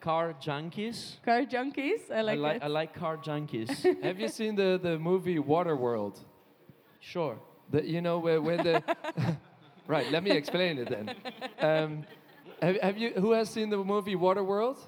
Car 0.02 0.34
junkies. 0.46 1.22
car 1.24 1.42
junkies. 1.44 2.10
I 2.10 2.22
like 2.22 2.38
I, 2.38 2.40
like 2.42 2.56
it. 2.56 2.62
I 2.64 2.66
like 2.66 2.92
car 2.92 3.16
junkies. 3.16 3.70
Have 4.02 4.18
you 4.18 4.28
seen 4.28 4.56
the, 4.56 4.78
the 4.82 4.98
movie 4.98 5.38
Waterworld? 5.38 6.18
sure. 7.00 7.38
The, 7.70 7.84
you 7.86 8.00
know 8.00 8.18
where 8.18 8.40
when 8.42 8.58
the 8.58 8.82
right. 9.86 10.10
Let 10.10 10.22
me 10.24 10.32
explain 10.32 10.78
it 10.78 10.88
then. 10.90 11.14
Um, 11.60 12.04
have, 12.60 12.76
have 12.82 12.98
you 12.98 13.10
who 13.16 13.30
has 13.32 13.48
seen 13.48 13.70
the 13.70 13.76
movie 13.78 14.16
Waterworld? 14.16 14.78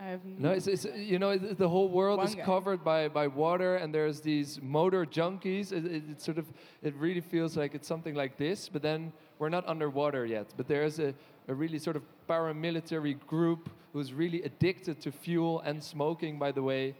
I 0.00 0.06
have 0.06 0.24
No, 0.24 0.50
it's, 0.50 0.66
it's 0.66 0.84
you 0.96 1.18
know 1.20 1.30
it, 1.30 1.56
the 1.56 1.68
whole 1.68 1.88
world 1.88 2.18
One 2.18 2.26
is 2.26 2.34
guy. 2.34 2.44
covered 2.44 2.82
by, 2.82 3.08
by 3.08 3.28
water, 3.28 3.76
and 3.76 3.94
there's 3.94 4.20
these 4.20 4.60
motor 4.60 5.06
junkies. 5.06 5.72
It, 5.72 5.84
it, 5.86 6.02
it 6.10 6.20
sort 6.20 6.38
of 6.38 6.46
it 6.82 6.94
really 6.96 7.20
feels 7.20 7.56
like 7.56 7.76
it's 7.76 7.86
something 7.86 8.16
like 8.16 8.36
this, 8.36 8.68
but 8.68 8.82
then 8.82 9.12
we're 9.38 9.48
not 9.56 9.64
underwater 9.68 10.26
yet. 10.26 10.52
But 10.56 10.66
there's 10.66 10.98
a, 10.98 11.14
a 11.48 11.54
really 11.54 11.78
sort 11.78 11.96
of 11.96 12.02
paramilitary 12.28 13.18
group 13.26 13.68
who's 13.92 14.12
really 14.12 14.42
addicted 14.42 15.00
to 15.02 15.12
fuel 15.12 15.60
and 15.60 15.82
smoking, 15.82 16.38
by 16.38 16.52
the 16.52 16.62
way, 16.62 16.94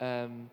um, 0.00 0.48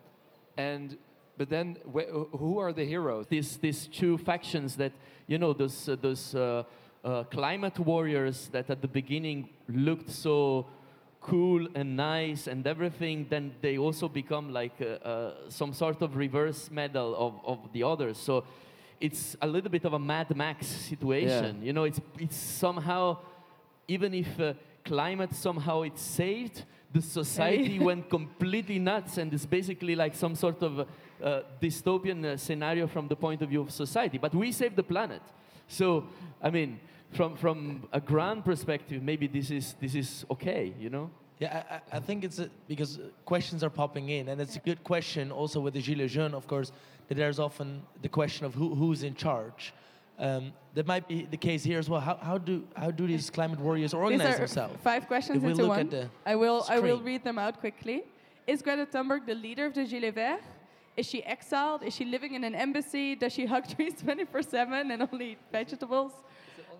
and 0.56 0.96
but 1.38 1.48
then 1.50 1.76
wh- 1.94 2.36
who 2.36 2.58
are 2.58 2.72
the 2.72 2.84
heroes? 2.84 3.26
These 3.28 3.58
these 3.58 3.86
two 3.86 4.18
factions 4.18 4.76
that 4.76 4.92
you 5.26 5.38
know 5.38 5.52
those 5.52 5.88
uh, 5.88 5.96
those 6.00 6.34
uh, 6.34 6.64
uh, 7.04 7.24
climate 7.24 7.78
warriors 7.78 8.48
that 8.52 8.70
at 8.70 8.80
the 8.80 8.88
beginning 8.88 9.48
looked 9.68 10.10
so 10.10 10.66
cool 11.20 11.66
and 11.74 11.96
nice 11.96 12.46
and 12.46 12.66
everything, 12.66 13.26
then 13.28 13.52
they 13.60 13.78
also 13.78 14.08
become 14.08 14.52
like 14.52 14.80
uh, 14.80 15.08
uh, 15.08 15.34
some 15.48 15.72
sort 15.72 16.00
of 16.02 16.16
reverse 16.16 16.70
medal 16.70 17.14
of, 17.16 17.34
of 17.44 17.72
the 17.72 17.82
others. 17.82 18.16
So 18.16 18.44
it's 19.00 19.36
a 19.42 19.46
little 19.46 19.70
bit 19.70 19.84
of 19.84 19.92
a 19.92 19.98
Mad 19.98 20.34
Max 20.36 20.66
situation. 20.66 21.62
You 21.62 21.72
know, 21.72 21.84
it's 21.84 22.00
it's 22.18 22.36
somehow 22.36 23.18
even 23.88 24.14
if 24.14 24.40
uh, 24.40 24.54
climate 24.84 25.34
somehow 25.34 25.82
it's 25.82 26.02
saved, 26.02 26.64
the 26.92 27.02
society 27.02 27.78
went 27.90 28.08
completely 28.10 28.78
nuts, 28.78 29.18
and 29.18 29.32
it's 29.32 29.46
basically 29.46 29.94
like 29.94 30.14
some 30.14 30.34
sort 30.34 30.62
of 30.62 30.80
uh, 30.80 31.40
dystopian 31.60 32.24
uh, 32.24 32.36
scenario 32.36 32.86
from 32.86 33.08
the 33.08 33.16
point 33.16 33.42
of 33.42 33.48
view 33.48 33.60
of 33.62 33.70
society. 33.70 34.18
But 34.18 34.34
we 34.34 34.52
saved 34.52 34.76
the 34.76 34.82
planet, 34.82 35.22
so 35.68 36.04
I 36.42 36.50
mean, 36.50 36.78
from 37.12 37.36
from 37.36 37.88
a 37.92 38.00
grand 38.00 38.44
perspective, 38.44 39.02
maybe 39.02 39.26
this 39.26 39.50
is 39.50 39.74
this 39.80 39.94
is 39.94 40.24
okay, 40.30 40.72
you 40.78 40.90
know. 40.90 41.10
Yeah, 41.38 41.62
I, 41.70 41.74
I- 41.74 41.96
I 41.98 42.00
think 42.00 42.24
it's 42.24 42.38
a, 42.38 42.48
because 42.66 42.98
uh, 42.98 43.02
questions 43.26 43.62
are 43.62 43.70
popping 43.70 44.08
in, 44.08 44.28
and 44.28 44.40
it's 44.40 44.56
a 44.56 44.60
good 44.60 44.82
question 44.84 45.30
also 45.30 45.60
with 45.60 45.74
the 45.74 45.82
Gilets 45.82 46.08
jaunes, 46.12 46.34
of 46.34 46.46
course, 46.46 46.72
that 47.08 47.14
there's 47.16 47.38
often 47.38 47.82
the 48.02 48.08
question 48.08 48.46
of 48.46 48.54
who, 48.54 48.74
who's 48.74 49.02
in 49.02 49.14
charge. 49.14 49.74
Um, 50.18 50.52
that 50.74 50.86
might 50.86 51.06
be 51.08 51.26
the 51.30 51.36
case 51.36 51.62
here 51.62 51.78
as 51.78 51.88
well. 51.90 52.00
How, 52.00 52.16
how 52.16 52.38
do 52.38 52.64
how 52.74 52.90
do 52.90 53.06
these 53.06 53.28
climate 53.30 53.60
warriors 53.60 53.90
These 53.92 54.00
organize 54.00 54.34
are 54.34 54.38
themselves? 54.38 54.74
five 54.82 55.06
questions 55.06 55.42
into 55.44 55.56
look 55.62 55.68
one. 55.68 55.80
at 55.80 55.90
the 55.90 56.08
I 56.24 56.36
will 56.36 56.64
I 56.68 56.78
will 56.80 57.00
read 57.00 57.22
them 57.22 57.38
out 57.38 57.60
quickly. 57.60 58.04
Is 58.46 58.62
Greta 58.62 58.86
Thunberg 58.86 59.26
the 59.26 59.34
leader 59.34 59.66
of 59.66 59.74
the 59.74 59.82
Gilets 59.84 60.14
Verts? 60.14 60.42
Is 60.96 61.04
she 61.06 61.22
exiled? 61.24 61.82
Is 61.82 61.94
she 61.94 62.04
living 62.06 62.32
in 62.34 62.44
an 62.44 62.54
embassy? 62.54 63.14
Does 63.14 63.32
she 63.34 63.44
hug 63.44 63.68
trees 63.76 63.94
24/7 63.94 64.90
and 64.92 65.02
only 65.12 65.32
eat 65.32 65.38
vegetables? 65.52 66.12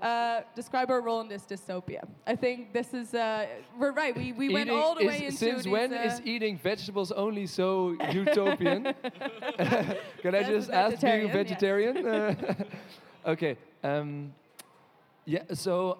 Uh, 0.00 0.42
describe 0.54 0.88
her 0.88 1.00
role 1.00 1.20
in 1.22 1.28
this 1.28 1.44
dystopia. 1.44 2.02
I 2.26 2.36
think 2.36 2.72
this 2.72 2.92
is 2.92 3.14
uh, 3.14 3.46
we're 3.78 3.92
right. 3.92 4.14
We, 4.16 4.32
we 4.32 4.48
went 4.50 4.68
all 4.70 4.94
the 4.94 5.00
is- 5.02 5.06
way 5.08 5.24
into 5.26 5.36
since 5.36 5.64
these, 5.64 5.72
when 5.72 5.92
uh, 5.92 6.02
is 6.08 6.20
eating 6.24 6.58
vegetables 6.58 7.12
only 7.12 7.46
so 7.46 7.96
utopian? 8.12 8.82
Can 10.22 10.34
I 10.34 10.38
As 10.38 10.48
just 10.48 10.70
ask, 10.70 11.00
being 11.00 11.30
a 11.30 11.32
vegetarian, 11.32 11.94
vegetarian? 11.94 12.66
Okay. 13.26 13.56
Um, 13.82 14.32
yeah. 15.24 15.42
So, 15.54 15.98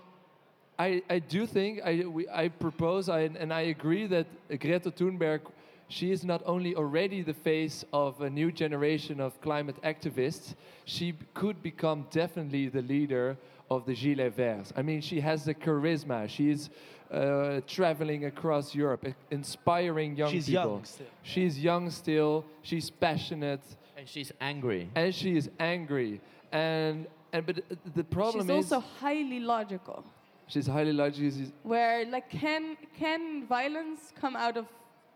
I 0.79 1.03
I 1.11 1.19
do 1.19 1.47
think 1.47 1.81
I 1.85 2.05
we, 2.07 2.29
I 2.29 2.49
propose 2.49 3.09
I, 3.09 3.21
and 3.43 3.53
I 3.53 3.63
agree 3.63 4.07
that 4.07 4.27
Greta 4.49 4.91
Thunberg. 4.91 5.41
She 5.89 6.11
is 6.11 6.25
not 6.25 6.43
only 6.47 6.75
already 6.75 7.23
the 7.23 7.33
face 7.33 7.85
of 7.93 8.21
a 8.21 8.29
new 8.29 8.51
generation 8.51 9.21
of 9.21 9.41
climate 9.41 9.77
activists, 9.85 10.57
she 10.85 11.15
could 11.33 11.63
become 11.63 12.07
definitely 12.11 12.69
the 12.69 12.83
leader 12.83 13.37
of 13.71 13.87
the 13.87 13.95
Gilets 13.95 14.35
Verts. 14.35 14.73
I 14.77 14.83
mean, 14.83 15.01
she 15.01 15.21
has 15.21 15.45
the 15.45 15.55
charisma. 15.55 16.29
She's 16.29 16.71
uh, 17.13 17.61
traveling 17.69 18.25
across 18.25 18.75
Europe, 18.75 19.07
inspiring 19.31 20.17
young 20.17 20.33
She's 20.33 20.47
people. 20.47 20.63
young 20.65 20.85
still. 20.85 21.07
She's 21.23 21.59
young 21.63 21.91
still. 21.91 22.45
She's 22.63 22.91
passionate, 22.91 23.63
And 23.97 24.09
she's 24.09 24.33
angry. 24.41 24.89
and 24.97 25.15
she 25.15 25.37
is 25.37 25.49
angry. 25.61 26.21
And 26.51 27.07
and 27.37 27.47
but 27.47 27.59
uh, 27.59 27.63
the 27.95 28.05
problem 28.05 28.47
she's 28.49 28.67
is 28.67 28.73
also 28.73 28.81
highly 29.01 29.41
logical. 29.41 30.05
she's 30.53 30.67
highly 30.67 30.93
logical. 30.93 31.31
she's- 31.39 31.53
Where 31.73 32.05
like 32.17 32.29
can 32.31 32.77
can 33.03 33.47
violence 33.47 34.01
come 34.23 34.35
out 34.45 34.57
of 34.57 34.67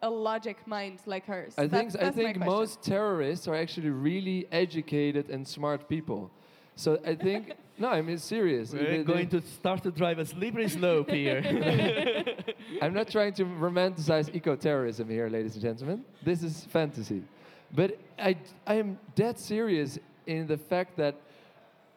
a 0.02 0.10
logic 0.10 0.56
mind 0.66 0.96
like 1.06 1.24
hers? 1.26 1.52
I 1.56 1.66
That's- 1.66 1.92
think 1.92 2.02
I 2.02 2.04
that's 2.04 2.16
my 2.16 2.22
think 2.32 2.38
most 2.56 2.74
terrorists 2.82 3.44
are 3.50 3.56
actually 3.64 3.90
really 4.10 4.40
educated 4.64 5.24
and 5.34 5.46
smart 5.56 5.80
people. 5.94 6.30
So 6.76 6.88
I 7.12 7.14
think 7.26 7.42
no, 7.82 7.88
I 7.98 8.00
mean 8.02 8.18
serious. 8.18 8.66
We're 8.72 8.78
They- 8.84 8.96
they- 8.98 9.12
going 9.14 9.28
to 9.36 9.40
start 9.58 9.80
to 9.86 9.90
drive 10.00 10.18
a 10.24 10.26
slippery 10.34 10.68
slope 10.78 11.10
here. 11.20 11.40
I'm 12.82 12.94
not 13.00 13.08
trying 13.16 13.34
to 13.40 13.44
romanticize 13.44 14.26
eco-terrorism 14.38 15.06
here, 15.16 15.28
ladies 15.36 15.54
and 15.56 15.62
gentlemen. 15.68 15.98
This 16.28 16.42
is 16.48 16.64
fantasy. 16.78 17.22
But 17.80 17.90
I, 18.18 18.36
I 18.72 18.74
am 18.82 18.98
dead 19.14 19.38
serious 19.38 19.98
in 20.26 20.46
the 20.46 20.56
fact 20.72 20.96
that 21.02 21.14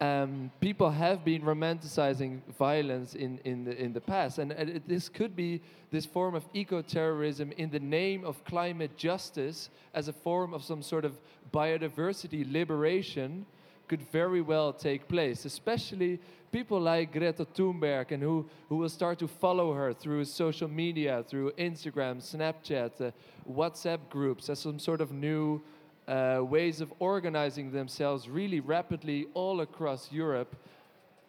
um, 0.04 0.52
people 0.60 0.90
have 0.90 1.24
been 1.24 1.44
romanticizing 1.44 2.42
violence 2.58 3.16
in, 3.16 3.40
in, 3.46 3.64
the, 3.64 3.82
in 3.82 3.94
the 3.94 4.02
past. 4.02 4.38
And, 4.38 4.52
this 4.86 5.08
could 5.08 5.34
be 5.36 5.62
this 5.92 6.06
form 6.06 6.36
of 6.36 6.44
eco-terrorism 6.54 7.54
in 7.54 7.70
the 7.70 7.80
name 7.80 8.26
of 8.26 8.44
climate 8.44 8.98
justice 8.98 9.70
as 9.94 10.10
a 10.10 10.14
form 10.14 10.54
of 10.54 10.62
some 10.64 10.82
sort 10.82 11.06
of 11.06 11.14
biodiversity 11.54 12.44
liberation 12.52 13.46
could 13.88 14.02
very 14.12 14.42
well 14.42 14.74
take 14.74 15.08
place, 15.08 15.46
especially 15.46 16.20
people 16.52 16.80
like 16.82 17.14
Greta 17.14 17.46
Thunberg 17.46 18.12
and 18.12 18.22
who, 18.22 18.46
who 18.68 18.78
will 18.78 18.90
start 18.90 19.20
to 19.20 19.28
follow 19.28 19.74
her 19.74 19.94
through 19.94 20.26
social 20.26 20.68
media, 20.68 21.24
through 21.28 21.52
Instagram, 21.52 22.18
Snapchat, 22.18 23.00
uh, 23.00 23.12
WhatsApp 23.50 24.00
groups 24.10 24.50
as 24.50 24.60
some 24.60 24.80
sort 24.80 25.00
of 25.00 25.12
new 25.12 25.62
uh, 26.08 26.42
ways 26.42 26.82
of 26.82 26.94
organizing 27.00 27.72
themselves 27.72 28.28
really 28.30 28.60
rapidly 28.60 29.28
all 29.34 29.62
across 29.62 30.12
Europe 30.12 30.56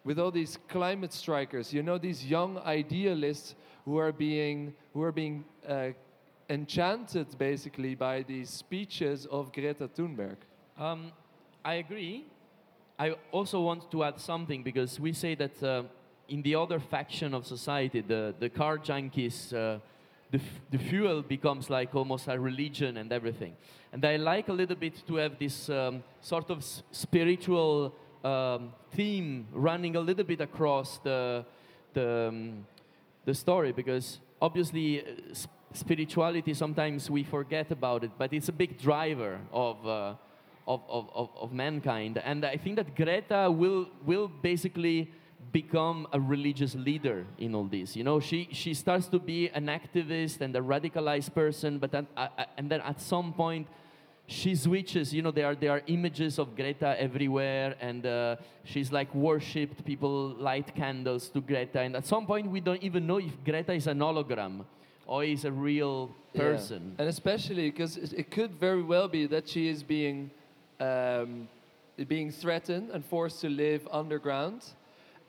with 0.03 0.19
all 0.19 0.31
these 0.31 0.57
climate 0.67 1.11
strikers, 1.13 1.73
you 1.73 1.81
know, 1.81 1.97
these 1.97 2.25
young 2.25 2.59
idealists 2.59 3.55
who 3.85 3.97
are 3.97 4.11
being, 4.11 4.73
who 4.93 5.01
are 5.01 5.11
being 5.11 5.43
uh, 5.67 5.89
enchanted 6.49 7.27
basically 7.37 7.95
by 7.95 8.21
these 8.23 8.49
speeches 8.49 9.25
of 9.27 9.51
Greta 9.51 9.87
Thunberg. 9.87 10.37
Um, 10.77 11.11
I 11.63 11.75
agree. 11.75 12.25
I 12.99 13.15
also 13.31 13.61
want 13.61 13.89
to 13.91 14.03
add 14.03 14.19
something 14.19 14.63
because 14.63 14.99
we 14.99 15.11
say 15.13 15.35
that 15.35 15.63
uh, 15.63 15.83
in 16.29 16.41
the 16.41 16.55
other 16.55 16.79
faction 16.79 17.33
of 17.33 17.45
society, 17.45 18.01
the, 18.01 18.35
the 18.39 18.49
car 18.49 18.77
junkies, 18.77 19.53
uh, 19.53 19.79
the, 20.31 20.39
the 20.71 20.77
fuel 20.77 21.21
becomes 21.21 21.69
like 21.69 21.93
almost 21.95 22.27
a 22.27 22.39
religion 22.39 22.97
and 22.97 23.11
everything. 23.11 23.55
And 23.93 24.03
I 24.03 24.17
like 24.17 24.49
a 24.49 24.53
little 24.53 24.75
bit 24.75 25.03
to 25.07 25.15
have 25.15 25.37
this 25.39 25.69
um, 25.69 26.03
sort 26.21 26.49
of 26.49 26.65
spiritual 26.91 27.95
um, 28.23 28.73
theme 28.91 29.47
running 29.51 29.95
a 29.95 29.99
little 29.99 30.23
bit 30.23 30.41
across 30.41 30.97
the, 30.99 31.45
the, 31.93 32.27
um, 32.29 32.65
the 33.23 33.33
story 33.33 33.71
because 33.71 34.19
obviously 34.41 35.01
uh, 35.01 35.05
s- 35.31 35.47
spirituality 35.73 36.53
sometimes 36.53 37.09
we 37.09 37.23
forget 37.23 37.71
about 37.71 38.03
it, 38.03 38.11
but 38.17 38.33
it's 38.33 38.49
a 38.49 38.53
big 38.53 38.79
driver 38.79 39.39
of. 39.51 39.87
Uh, 39.87 40.13
of, 40.67 40.81
of, 40.89 41.09
of, 41.13 41.29
of 41.39 41.53
mankind. 41.53 42.17
And 42.17 42.43
I 42.43 42.57
think 42.57 42.77
that 42.77 42.95
Greta 42.95 43.51
will, 43.51 43.87
will 44.03 44.27
basically 44.27 45.11
become 45.61 45.99
a 46.11 46.19
religious 46.35 46.73
leader 46.89 47.19
in 47.45 47.55
all 47.55 47.67
this. 47.77 47.95
You 47.95 48.03
know, 48.09 48.19
she, 48.29 48.39
she 48.51 48.73
starts 48.73 49.07
to 49.15 49.19
be 49.19 49.39
an 49.59 49.67
activist 49.79 50.41
and 50.41 50.51
a 50.61 50.63
radicalized 50.73 51.31
person, 51.41 51.71
but 51.83 51.89
then, 51.95 52.05
uh, 52.17 52.27
uh, 52.37 52.57
and 52.57 52.65
then 52.71 52.81
at 52.81 52.99
some 52.99 53.31
point, 53.31 53.65
she 54.27 54.51
switches. 54.55 55.13
You 55.13 55.21
know, 55.21 55.31
there 55.31 55.45
are, 55.49 55.55
there 55.63 55.71
are 55.77 55.81
images 55.87 56.39
of 56.39 56.47
Greta 56.59 56.89
everywhere, 57.07 57.75
and 57.79 58.05
uh, 58.05 58.35
she's 58.71 58.91
like 58.91 59.09
worshipped. 59.15 59.85
People 59.85 60.35
light 60.49 60.69
candles 60.75 61.29
to 61.29 61.39
Greta, 61.41 61.79
and 61.85 61.95
at 61.95 62.05
some 62.05 62.25
point, 62.25 62.45
we 62.55 62.59
don't 62.67 62.83
even 62.89 63.07
know 63.07 63.19
if 63.19 63.33
Greta 63.45 63.73
is 63.73 63.87
an 63.87 63.99
hologram 63.99 64.65
or 65.07 65.23
is 65.23 65.45
a 65.45 65.51
real 65.51 65.99
Yeah. 66.33 66.41
person. 66.41 66.81
And 66.99 67.07
especially 67.07 67.65
because 67.71 67.93
it, 68.05 68.11
it 68.21 68.27
could 68.35 68.51
very 68.67 68.83
well 68.93 69.07
be 69.07 69.23
that 69.27 69.45
she 69.47 69.63
is 69.73 69.79
being 69.83 70.17
um, 70.89 71.47
being 72.13 72.29
threatened 72.41 72.87
and 72.93 73.01
forced 73.05 73.39
to 73.45 73.49
live 73.49 73.81
underground. 74.01 74.59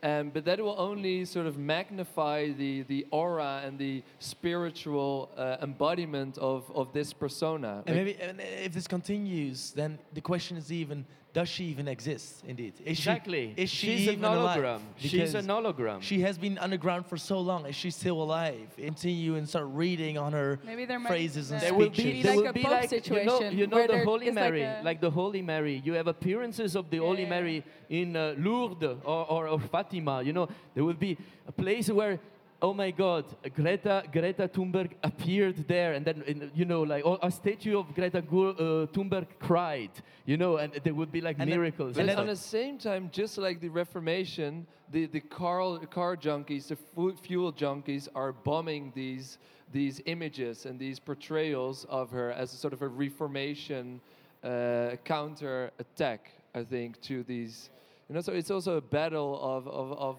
Um, 0.02 0.30
but 0.30 0.44
that 0.44 0.60
will 0.60 0.76
only 0.78 1.24
sort 1.24 1.46
of 1.46 1.56
magnify 1.58 2.52
the, 2.52 2.82
the 2.82 3.06
aura 3.10 3.62
and 3.64 3.78
the 3.78 4.02
spiritual 4.18 5.30
uh, 5.36 5.56
embodiment 5.62 6.38
of, 6.38 6.70
of 6.74 6.92
this 6.92 7.12
persona. 7.12 7.82
And 7.86 7.96
Like- 7.96 8.04
maybe 8.04 8.20
and 8.20 8.40
if 8.40 8.72
this 8.72 8.86
continues, 8.86 9.72
then 9.72 9.98
the 10.12 10.20
question 10.20 10.56
is 10.56 10.70
even: 10.70 11.04
Does 11.36 11.50
she 11.50 11.64
even 11.64 11.86
exist? 11.86 12.42
Indeed, 12.48 12.72
is 12.82 12.98
Exactly. 12.98 13.52
She, 13.54 13.62
is 13.64 13.70
she 13.70 13.86
She's 13.98 14.06
an 14.08 14.12
even 14.14 14.24
alive? 14.24 14.58
hologram. 14.58 14.80
She's 14.96 15.12
Because 15.12 15.34
an 15.34 15.46
hologram. 15.48 16.00
She 16.00 16.20
has 16.22 16.38
been 16.38 16.56
underground 16.56 17.04
for 17.04 17.18
so 17.18 17.38
long. 17.40 17.66
Is 17.66 17.76
she 17.76 17.90
still 17.90 18.22
alive? 18.22 18.68
Continue 18.78 19.34
and 19.34 19.46
start 19.46 19.66
reading 19.68 20.16
on 20.16 20.32
her 20.32 20.58
Maybe 20.64 20.86
there 20.86 20.98
might 20.98 21.08
phrases 21.10 21.50
and 21.50 21.60
there 21.60 21.68
There 21.72 21.78
will 21.78 21.92
speeches. 21.92 22.04
be, 22.04 22.10
Maybe 22.10 22.22
there 22.22 22.36
like 22.36 22.42
will 22.42 22.48
a 22.48 22.52
be 22.54 22.62
Pope 22.62 22.72
like 22.72 22.90
you 22.90 22.96
know, 22.96 23.38
situation 23.38 23.58
you 23.58 23.66
know 23.66 23.86
the 23.86 23.98
Holy 24.02 24.28
is 24.28 24.34
like 24.34 24.44
Mary, 24.44 24.66
like 24.82 25.00
the 25.02 25.10
Holy 25.10 25.42
Mary. 25.42 25.82
You 25.84 25.92
have 25.92 26.06
appearances 26.06 26.74
of 26.74 26.88
the 26.88 26.96
Holy 27.08 27.26
Mary 27.26 27.62
in 27.90 28.16
uh, 28.16 28.34
Lourdes 28.38 28.96
or, 29.04 29.30
or, 29.30 29.48
or 29.48 29.60
Fatima. 29.60 30.22
You 30.22 30.32
know, 30.32 30.48
there 30.74 30.84
will 30.84 30.94
be 31.08 31.18
a 31.46 31.52
place 31.52 31.90
where, 31.90 32.18
oh 32.66 32.74
my 32.74 32.90
God, 32.90 33.24
Greta 33.54 33.96
Greta 34.16 34.48
Thunberg 34.48 34.90
appeared 35.10 35.56
there, 35.68 35.92
and 35.96 36.04
then 36.04 36.50
you 36.54 36.64
know, 36.72 36.82
like 36.82 37.02
oh, 37.04 37.18
a 37.22 37.30
statue 37.30 37.78
of 37.78 37.94
Greta 37.94 38.18
uh, 38.18 38.86
Thunberg 38.94 39.26
cried. 39.38 39.94
You 40.30 40.36
know, 40.36 40.56
and 40.56 40.72
there 40.84 40.96
would 41.00 41.12
be 41.12 41.20
like 41.20 41.36
And 41.38 41.48
then- 41.48 41.58
miracles. 41.58 41.94
But 41.94 42.08
and 42.08 42.10
at 42.10 42.26
the 42.26 42.42
same 42.56 42.76
time, 42.78 43.02
just 43.12 43.38
like 43.38 43.60
the 43.60 43.68
Reformation, 43.68 44.66
the, 44.90 45.06
the 45.06 45.20
car, 45.20 45.78
car 45.98 46.16
junkies, 46.16 46.66
the 46.66 46.76
fu- 46.76 47.14
fuel 47.14 47.52
junkies 47.52 48.08
are 48.14 48.32
bombing 48.32 48.92
these, 48.94 49.38
these 49.72 50.02
images 50.06 50.66
and 50.66 50.80
these 50.80 50.98
portrayals 50.98 51.86
of 51.88 52.10
her 52.10 52.32
as 52.32 52.52
a 52.52 52.56
sort 52.56 52.72
of 52.72 52.82
a 52.82 52.88
Reformation 52.88 54.00
uh, 54.42 54.96
counter 55.04 55.70
attack, 55.78 56.32
I 56.54 56.64
think, 56.64 57.00
to 57.02 57.22
these. 57.22 57.70
You 58.08 58.14
know, 58.16 58.20
so 58.20 58.32
it's 58.32 58.50
also 58.50 58.76
a 58.76 58.86
battle 58.98 59.38
of, 59.40 59.68
of, 59.68 59.92
of, 60.08 60.16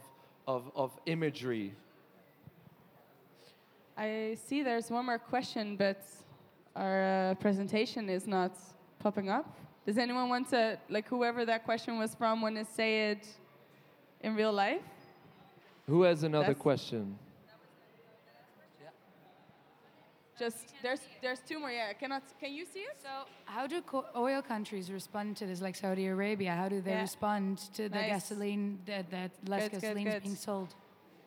of, 0.47 0.71
of 0.75 0.91
imagery. 1.05 1.73
I 3.97 4.37
see 4.47 4.61
there's 4.63 4.89
one 4.91 5.05
more 5.05 5.17
question, 5.17 5.75
but 5.75 6.01
our 6.75 7.31
uh, 7.31 7.35
presentation 7.35 8.09
is 8.09 8.27
not 8.27 8.51
popping 8.99 9.29
up. 9.29 9.47
Does 9.85 9.97
anyone 9.97 10.29
want 10.29 10.49
to, 10.49 10.77
like 10.89 11.07
whoever 11.07 11.45
that 11.45 11.63
question 11.65 11.97
was 11.97 12.13
from, 12.13 12.41
want 12.41 12.55
to 12.57 12.65
say 12.65 13.09
it 13.11 13.27
in 14.21 14.35
real 14.35 14.51
life? 14.53 14.81
Who 15.87 16.03
has 16.03 16.23
another 16.23 16.47
That's- 16.47 16.61
question? 16.61 17.17
Just 20.39 20.75
there's 20.83 20.99
there's 21.19 21.39
two 21.39 21.59
more. 21.59 21.71
Yeah, 21.71 21.87
I 21.89 21.93
cannot. 21.93 22.21
Can 22.39 22.53
you 22.53 22.63
see 22.63 22.81
it? 22.81 22.97
So, 23.01 23.09
how 23.45 23.65
do 23.65 23.81
co- 23.81 24.05
oil 24.15 24.43
countries 24.43 24.91
respond 24.91 25.35
to 25.37 25.47
this, 25.47 25.61
like 25.61 25.75
Saudi 25.75 26.05
Arabia? 26.05 26.51
How 26.53 26.69
do 26.69 26.79
they 26.79 26.91
Yeah. 26.91 27.01
respond 27.01 27.57
to 27.73 27.89
the 27.89 27.95
Nice. 28.01 28.09
gasoline 28.11 28.77
that, 28.85 29.09
that 29.09 29.31
less 29.47 29.63
Good, 29.63 29.71
good, 29.71 29.81
gasoline 29.81 30.07
is 30.07 30.13
good. 30.13 30.23
being 30.23 30.35
sold? 30.35 30.75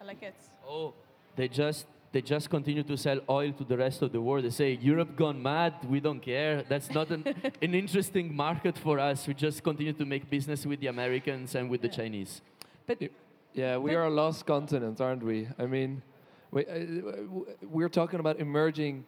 I 0.01 0.05
like 0.05 0.23
it. 0.23 0.37
Oh, 0.65 0.95
they 1.35 1.49
just 1.49 1.87
they 2.13 2.21
just 2.21 2.51
continue 2.51 2.83
to 2.83 2.97
sell 2.97 3.21
oil 3.29 3.53
to 3.53 3.65
the 3.65 3.77
rest 3.77 4.03
of 4.03 4.11
the 4.11 4.21
world. 4.21 4.45
They 4.45 4.51
say 4.51 4.73
Europe 4.81 5.15
gone 5.17 5.41
mad. 5.41 5.75
We 5.89 6.01
don't 6.01 6.21
care. 6.21 6.65
That's 6.69 6.91
not 6.91 7.11
an, 7.11 7.23
an 7.63 7.75
interesting 7.75 8.35
market 8.35 8.77
for 8.77 8.99
us. 8.99 9.29
We 9.29 9.35
just 9.35 9.63
continue 9.63 9.93
to 9.93 10.05
make 10.05 10.29
business 10.29 10.67
with 10.67 10.81
the 10.81 10.89
Americans 10.89 11.55
and 11.55 11.71
with 11.71 11.83
the 11.83 11.89
Chinese. 11.89 12.43
But 12.87 12.99
Yeah, 13.53 13.77
we 13.79 13.91
But- 13.91 13.97
are 13.99 14.05
a 14.07 14.11
lost 14.11 14.45
continent, 14.47 15.01
aren't 15.01 15.23
we? 15.23 15.49
I 15.59 15.67
mean, 15.67 16.03
we, 16.51 16.67
uh, 16.67 16.79
we're 17.63 17.89
talking 17.89 18.19
about 18.19 18.41
emerging, 18.41 19.05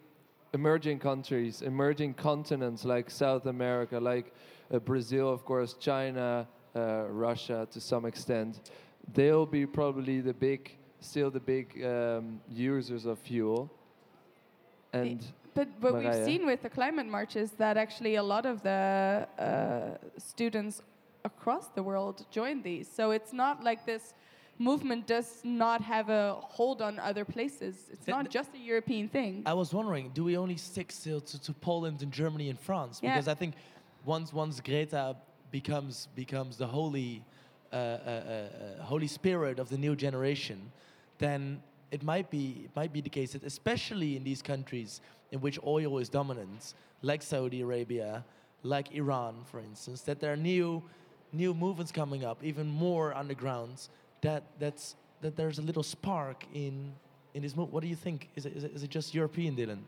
emerging 0.52 1.00
countries, 1.00 1.62
emerging 1.62 2.14
continents 2.14 2.84
like 2.84 3.10
South 3.10 3.46
America, 3.46 3.98
like 3.98 4.32
uh, 4.72 4.78
Brazil, 4.78 5.28
of 5.28 5.44
course, 5.44 5.74
China, 5.74 6.46
uh, 6.76 7.04
Russia 7.08 7.66
to 7.72 7.80
some 7.80 8.04
extent. 8.06 8.70
They'll 9.12 9.46
be 9.46 9.66
probably 9.66 10.20
the 10.20 10.32
big, 10.34 10.76
still 11.02 11.30
the 11.30 11.40
big 11.40 11.84
um, 11.84 12.40
users 12.48 13.06
of 13.06 13.18
fuel. 13.18 13.70
And 14.92 15.24
But 15.54 15.68
what 15.80 15.94
we've 15.94 16.24
seen 16.24 16.46
with 16.46 16.62
the 16.62 16.70
climate 16.70 17.06
marches 17.06 17.52
that 17.52 17.76
actually 17.76 18.16
a 18.16 18.22
lot 18.22 18.46
of 18.46 18.62
the 18.62 19.26
uh, 19.38 19.96
students 20.18 20.82
across 21.24 21.68
the 21.68 21.82
world 21.82 22.24
joined 22.30 22.64
these. 22.64 22.88
So 22.88 23.10
it's 23.10 23.32
not 23.32 23.62
like 23.62 23.86
this 23.86 24.14
movement 24.58 25.06
does 25.06 25.40
not 25.44 25.80
have 25.80 26.08
a 26.08 26.34
hold 26.40 26.82
on 26.82 26.98
other 26.98 27.24
places. 27.24 27.88
It's 27.92 28.06
Th- 28.06 28.16
not 28.16 28.30
just 28.30 28.54
a 28.54 28.58
European 28.58 29.08
thing. 29.08 29.42
I 29.46 29.54
was 29.54 29.72
wondering, 29.72 30.10
do 30.14 30.24
we 30.24 30.36
only 30.36 30.56
stick 30.56 30.92
still 30.92 31.20
to, 31.20 31.40
to 31.40 31.52
Poland 31.52 32.02
and 32.02 32.12
Germany 32.12 32.48
and 32.50 32.58
France? 32.58 33.00
Yeah. 33.02 33.14
Because 33.14 33.28
I 33.28 33.34
think 33.34 33.54
once 34.04 34.32
once 34.32 34.60
Greta 34.60 35.16
becomes 35.50 36.08
becomes 36.14 36.56
the 36.56 36.66
holy 36.66 37.22
uh, 37.72 37.76
uh, 37.76 37.78
uh, 37.78 38.80
uh, 38.80 38.82
holy 38.82 39.06
spirit 39.06 39.58
of 39.58 39.68
the 39.68 39.78
new 39.78 39.96
generation, 39.96 40.70
then 41.22 41.62
it 41.90 42.02
might 42.02 42.30
be 42.30 42.62
it 42.64 42.74
might 42.74 42.92
be 42.92 43.00
the 43.00 43.10
case 43.18 43.32
that 43.32 43.44
especially 43.44 44.16
in 44.16 44.24
these 44.24 44.42
countries 44.42 45.00
in 45.30 45.40
which 45.40 45.58
oil 45.64 45.98
is 45.98 46.08
dominant, 46.08 46.74
like 47.02 47.22
Saudi 47.22 47.60
Arabia, 47.62 48.24
like 48.62 48.92
Iran, 48.92 49.34
for 49.44 49.60
instance, 49.60 50.02
that 50.02 50.20
there 50.20 50.32
are 50.32 50.36
new 50.36 50.82
new 51.32 51.54
movements 51.54 51.92
coming 51.92 52.24
up, 52.24 52.42
even 52.42 52.66
more 52.68 53.14
underground. 53.14 53.88
That 54.20 54.42
that's 54.58 54.96
that 55.20 55.36
there's 55.36 55.58
a 55.58 55.62
little 55.62 55.82
spark 55.82 56.44
in 56.52 56.92
in 57.34 57.42
this 57.42 57.56
move. 57.56 57.72
What 57.72 57.82
do 57.82 57.88
you 57.88 57.96
think? 57.96 58.28
Is 58.36 58.46
it, 58.46 58.56
is 58.56 58.64
it, 58.64 58.72
is 58.74 58.82
it 58.82 58.90
just 58.90 59.14
European, 59.14 59.56
Dylan? 59.56 59.80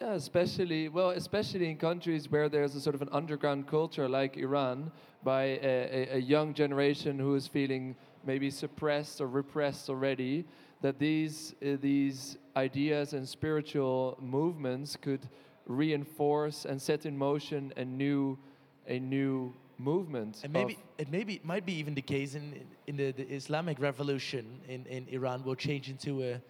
Yeah, 0.00 0.12
especially 0.12 0.88
well, 0.88 1.10
especially 1.10 1.68
in 1.70 1.76
countries 1.76 2.30
where 2.30 2.48
there's 2.48 2.74
a 2.74 2.80
sort 2.80 2.94
of 2.94 3.02
an 3.02 3.08
underground 3.12 3.66
culture 3.66 4.08
like 4.08 4.36
Iran, 4.36 4.90
by 5.24 5.42
a, 5.42 6.08
a, 6.12 6.16
a 6.16 6.18
young 6.18 6.54
generation 6.54 7.18
who 7.18 7.34
is 7.34 7.46
feeling 7.46 7.96
maybe 8.24 8.50
suppressed 8.50 9.20
or 9.20 9.26
repressed 9.26 9.88
already, 9.88 10.44
that 10.82 10.98
these 10.98 11.54
uh, 11.62 11.76
these 11.80 12.38
ideas 12.56 13.12
and 13.12 13.26
spiritual 13.28 14.16
movements 14.20 14.96
could 14.96 15.28
reinforce 15.66 16.64
and 16.64 16.80
set 16.80 17.06
in 17.06 17.16
motion 17.16 17.72
a 17.76 17.84
new 17.84 18.38
a 18.86 18.98
new 18.98 19.52
movement. 19.78 20.40
And 20.44 20.52
maybe 20.52 20.78
it 20.98 21.08
maybe 21.10 21.40
might 21.44 21.64
be 21.66 21.74
even 21.74 21.94
the 21.94 22.02
case 22.02 22.34
in 22.34 22.54
in 22.86 22.96
the, 22.96 23.12
the 23.12 23.26
Islamic 23.40 23.78
revolution 23.80 24.44
in, 24.68 24.86
in 24.86 25.06
Iran 25.08 25.44
will 25.44 25.54
change 25.56 25.88
into 25.90 26.22
a 26.22 26.40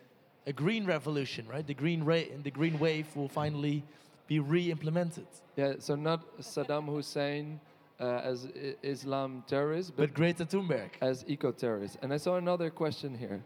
a 0.47 0.53
green 0.53 0.87
revolution, 0.87 1.47
right? 1.55 1.67
The 1.67 1.75
green 1.75 2.03
ra- 2.05 2.31
the 2.43 2.51
green 2.51 2.79
wave 2.79 3.07
will 3.17 3.29
finally 3.29 3.83
be 4.29 4.39
re-implemented. 4.41 5.27
yeah, 5.57 5.75
so 5.79 5.95
not 5.95 6.21
Saddam 6.41 6.85
Hussein 6.87 7.61
uh, 8.01 8.31
as 8.33 8.47
I- 8.47 8.77
Islam 8.83 9.43
terrorist, 9.47 9.89
but 9.97 10.03
But 10.09 10.15
Greta 10.15 10.45
Thunberg. 10.45 10.91
as 11.01 11.25
eco-terrorists. 11.27 11.97
And 12.03 12.13
I 12.13 12.19
saw 12.19 12.37
another 12.37 12.71
question 12.71 13.17
here. 13.19 13.41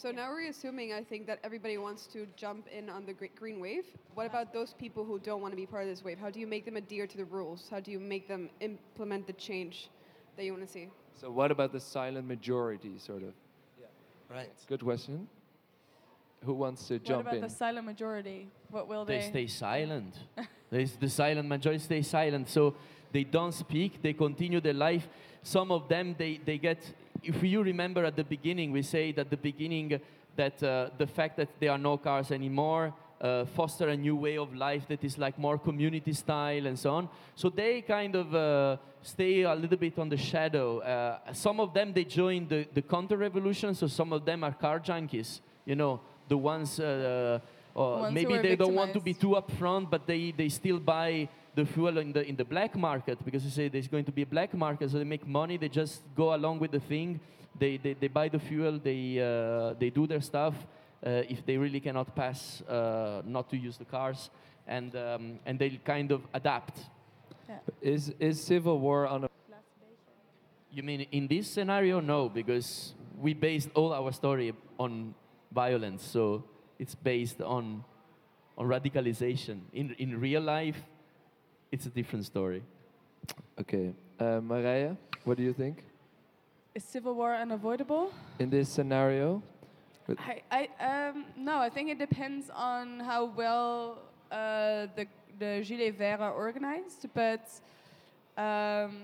So 0.00 0.10
now 0.10 0.30
we're 0.30 0.48
assuming, 0.48 0.94
I 0.94 1.04
think, 1.04 1.26
that 1.26 1.40
everybody 1.44 1.76
wants 1.76 2.06
to 2.14 2.26
jump 2.34 2.66
in 2.68 2.88
on 2.88 3.04
the 3.04 3.12
green 3.12 3.60
wave. 3.60 3.84
What 4.14 4.24
about 4.24 4.50
those 4.50 4.72
people 4.72 5.04
who 5.04 5.18
don't 5.18 5.42
want 5.42 5.52
to 5.52 5.56
be 5.56 5.66
part 5.66 5.82
of 5.82 5.90
this 5.90 6.02
wave? 6.02 6.18
How 6.18 6.30
do 6.30 6.40
you 6.40 6.46
make 6.46 6.64
them 6.64 6.76
adhere 6.76 7.06
to 7.06 7.18
the 7.18 7.26
rules? 7.26 7.68
How 7.70 7.80
do 7.80 7.90
you 7.90 8.00
make 8.00 8.26
them 8.26 8.48
implement 8.60 9.26
the 9.26 9.34
change 9.34 9.90
that 10.38 10.46
you 10.46 10.52
want 10.54 10.66
to 10.66 10.72
see? 10.72 10.88
So 11.20 11.30
what 11.30 11.50
about 11.50 11.72
the 11.72 11.80
silent 11.80 12.26
majority, 12.26 12.98
sort 12.98 13.24
of? 13.24 13.34
Yeah. 13.78 13.88
Right. 14.34 14.48
Good 14.70 14.82
question. 14.82 15.28
Who 16.46 16.54
wants 16.54 16.88
to 16.88 16.98
jump? 16.98 17.26
What 17.26 17.32
about 17.32 17.34
in? 17.34 17.40
the 17.42 17.50
silent 17.50 17.84
majority? 17.84 18.48
What 18.70 18.88
will 18.88 19.04
They 19.04 19.18
they? 19.18 19.28
stay 19.28 19.46
silent. 19.48 20.14
There's 20.70 20.92
the 20.92 21.10
silent 21.10 21.46
majority 21.46 21.84
stay 21.84 22.00
silent. 22.00 22.48
So 22.48 22.74
they 23.12 23.24
don't 23.24 23.52
speak. 23.52 24.00
They 24.00 24.14
continue 24.14 24.62
their 24.62 24.72
life. 24.72 25.06
Some 25.42 25.70
of 25.70 25.90
them 25.90 26.14
they, 26.16 26.40
they 26.42 26.56
get. 26.56 26.78
If 27.22 27.42
you 27.42 27.62
remember 27.62 28.04
at 28.04 28.16
the 28.16 28.24
beginning, 28.24 28.72
we 28.72 28.82
say 28.82 29.12
that 29.12 29.30
the 29.30 29.36
beginning 29.36 30.00
that 30.36 30.62
uh, 30.62 30.90
the 30.96 31.06
fact 31.06 31.36
that 31.36 31.48
there 31.58 31.70
are 31.70 31.78
no 31.78 31.96
cars 31.98 32.30
anymore 32.30 32.94
uh, 33.20 33.44
foster 33.44 33.88
a 33.88 33.96
new 33.96 34.16
way 34.16 34.38
of 34.38 34.54
life 34.54 34.88
that 34.88 35.04
is 35.04 35.18
like 35.18 35.38
more 35.38 35.58
community 35.58 36.12
style 36.12 36.66
and 36.66 36.78
so 36.78 36.90
on. 36.94 37.08
So 37.34 37.50
they 37.50 37.82
kind 37.82 38.14
of 38.14 38.34
uh, 38.34 38.76
stay 39.02 39.42
a 39.42 39.54
little 39.54 39.76
bit 39.76 39.98
on 39.98 40.08
the 40.08 40.16
shadow. 40.16 40.78
Uh, 40.78 41.32
some 41.32 41.60
of 41.60 41.74
them 41.74 41.92
they 41.92 42.04
join 42.04 42.48
the, 42.48 42.66
the 42.72 42.82
counter 42.82 43.16
revolution. 43.16 43.74
So 43.74 43.86
some 43.86 44.12
of 44.12 44.24
them 44.24 44.44
are 44.44 44.52
car 44.52 44.80
junkies. 44.80 45.40
You 45.66 45.74
know, 45.74 46.00
the 46.28 46.38
ones 46.38 46.80
uh, 46.80 47.40
or 47.74 48.00
Ones 48.00 48.14
maybe 48.14 48.38
they 48.38 48.56
don't 48.56 48.74
want 48.74 48.92
to 48.94 49.00
be 49.00 49.14
too 49.14 49.36
upfront, 49.40 49.90
but 49.90 50.06
they, 50.06 50.32
they 50.36 50.48
still 50.48 50.78
buy 50.78 51.28
the 51.54 51.64
fuel 51.64 51.98
in 51.98 52.12
the 52.12 52.26
in 52.26 52.36
the 52.36 52.44
black 52.44 52.76
market 52.76 53.24
because 53.24 53.42
they 53.44 53.50
say 53.50 53.68
there's 53.68 53.88
going 53.88 54.04
to 54.04 54.12
be 54.12 54.22
a 54.22 54.26
black 54.26 54.54
market, 54.54 54.90
so 54.90 54.98
they 54.98 55.04
make 55.04 55.26
money. 55.26 55.56
They 55.56 55.68
just 55.68 56.02
go 56.14 56.34
along 56.34 56.60
with 56.60 56.70
the 56.70 56.80
thing. 56.80 57.20
They 57.58 57.76
they, 57.76 57.94
they 57.94 58.08
buy 58.08 58.28
the 58.28 58.38
fuel. 58.38 58.78
They 58.78 59.18
uh, 59.18 59.74
they 59.78 59.90
do 59.90 60.06
their 60.06 60.20
stuff. 60.20 60.54
Uh, 61.04 61.22
if 61.28 61.44
they 61.46 61.56
really 61.56 61.80
cannot 61.80 62.14
pass, 62.14 62.62
uh, 62.62 63.22
not 63.24 63.48
to 63.50 63.56
use 63.56 63.78
the 63.78 63.84
cars, 63.84 64.30
and 64.66 64.94
um, 64.94 65.40
and 65.46 65.58
they 65.58 65.70
kind 65.84 66.12
of 66.12 66.22
adapt. 66.34 66.78
Is 67.82 68.12
is 68.20 68.40
civil 68.40 68.78
war 68.78 69.06
on 69.06 69.24
a 69.24 69.28
You 70.70 70.84
mean 70.84 71.06
in 71.10 71.26
this 71.26 71.50
scenario? 71.50 72.00
No, 72.00 72.28
because 72.28 72.94
we 73.18 73.34
based 73.34 73.70
all 73.74 73.92
our 73.92 74.12
story 74.12 74.54
on 74.78 75.14
violence, 75.50 76.04
so 76.04 76.44
it's 76.78 76.94
based 76.94 77.40
on 77.42 77.84
on 78.56 78.66
radicalization. 78.68 79.62
In 79.72 79.94
in 79.98 80.20
real 80.20 80.42
life, 80.42 80.80
it's 81.72 81.86
a 81.86 81.90
different 81.90 82.24
story. 82.24 82.62
Okay. 83.60 83.92
Uh, 84.18 84.40
Marije, 84.40 84.96
what 85.24 85.36
do 85.36 85.42
you 85.42 85.52
think? 85.52 85.84
Is 86.74 86.84
civil 86.84 87.14
war 87.14 87.34
unavoidable? 87.34 88.12
In 88.38 88.50
this 88.50 88.68
scenario? 88.68 89.42
With- 90.06 90.18
I, 90.20 90.42
I 90.50 91.08
um, 91.08 91.24
no, 91.36 91.58
I 91.58 91.68
think 91.68 91.90
it 91.90 91.98
depends 91.98 92.50
on 92.54 93.00
how 93.00 93.24
well 93.24 93.98
uh, 94.30 94.86
the 94.96 95.06
the 95.38 95.64
Gilets 95.66 95.96
Verts 95.96 96.20
are 96.20 96.32
organized. 96.32 97.06
But 97.14 97.48
um, 98.36 99.02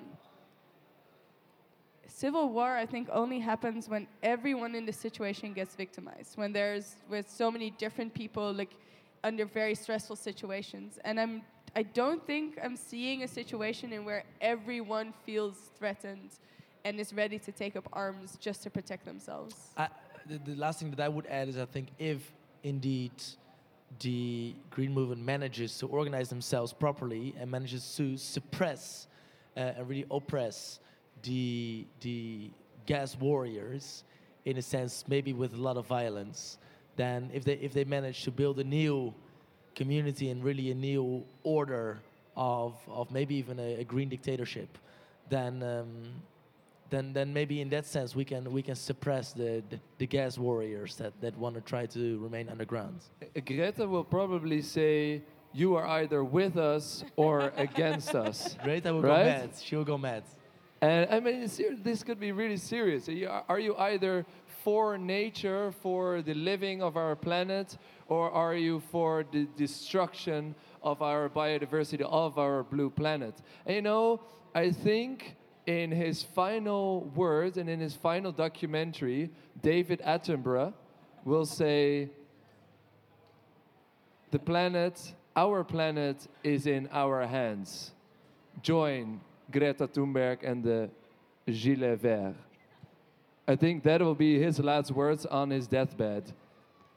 civil 2.07 2.49
war, 2.51 2.77
I 2.77 2.87
think, 2.87 3.09
only 3.13 3.41
happens 3.41 3.89
when 3.89 4.07
everyone 4.23 4.75
in 4.75 4.87
the 4.87 4.93
situation 4.93 5.53
gets 5.53 5.75
victimized. 5.75 6.37
When 6.37 6.53
there's 6.53 6.97
with 7.09 7.29
so 7.29 7.51
many 7.51 7.71
different 7.71 8.15
people 8.15 8.53
like 8.53 8.75
under 9.25 9.45
very 9.45 9.75
stressful 9.75 10.17
situations, 10.17 10.99
and 11.05 11.19
I'm 11.19 11.43
I 11.77 11.83
don't 11.83 12.27
think 12.27 12.59
I'm 12.65 12.75
seeing 12.75 13.23
a 13.23 13.29
situation 13.29 13.93
in 13.93 14.07
where 14.07 14.25
everyone 14.41 15.13
feels 15.27 15.57
threatened 15.79 16.31
and 16.87 16.99
is 16.99 17.13
ready 17.13 17.39
to 17.41 17.53
take 17.53 17.77
up 17.77 17.87
arms 17.93 18.39
just 18.41 18.63
to 18.63 18.71
protect 18.71 19.05
themselves. 19.05 19.55
I, 19.77 19.89
the, 20.27 20.39
the 20.39 20.57
last 20.57 20.81
thing 20.81 20.91
that 20.91 21.01
I 21.01 21.09
would 21.11 21.27
add 21.27 21.49
is 21.51 21.59
I 21.59 21.67
think 21.67 21.89
if 21.99 22.33
indeed 22.63 23.13
the 24.01 24.55
Green 24.71 24.95
Movement 24.95 25.23
manages 25.23 25.77
to 25.79 25.87
organize 25.87 26.31
themselves 26.31 26.73
properly 26.73 27.35
and 27.39 27.51
manages 27.51 27.95
to 27.97 28.17
suppress 28.17 29.07
uh, 29.55 29.75
and 29.77 29.87
really 29.87 30.07
oppress 30.11 30.81
the 31.25 31.87
the 32.01 32.51
gas 32.87 33.19
warriors, 33.19 34.03
in 34.47 34.57
a 34.57 34.63
sense, 34.63 35.05
maybe 35.09 35.35
with 35.35 35.53
a 35.53 35.61
lot 35.61 35.77
of 35.77 35.87
violence, 35.87 36.57
then 36.97 37.31
if 37.35 37.45
they 37.45 37.55
if 37.55 37.75
they 37.75 37.85
manage 37.85 38.23
to 38.25 38.31
build 38.31 38.59
a 38.61 38.65
new 38.65 39.13
community 39.77 40.31
and 40.31 40.43
really 40.43 40.71
a 40.73 40.75
new 40.75 41.23
order 41.45 42.01
of 42.37 42.75
of 42.89 43.11
maybe 43.11 43.37
even 43.37 43.61
a, 43.61 43.81
a 43.83 43.85
green 43.85 44.09
dictatorship, 44.09 44.79
then 45.31 45.63
um, 45.63 45.87
then 46.91 47.13
then 47.13 47.33
maybe 47.33 47.61
in 47.61 47.69
that 47.69 47.87
sense 47.87 48.17
we 48.17 48.25
can 48.25 48.51
we 48.51 48.63
can 48.63 48.75
suppress 48.75 49.33
the 49.33 49.63
the, 49.71 49.79
the 49.99 50.07
gas 50.07 50.39
warriors 50.39 50.97
that 50.97 51.13
that 51.21 51.37
want 51.39 51.55
to 51.55 51.61
try 51.61 51.87
to 51.87 52.19
remain 52.19 52.49
underground. 52.49 53.01
Uh, 53.23 53.41
Greta 53.41 53.87
will 53.87 54.05
probably 54.05 54.63
say, 54.63 55.23
"You 55.53 55.77
are 55.77 55.87
either 56.01 56.25
with 56.25 56.57
us 56.57 57.05
or 57.17 57.53
against 57.57 58.15
us." 58.15 58.57
Greta 58.65 58.93
will 58.93 59.03
right? 59.03 59.19
go 59.19 59.25
mad. 59.25 59.51
She 59.63 59.77
will 59.77 59.85
go 59.85 59.99
mad. 59.99 60.25
And 60.83 61.09
I 61.11 61.21
mean, 61.21 61.51
this 61.83 62.03
could 62.03 62.21
be 62.21 62.33
really 62.33 62.59
serious. 62.59 63.09
Are 63.49 63.59
you 63.59 63.75
either 63.77 64.27
for 64.63 64.99
nature, 64.99 65.73
for 65.81 66.23
the 66.23 66.35
living 66.35 66.83
of 66.83 66.97
our 66.97 67.17
planet, 67.17 67.79
or 68.09 68.31
are 68.31 68.55
you 68.55 68.81
for 68.93 69.25
the 69.31 69.47
destruction 69.57 70.55
of 70.83 71.03
our 71.03 71.29
biodiversity, 71.29 72.03
of 72.03 72.39
our 72.39 72.63
blue 72.63 72.91
planet? 72.91 73.35
And 73.67 73.77
you 73.77 73.83
know, 73.83 74.21
I 74.55 74.71
think 74.71 75.37
in 75.67 75.91
his 75.91 76.23
final 76.23 77.11
words 77.15 77.57
and 77.59 77.69
in 77.69 77.81
his 77.81 77.95
final 77.95 78.33
documentary, 78.33 79.31
David 79.63 80.01
Attenborough 80.05 80.73
will 81.25 81.45
say, 81.45 82.09
the 84.31 84.39
planet, 84.39 85.15
our 85.35 85.65
planet, 85.65 86.27
is 86.43 86.67
in 86.67 86.89
our 86.93 87.27
hands. 87.27 87.93
Join 88.63 89.21
Greta 89.51 89.87
Thunberg 89.89 90.39
and 90.43 90.63
the 90.63 90.91
Gilets. 91.49 92.35
I 93.49 93.57
think 93.57 93.83
that 93.85 94.01
will 94.01 94.15
be 94.15 94.41
his 94.41 94.59
last 94.59 94.91
words 94.91 95.25
on 95.27 95.51
his 95.51 95.67
deathbed. 95.67 96.33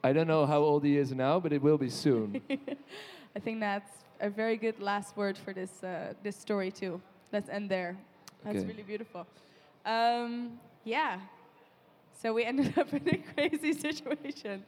I 0.02 0.12
don't 0.12 0.26
know 0.26 0.46
how 0.46 0.58
old 0.60 0.84
he 0.84 0.96
is 0.96 1.12
now, 1.12 1.38
but 1.40 1.52
it 1.52 1.62
will 1.62 1.78
be 1.78 1.90
soon. 1.90 2.40
I 3.36 3.38
think 3.38 3.60
that's 3.60 3.90
a 4.20 4.30
very 4.30 4.56
good 4.56 4.80
last 4.80 5.16
word 5.16 5.36
for 5.36 5.52
this 5.52 5.82
uh, 5.84 6.14
this 6.22 6.36
story 6.36 6.70
too. 6.70 7.00
Let's 7.32 7.48
end 7.48 7.70
there. 7.70 7.96
That's 8.44 8.56
Okay. 8.58 8.66
really 8.66 8.82
beautiful. 8.82 9.26
Um, 9.84 10.58
yeah. 10.84 11.20
So 12.22 12.32
we 12.34 12.44
ended 12.50 12.76
up 12.78 12.92
in 12.92 13.08
a 13.08 13.18
crazy 13.34 13.72
situation. 13.72 14.64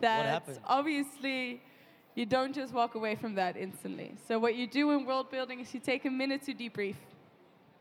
That 0.00 0.42
obviously 0.66 1.62
you 2.14 2.26
don't 2.26 2.54
just 2.54 2.74
walk 2.74 2.94
away 2.96 3.14
from 3.14 3.34
that 3.36 3.56
instantly. 3.56 4.14
So 4.26 4.38
what 4.38 4.54
you 4.56 4.66
do 4.66 4.90
in 4.90 5.06
world 5.06 5.30
building 5.30 5.60
is 5.60 5.72
you 5.74 5.80
take 5.80 6.04
a 6.04 6.10
minute 6.10 6.42
to 6.46 6.54
debrief, 6.54 6.96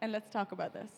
and 0.01 0.11
let's 0.11 0.29
talk 0.29 0.51
about 0.51 0.73
this. 0.73 0.91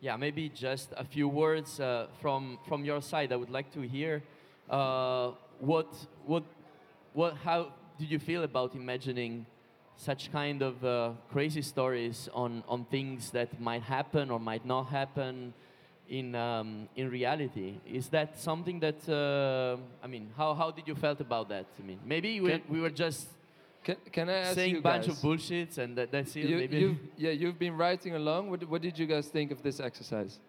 Yeah, 0.00 0.16
maybe 0.16 0.48
just 0.48 0.92
a 0.96 1.04
few 1.04 1.28
words 1.28 1.80
uh, 1.80 2.06
from 2.20 2.58
from 2.68 2.84
your 2.84 3.00
side. 3.02 3.32
I 3.32 3.36
would 3.36 3.50
like 3.50 3.72
to 3.72 3.80
hear 3.80 4.22
uh, 4.70 5.30
what 5.60 5.88
what 6.24 6.44
what 7.12 7.34
how 7.44 7.72
did 7.98 8.10
you 8.10 8.18
feel 8.18 8.42
about 8.44 8.74
imagining 8.74 9.46
such 9.96 10.30
kind 10.30 10.62
of 10.62 10.84
uh, 10.84 11.12
crazy 11.32 11.62
stories 11.62 12.28
on 12.34 12.62
on 12.68 12.84
things 12.84 13.30
that 13.30 13.60
might 13.60 13.82
happen 13.82 14.30
or 14.30 14.38
might 14.38 14.66
not 14.66 14.84
happen 14.84 15.54
in 16.08 16.34
um, 16.34 16.88
in 16.96 17.10
reality? 17.10 17.74
Is 17.86 18.08
that 18.08 18.38
something 18.38 18.80
that 18.80 19.08
uh, 19.08 19.76
I 20.04 20.06
mean? 20.06 20.30
How 20.36 20.54
how 20.54 20.70
did 20.70 20.86
you 20.86 20.94
felt 20.94 21.20
about 21.20 21.48
that? 21.48 21.66
I 21.80 21.86
mean, 21.86 21.98
maybe 22.04 22.40
we, 22.40 22.50
Can- 22.50 22.62
we 22.68 22.80
were 22.80 22.90
just 22.90 23.28
Can, 23.84 23.96
can 24.12 24.28
I 24.28 24.38
ask 24.38 24.54
saying 24.56 24.74
you 24.74 24.82
bunch 24.82 25.06
guys? 25.06 25.16
of 25.16 25.22
bullshits 25.22 25.78
and 25.78 25.96
that, 25.96 26.10
that's 26.10 26.34
it. 26.36 26.48
You, 26.50 26.56
maybe 26.58 26.78
you've, 26.78 26.98
yeah, 27.16 27.30
you've 27.30 27.58
been 27.58 27.76
writing 27.76 28.14
along. 28.16 28.50
What, 28.50 28.68
what 28.68 28.82
did 28.82 28.98
you 28.98 29.06
guys 29.06 29.28
think 29.28 29.52
of 29.52 29.62
this 29.62 29.78
exercise? 29.80 30.40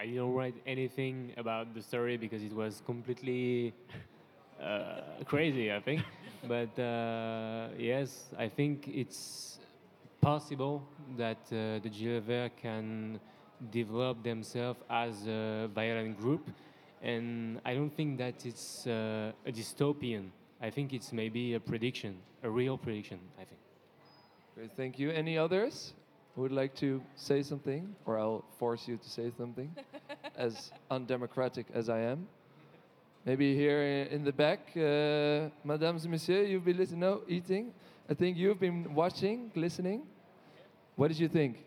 I 0.00 0.06
didn't 0.06 0.32
write 0.32 0.54
anything 0.66 1.34
about 1.36 1.74
the 1.74 1.82
story 1.82 2.16
because 2.16 2.42
it 2.42 2.54
was 2.54 2.80
completely 2.86 3.74
uh, 4.62 5.02
crazy, 5.26 5.70
I 5.70 5.80
think. 5.80 6.00
but 6.48 6.72
uh, 6.78 7.68
yes, 7.76 8.30
I 8.38 8.48
think 8.48 8.88
it's 8.88 9.58
possible 10.22 10.82
that 11.18 11.42
uh, 11.48 11.84
the 11.84 11.90
Gilets 11.90 12.22
Verts 12.22 12.54
can 12.62 13.20
develop 13.70 14.22
themselves 14.22 14.80
as 14.88 15.26
a 15.26 15.68
violent 15.74 16.18
group. 16.18 16.48
And 17.02 17.60
I 17.66 17.74
don't 17.74 17.94
think 17.94 18.16
that 18.18 18.46
it's 18.46 18.86
uh, 18.86 19.32
a 19.44 19.52
dystopian. 19.52 20.30
I 20.62 20.70
think 20.70 20.94
it's 20.94 21.12
maybe 21.12 21.52
a 21.54 21.60
prediction, 21.60 22.16
a 22.42 22.48
real 22.48 22.78
prediction, 22.78 23.18
I 23.38 23.44
think. 23.44 23.60
Great, 24.54 24.72
thank 24.78 24.98
you. 24.98 25.10
Any 25.10 25.36
others 25.36 25.92
would 26.36 26.52
like 26.52 26.74
to 26.76 27.02
say 27.16 27.42
something, 27.42 27.94
or 28.06 28.18
I'll 28.18 28.44
force 28.58 28.86
you 28.86 28.96
to 28.96 29.08
say 29.08 29.32
something, 29.36 29.74
as 30.36 30.70
undemocratic 30.90 31.66
as 31.74 31.88
I 31.88 32.00
am. 32.00 32.26
Maybe 33.24 33.54
here 33.54 34.08
in 34.10 34.24
the 34.24 34.32
back, 34.32 34.60
uh, 34.76 35.50
mesdames 35.62 36.06
et 36.06 36.10
messieurs, 36.10 36.48
you've 36.48 36.64
been 36.64 36.78
listening, 36.78 37.00
no, 37.00 37.20
eating. 37.28 37.72
I 38.08 38.14
think 38.14 38.36
you've 38.36 38.58
been 38.58 38.94
watching, 38.94 39.50
listening. 39.54 40.02
What 40.96 41.08
did 41.08 41.18
you 41.18 41.28
think? 41.28 41.58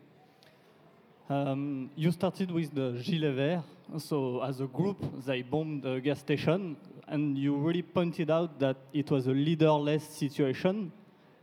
Um, 1.28 1.90
you 1.94 2.10
started 2.10 2.50
with 2.50 2.74
the 2.74 3.00
Gilets 3.02 3.34
Verts. 3.36 4.04
So, 4.04 4.42
as 4.42 4.60
a 4.60 4.66
group, 4.66 4.98
they 5.24 5.42
bombed 5.42 5.82
the 5.82 6.00
gas 6.00 6.20
station, 6.20 6.76
and 7.06 7.38
you 7.38 7.56
really 7.56 7.82
pointed 7.82 8.30
out 8.30 8.58
that 8.58 8.76
it 8.92 9.10
was 9.10 9.26
a 9.26 9.32
leaderless 9.32 10.04
situation. 10.08 10.90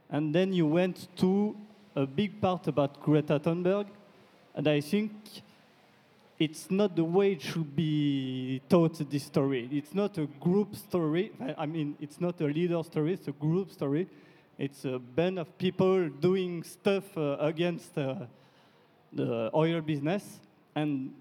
And 0.09 0.35
then 0.35 0.51
you 0.51 0.67
went 0.67 1.07
to 1.17 1.55
a 1.95 2.05
big 2.05 2.39
part 2.41 2.67
about 2.67 3.01
Greta 3.01 3.39
Thunberg, 3.39 3.87
and 4.55 4.67
I 4.67 4.81
think 4.81 5.11
it's 6.39 6.71
not 6.71 6.95
the 6.95 7.03
way 7.03 7.33
it 7.33 7.41
should 7.41 7.75
be 7.75 8.61
taught 8.67 8.97
this 9.09 9.23
story. 9.23 9.69
It's 9.71 9.93
not 9.93 10.17
a 10.17 10.25
group 10.39 10.75
story. 10.75 11.31
I- 11.57 11.65
mean, 11.65 11.95
it's 11.99 12.19
not 12.19 12.41
a 12.41 12.45
leader 12.45 12.81
story, 12.83 13.13
it's 13.13 13.27
a 13.27 13.31
group 13.31 13.69
story. 13.71 14.07
It's 14.57 14.85
a 14.85 14.99
band 14.99 15.39
of 15.39 15.57
people 15.57 16.09
doing 16.09 16.63
stuff 16.63 17.17
uh, 17.17 17.37
against 17.39 17.97
uh, 17.97 18.15
the 19.11 19.49
oil 19.53 19.81
business. 19.81 20.39
And 20.75 21.13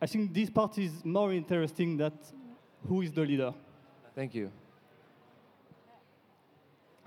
I 0.00 0.06
think 0.06 0.32
this 0.32 0.50
part 0.50 0.78
is 0.78 1.04
more 1.04 1.32
interesting 1.32 1.96
than 1.96 2.12
who 2.88 3.02
is 3.02 3.12
the 3.12 3.22
leader. 3.22 3.52
Thank 4.14 4.34
you. 4.34 4.50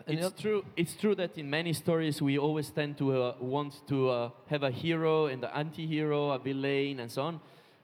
It's 0.08 0.42
true. 0.42 0.64
It's 0.76 0.96
true 0.96 1.16
that 1.16 1.38
in 1.38 1.50
many 1.50 1.74
stories 1.74 2.22
we 2.22 2.38
always 2.38 2.70
tend 2.70 2.98
to 2.98 3.22
uh, 3.24 3.34
want 3.42 3.82
to 3.88 4.10
uh, 4.10 4.30
have 4.48 4.64
a 4.64 4.72
hero 4.72 5.26
and 5.28 5.44
an 5.44 5.52
anti-hero, 5.54 6.32
a 6.32 6.40
villain, 6.40 7.00
and 7.02 7.12
so 7.12 7.24
on. 7.24 7.40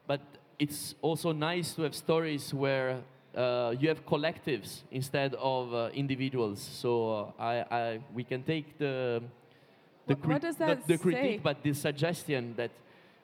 But 0.08 0.22
it's 0.58 0.96
also 1.02 1.32
nice 1.34 1.74
to 1.76 1.82
have 1.84 1.94
stories 1.96 2.54
where 2.54 3.02
uh, 3.36 3.74
you 3.80 3.90
have 3.90 4.06
collectives 4.06 4.84
instead 4.92 5.34
of 5.36 5.74
uh, 5.74 5.90
individuals. 5.94 6.62
So 6.62 7.34
uh, 7.40 7.42
I, 7.44 7.66
I, 7.78 8.00
we 8.14 8.24
can 8.24 8.44
take 8.44 8.78
the 8.78 9.22
the, 10.08 10.16
What- 10.16 10.26
what 10.28 10.42
does 10.42 10.56
that 10.58 10.68
not 10.68 10.88
the 10.88 10.98
critique, 10.98 11.40
say? 11.40 11.44
but 11.44 11.64
the 11.64 11.74
suggestion 11.74 12.54
that 12.58 12.72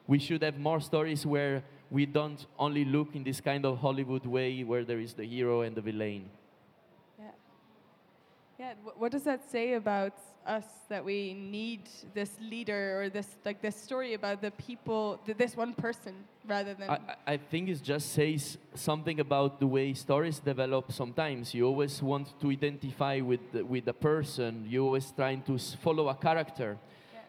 we 0.06 0.18
should 0.18 0.42
have 0.42 0.58
more 0.58 0.80
stories 0.80 1.24
where 1.26 1.62
we 1.90 2.06
don't 2.06 2.46
only 2.58 2.84
look 2.84 3.14
in 3.14 3.22
this 3.24 3.40
kind 3.40 3.64
of 3.64 3.78
Hollywood 3.78 4.26
way 4.26 4.62
where 4.64 4.84
there 4.84 4.98
is 5.00 5.14
the 5.14 5.24
hero 5.24 5.62
and 5.62 5.74
the 5.76 5.80
villain. 5.82 6.28
Yeah. 8.60 8.66
Yeah. 8.66 8.92
What 8.96 9.10
does 9.12 9.24
that 9.24 9.50
say 9.50 9.74
about 9.74 10.12
us 10.46 10.64
that 10.88 11.02
we 11.04 11.34
need 11.34 11.88
this 12.14 12.30
leader 12.40 13.00
or 13.00 13.08
this 13.08 13.28
like 13.44 13.62
this 13.62 13.76
story 13.76 14.12
about 14.14 14.40
the 14.42 14.50
people, 14.50 15.18
th- 15.24 15.38
this 15.38 15.56
one 15.56 15.72
person 15.72 16.14
rather 16.46 16.74
than 16.74 16.90
I, 16.90 16.98
I 17.26 17.36
think 17.36 17.68
it 17.70 17.82
just 17.82 18.12
says 18.12 18.58
something 18.74 19.20
about 19.20 19.60
the 19.60 19.66
way 19.66 19.94
stories 19.94 20.38
develop 20.40 20.92
sometimes. 20.92 21.54
You 21.54 21.66
always 21.66 22.02
want 22.02 22.38
to 22.40 22.50
identify 22.50 23.20
with, 23.20 23.40
the, 23.52 23.64
with 23.64 23.88
a 23.88 23.94
person, 23.94 24.66
you're 24.68 24.84
always 24.84 25.10
trying 25.10 25.42
to 25.42 25.58
follow 25.58 26.08
a 26.08 26.14
character. 26.14 26.76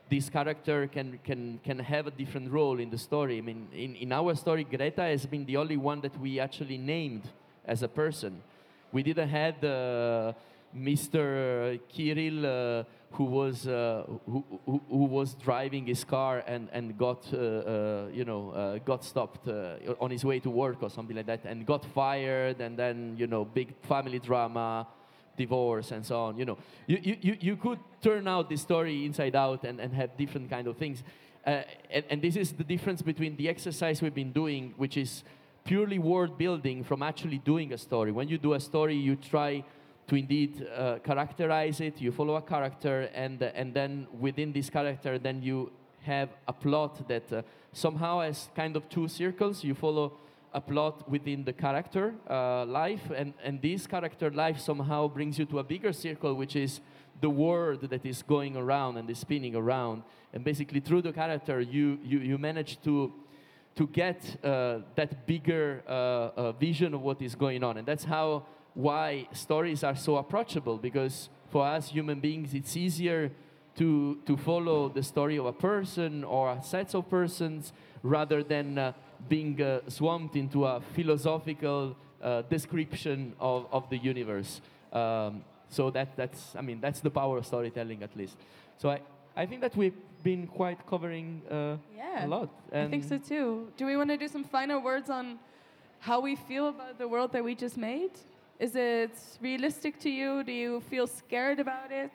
This 0.09 0.29
character 0.29 0.87
can, 0.87 1.19
can, 1.23 1.59
can 1.63 1.79
have 1.79 2.07
a 2.07 2.11
different 2.11 2.51
role 2.51 2.79
in 2.79 2.89
the 2.89 2.97
story. 2.97 3.37
I 3.37 3.41
mean, 3.41 3.69
in, 3.71 3.95
in 3.95 4.11
our 4.11 4.35
story, 4.35 4.65
Greta 4.65 5.03
has 5.03 5.25
been 5.25 5.45
the 5.45 5.55
only 5.55 5.77
one 5.77 6.01
that 6.01 6.19
we 6.19 6.37
actually 6.41 6.77
named 6.77 7.23
as 7.65 7.83
a 7.83 7.87
person. 7.87 8.41
We 8.91 9.03
didn't 9.03 9.29
have 9.29 9.63
uh, 9.63 10.33
Mr. 10.75 11.79
Kirill, 11.89 12.45
uh, 12.45 12.83
who 13.11 13.25
was 13.25 13.67
uh, 13.67 14.03
who, 14.25 14.43
who, 14.65 14.81
who 14.89 15.05
was 15.05 15.33
driving 15.35 15.85
his 15.85 16.03
car 16.03 16.43
and 16.47 16.69
and 16.71 16.97
got 16.97 17.27
uh, 17.33 17.37
uh, 17.37 18.07
you 18.13 18.25
know 18.25 18.51
uh, 18.51 18.77
got 18.79 19.03
stopped 19.03 19.47
uh, 19.47 19.75
on 19.99 20.11
his 20.11 20.23
way 20.23 20.39
to 20.39 20.49
work 20.49 20.81
or 20.81 20.89
something 20.89 21.15
like 21.15 21.25
that, 21.25 21.41
and 21.45 21.65
got 21.65 21.83
fired, 21.85 22.61
and 22.61 22.77
then 22.77 23.15
you 23.17 23.27
know 23.27 23.43
big 23.43 23.73
family 23.83 24.19
drama, 24.19 24.87
divorce, 25.37 25.91
and 25.91 26.05
so 26.05 26.19
on. 26.21 26.37
You 26.37 26.45
know, 26.45 26.57
you 26.87 27.17
you, 27.21 27.37
you, 27.39 27.55
could 27.57 27.79
turn 28.01 28.27
out 28.27 28.49
the 28.49 28.57
story 28.57 29.05
inside 29.05 29.35
out 29.35 29.63
and, 29.63 29.79
and 29.79 29.93
have 29.93 30.15
different 30.17 30.49
kind 30.49 30.67
of 30.67 30.77
things. 30.77 31.03
Uh, 31.45 31.63
and, 31.89 32.05
and 32.09 32.21
this 32.21 32.35
is 32.35 32.51
the 32.53 32.63
difference 32.63 33.01
between 33.01 33.35
the 33.35 33.49
exercise 33.49 34.01
we've 34.01 34.13
been 34.13 34.31
doing, 34.31 34.73
which 34.77 34.95
is 34.95 35.23
purely 35.63 35.99
world 35.99 36.37
building, 36.37 36.83
from 36.83 37.01
actually 37.03 37.39
doing 37.39 37.73
a 37.73 37.77
story. 37.77 38.11
When 38.11 38.27
you 38.27 38.37
do 38.37 38.53
a 38.53 38.59
story, 38.59 38.95
you 38.95 39.15
try 39.15 39.63
to 40.11 40.17
indeed 40.17 40.67
uh, 40.67 40.99
characterize 40.99 41.79
it. 41.79 42.01
You 42.01 42.11
follow 42.11 42.35
a 42.35 42.41
character, 42.41 43.09
and 43.13 43.41
and 43.41 43.73
then 43.73 44.07
within 44.19 44.51
this 44.51 44.69
character, 44.69 45.17
then 45.17 45.41
you 45.41 45.71
have 46.01 46.29
a 46.49 46.51
plot 46.51 47.07
that 47.07 47.31
uh, 47.31 47.41
somehow 47.71 48.19
has 48.19 48.49
kind 48.53 48.75
of 48.75 48.89
two 48.89 49.07
circles. 49.07 49.63
You 49.63 49.73
follow 49.73 50.11
a 50.53 50.59
plot 50.59 51.09
within 51.09 51.45
the 51.45 51.53
character 51.53 52.13
uh, 52.29 52.65
life, 52.65 53.09
and 53.15 53.33
and 53.41 53.61
this 53.61 53.87
character 53.87 54.29
life 54.29 54.59
somehow 54.59 55.07
brings 55.07 55.39
you 55.39 55.45
to 55.45 55.59
a 55.59 55.63
bigger 55.63 55.93
circle, 55.93 56.33
which 56.33 56.57
is 56.57 56.81
the 57.21 57.29
world 57.29 57.89
that 57.89 58.05
is 58.05 58.21
going 58.21 58.57
around 58.57 58.97
and 58.97 59.09
is 59.09 59.19
spinning 59.19 59.55
around. 59.55 60.03
And 60.33 60.43
basically, 60.43 60.81
through 60.81 61.03
the 61.03 61.13
character, 61.13 61.61
you 61.61 61.99
you 62.03 62.19
you 62.19 62.37
manage 62.37 62.81
to 62.81 63.13
to 63.75 63.87
get 63.87 64.19
uh, 64.43 64.79
that 64.95 65.25
bigger 65.25 65.83
uh, 65.87 65.91
uh, 65.91 66.51
vision 66.51 66.93
of 66.93 67.01
what 67.01 67.21
is 67.21 67.33
going 67.33 67.63
on. 67.63 67.77
And 67.77 67.87
that's 67.87 68.03
how 68.03 68.43
why 68.73 69.27
stories 69.33 69.83
are 69.83 69.95
so 69.95 70.17
approachable 70.17 70.77
because 70.77 71.29
for 71.49 71.65
us 71.65 71.89
human 71.89 72.19
beings 72.19 72.53
it's 72.53 72.77
easier 72.77 73.31
to, 73.75 74.17
to 74.25 74.37
follow 74.37 74.89
the 74.89 75.03
story 75.03 75.37
of 75.37 75.45
a 75.45 75.53
person 75.53 76.23
or 76.23 76.51
a 76.51 76.63
set 76.63 76.93
of 76.93 77.09
persons 77.09 77.73
rather 78.03 78.43
than 78.43 78.77
uh, 78.77 78.93
being 79.29 79.61
uh, 79.61 79.79
swamped 79.87 80.35
into 80.35 80.65
a 80.65 80.81
philosophical 80.93 81.95
uh, 82.21 82.41
description 82.43 83.33
of, 83.39 83.67
of 83.71 83.89
the 83.89 83.97
universe. 83.97 84.61
Um, 84.91 85.43
so 85.69 85.89
that, 85.91 86.15
that's, 86.17 86.55
I 86.55 86.61
mean, 86.61 86.81
that's 86.81 86.99
the 86.99 87.09
power 87.09 87.37
of 87.37 87.45
storytelling 87.45 88.03
at 88.03 88.15
least. 88.17 88.35
So 88.77 88.89
I, 88.89 89.01
I 89.35 89.45
think 89.45 89.61
that 89.61 89.75
we've 89.75 89.95
been 90.23 90.47
quite 90.47 90.85
covering 90.85 91.41
uh, 91.49 91.77
Yeah, 91.95 92.25
a 92.25 92.27
lot. 92.27 92.49
I 92.73 92.87
think 92.87 93.03
so 93.03 93.17
too. 93.17 93.71
Do 93.77 93.85
we 93.85 93.95
want 93.95 94.09
to 94.09 94.17
do 94.17 94.27
some 94.27 94.43
final 94.43 94.81
words 94.81 95.09
on 95.09 95.39
how 95.99 96.19
we 96.19 96.35
feel 96.35 96.69
about 96.69 96.97
the 96.97 97.07
world 97.07 97.31
that 97.31 97.43
we 97.43 97.55
just 97.55 97.77
made? 97.77 98.11
Is 98.61 98.75
it 98.75 99.17
realistic 99.41 99.99
to 100.01 100.09
you? 100.11 100.43
Do 100.43 100.51
you 100.51 100.81
feel 100.81 101.07
scared 101.07 101.59
about 101.59 101.91
it? 101.91 102.11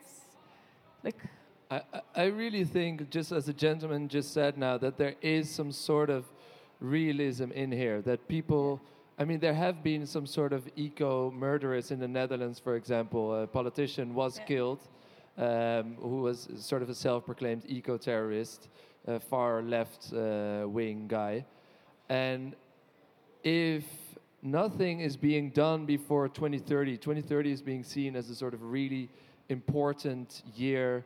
Like, 1.03 1.21
I, 1.69 1.81
I- 2.15 2.27
really 2.27 2.63
think, 2.63 3.11
just 3.11 3.33
as 3.33 3.47
the 3.47 3.53
gentleman 3.53 4.07
just 4.07 4.33
said 4.33 4.57
now, 4.57 4.79
that 4.79 4.97
there 4.97 5.17
is 5.21 5.51
some 5.51 5.73
sort 5.73 6.09
of 6.09 6.25
realism 6.79 7.51
in 7.51 7.73
here. 7.73 8.01
That 8.01 8.29
people, 8.29 8.81
I 9.19 9.25
mean, 9.25 9.41
there 9.41 9.55
have 9.55 9.83
been 9.83 10.07
some 10.07 10.25
sort 10.25 10.53
of 10.53 10.71
eco 10.77 11.33
murderers 11.33 11.91
in 11.91 11.99
the 11.99 12.07
Netherlands, 12.07 12.61
for 12.61 12.77
example. 12.77 13.43
A 13.43 13.49
politician 13.49 14.15
was 14.15 14.41
killed 14.47 14.79
um, 15.37 15.97
who 16.01 16.23
was 16.23 16.49
sort 16.59 16.81
of 16.81 16.89
a 16.91 16.95
self 16.95 17.27
proclaimed 17.27 17.65
eco 17.67 17.99
terrorist, 17.99 18.69
a 19.09 19.19
far 19.19 19.63
left 19.63 20.13
uh, 20.13 20.65
wing 20.69 21.09
guy. 21.09 21.45
And 22.09 22.55
if 23.43 23.85
nothing 24.47 25.01
is 25.01 25.17
being 25.17 25.51
done 25.51 25.85
before 25.85 26.29
2030, 26.29 26.97
2030 26.97 27.53
is 27.53 27.61
being 27.61 27.83
seen 27.83 28.17
as 28.17 28.31
a 28.31 28.35
sort 28.35 28.55
of 28.55 28.63
really 28.63 29.09
important 29.49 30.43
year 30.55 31.05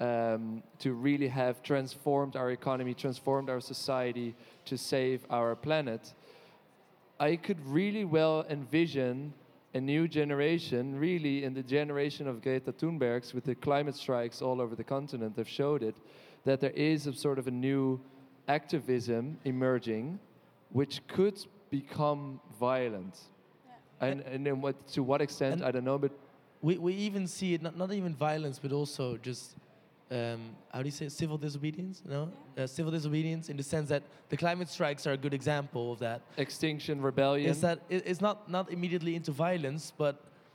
um, 0.00 0.62
to 0.78 0.92
really 0.92 1.28
have 1.28 1.62
transformed 1.62 2.36
our 2.36 2.50
economy, 2.50 2.92
transformed 2.94 3.48
our 3.48 3.60
society 3.60 4.34
to 4.66 4.76
save 4.76 5.24
our 5.30 5.54
planet. 5.54 6.12
I 7.18 7.36
could 7.36 7.64
really 7.66 8.04
well 8.04 8.44
envision 8.50 9.32
a 9.74 9.80
new 9.80 10.06
generation, 10.06 10.98
really 10.98 11.44
in 11.44 11.54
the 11.54 11.62
generation 11.62 12.26
of 12.26 12.42
Greta 12.42 12.72
Thunbergs, 12.72 13.32
with 13.32 13.44
the 13.44 13.54
climate 13.54 13.94
strikes 13.94 14.42
all 14.42 14.60
over 14.60 14.74
the 14.74 14.84
continent 14.84 15.36
have 15.36 15.48
showed 15.48 15.82
it, 15.82 15.96
that 16.44 16.60
there 16.60 16.70
is 16.70 17.06
a 17.06 17.12
sort 17.12 17.38
of 17.38 17.46
a 17.46 17.50
new 17.50 18.00
activism 18.48 19.38
emerging, 19.44 20.18
which 20.70 21.00
could 21.06 21.38
become 21.72 22.38
violent. 22.60 23.18
And, 24.00 24.20
and 24.20 24.46
in 24.46 24.60
what, 24.60 24.76
to 24.88 25.02
what 25.02 25.20
extent, 25.22 25.62
I 25.64 25.70
don't 25.72 25.84
know, 25.84 25.98
but 25.98 26.12
we, 26.60 26.76
we 26.76 26.92
even 26.92 27.26
see 27.26 27.54
it 27.54 27.62
not, 27.62 27.76
not 27.76 27.90
even 27.92 28.14
violence 28.14 28.58
but 28.58 28.72
also 28.72 29.16
just 29.16 29.56
um, 30.10 30.40
how 30.72 30.80
do 30.82 30.84
you 30.84 30.92
say 30.92 31.06
it? 31.06 31.12
civil 31.12 31.38
disobedience 31.38 32.02
no? 32.04 32.30
Uh, 32.58 32.66
civil 32.66 32.92
disobedience 32.92 33.48
in 33.48 33.56
the 33.56 33.62
sense 33.62 33.88
that 33.88 34.02
the 34.28 34.36
climate 34.36 34.68
strikes 34.68 35.06
are 35.06 35.12
a 35.12 35.16
good 35.16 35.34
example 35.34 35.92
of 35.94 35.98
that. 36.00 36.20
Extinction 36.36 37.00
rebellion. 37.00 37.50
Is 37.50 37.62
that 37.62 37.80
it, 37.88 38.02
it's 38.06 38.20
not 38.20 38.50
not 38.50 38.70
immediately 38.70 39.14
into 39.16 39.32
violence 39.32 39.92
but 39.96 40.14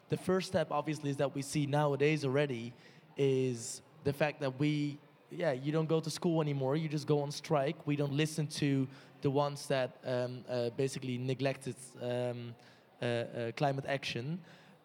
the 0.10 0.18
first 0.18 0.48
step 0.48 0.68
obviously 0.72 1.10
is 1.10 1.18
that 1.18 1.34
we 1.34 1.42
see 1.42 1.66
nowadays 1.66 2.24
already 2.24 2.74
is 3.18 3.82
the 4.04 4.14
fact 4.14 4.40
that 4.42 4.60
we 4.60 5.00
yeah 5.32 5.52
you 5.52 5.72
don't 5.72 5.88
go 5.88 6.00
to 6.00 6.10
school 6.10 6.42
anymore. 6.42 6.76
You 6.76 6.88
just 6.88 7.08
go 7.08 7.22
on 7.22 7.32
strike. 7.32 7.76
We 7.86 7.96
don't 7.96 8.14
listen 8.14 8.48
to 8.48 8.88
the 9.22 9.32
ones 9.32 9.68
that 9.68 9.98
um, 10.06 10.44
uh, 10.50 10.70
basically 10.72 11.18
neglected 11.18 11.76
um, 12.02 12.56
uh, 13.02 13.06
uh, 13.06 13.52
climate 13.56 13.86
action. 13.88 14.40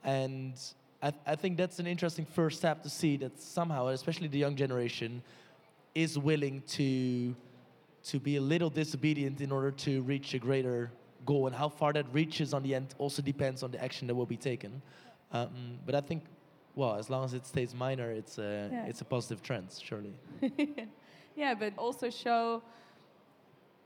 And 0.05 0.55
I, 1.03 1.11
th- 1.11 1.23
I 1.27 1.37
think 1.37 1.57
that's 1.57 1.79
an 1.79 1.87
interesting 1.87 2.25
first 2.25 2.59
step 2.59 2.83
to 2.83 2.91
see 2.91 3.17
that 3.19 3.39
somehow 3.41 3.89
especially 3.89 4.29
the 4.29 4.39
young 4.39 4.57
generation 4.57 5.23
is 5.95 6.19
willing 6.19 6.63
to 6.69 7.35
to 8.05 8.19
be 8.19 8.37
a 8.37 8.41
little 8.41 8.71
disobedient 8.71 9.41
in 9.41 9.53
order 9.53 9.71
to 9.71 10.03
reach 10.03 10.35
a 10.35 10.39
greater 10.39 10.91
goal. 11.25 11.47
And 11.47 11.55
how 11.55 11.69
far 11.69 11.93
that 11.93 12.07
reaches 12.13 12.53
on 12.53 12.65
the 12.65 12.75
end 12.75 12.95
also 12.99 13.23
depends 13.23 13.63
on 13.63 13.71
the 13.71 13.83
action 13.83 14.09
that 14.09 14.15
will 14.15 14.27
be 14.27 14.37
taken. 14.37 14.83
Um, 15.31 15.79
but 15.87 15.95
i 15.95 16.01
think 16.01 16.25
well 16.75 16.95
as 16.97 17.11
long 17.11 17.25
as 17.25 17.35
it 17.35 17.47
stays 17.47 17.75
minor 17.75 18.11
it's 18.11 18.39
a 18.39 18.69
Yeah. 18.73 18.87
it's 18.87 19.01
a 19.01 19.05
positive 19.05 19.43
trend 19.43 19.69
surely 19.83 20.15
yeah, 21.37 21.55
but 21.55 21.73
also 21.79 22.11
show, 22.11 22.63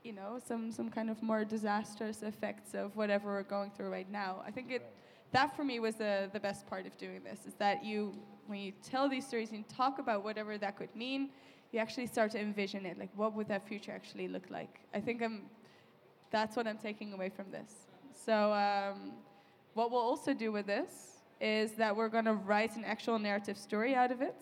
you 0.03 0.13
know, 0.13 0.39
some, 0.45 0.71
some 0.71 0.89
kind 0.89 1.09
of 1.09 1.21
more 1.21 1.45
disastrous 1.45 2.23
effects 2.23 2.73
of 2.73 2.95
whatever 2.95 3.31
we're 3.31 3.43
going 3.43 3.71
through 3.71 3.89
right 3.89 4.09
now. 4.11 4.41
I 4.45 4.51
think 4.51 4.71
it, 4.71 4.85
that 5.31 5.55
for 5.55 5.63
me 5.63 5.79
was 5.79 5.95
the, 5.95 6.29
the 6.33 6.39
best 6.39 6.67
part 6.67 6.85
of 6.85 6.97
doing 6.97 7.23
this, 7.23 7.45
is 7.45 7.53
that 7.55 7.83
you, 7.83 8.13
when 8.47 8.59
you 8.59 8.71
tell 8.83 9.09
these 9.09 9.25
stories 9.27 9.51
and 9.51 9.67
talk 9.67 9.99
about 9.99 10.23
whatever 10.23 10.57
that 10.57 10.77
could 10.77 10.93
mean, 10.95 11.29
you 11.71 11.79
actually 11.79 12.07
start 12.07 12.31
to 12.31 12.39
envision 12.39 12.85
it. 12.85 12.97
Like, 12.97 13.09
what 13.15 13.33
would 13.33 13.47
that 13.49 13.67
future 13.67 13.91
actually 13.91 14.27
look 14.27 14.49
like? 14.49 14.79
I 14.93 14.99
think 15.01 15.21
I'm, 15.21 15.43
that's 16.31 16.55
what 16.55 16.67
I'm 16.67 16.77
taking 16.77 17.13
away 17.13 17.29
from 17.29 17.51
this. 17.51 17.71
So, 18.13 18.53
um, 18.53 19.11
what 19.73 19.91
we'll 19.91 20.01
also 20.01 20.33
do 20.33 20.51
with 20.51 20.65
this 20.65 21.16
is 21.39 21.71
that 21.73 21.95
we're 21.95 22.09
going 22.09 22.25
to 22.25 22.33
write 22.33 22.75
an 22.75 22.83
actual 22.83 23.19
narrative 23.19 23.57
story 23.57 23.95
out 23.95 24.11
of 24.11 24.21
it. 24.21 24.35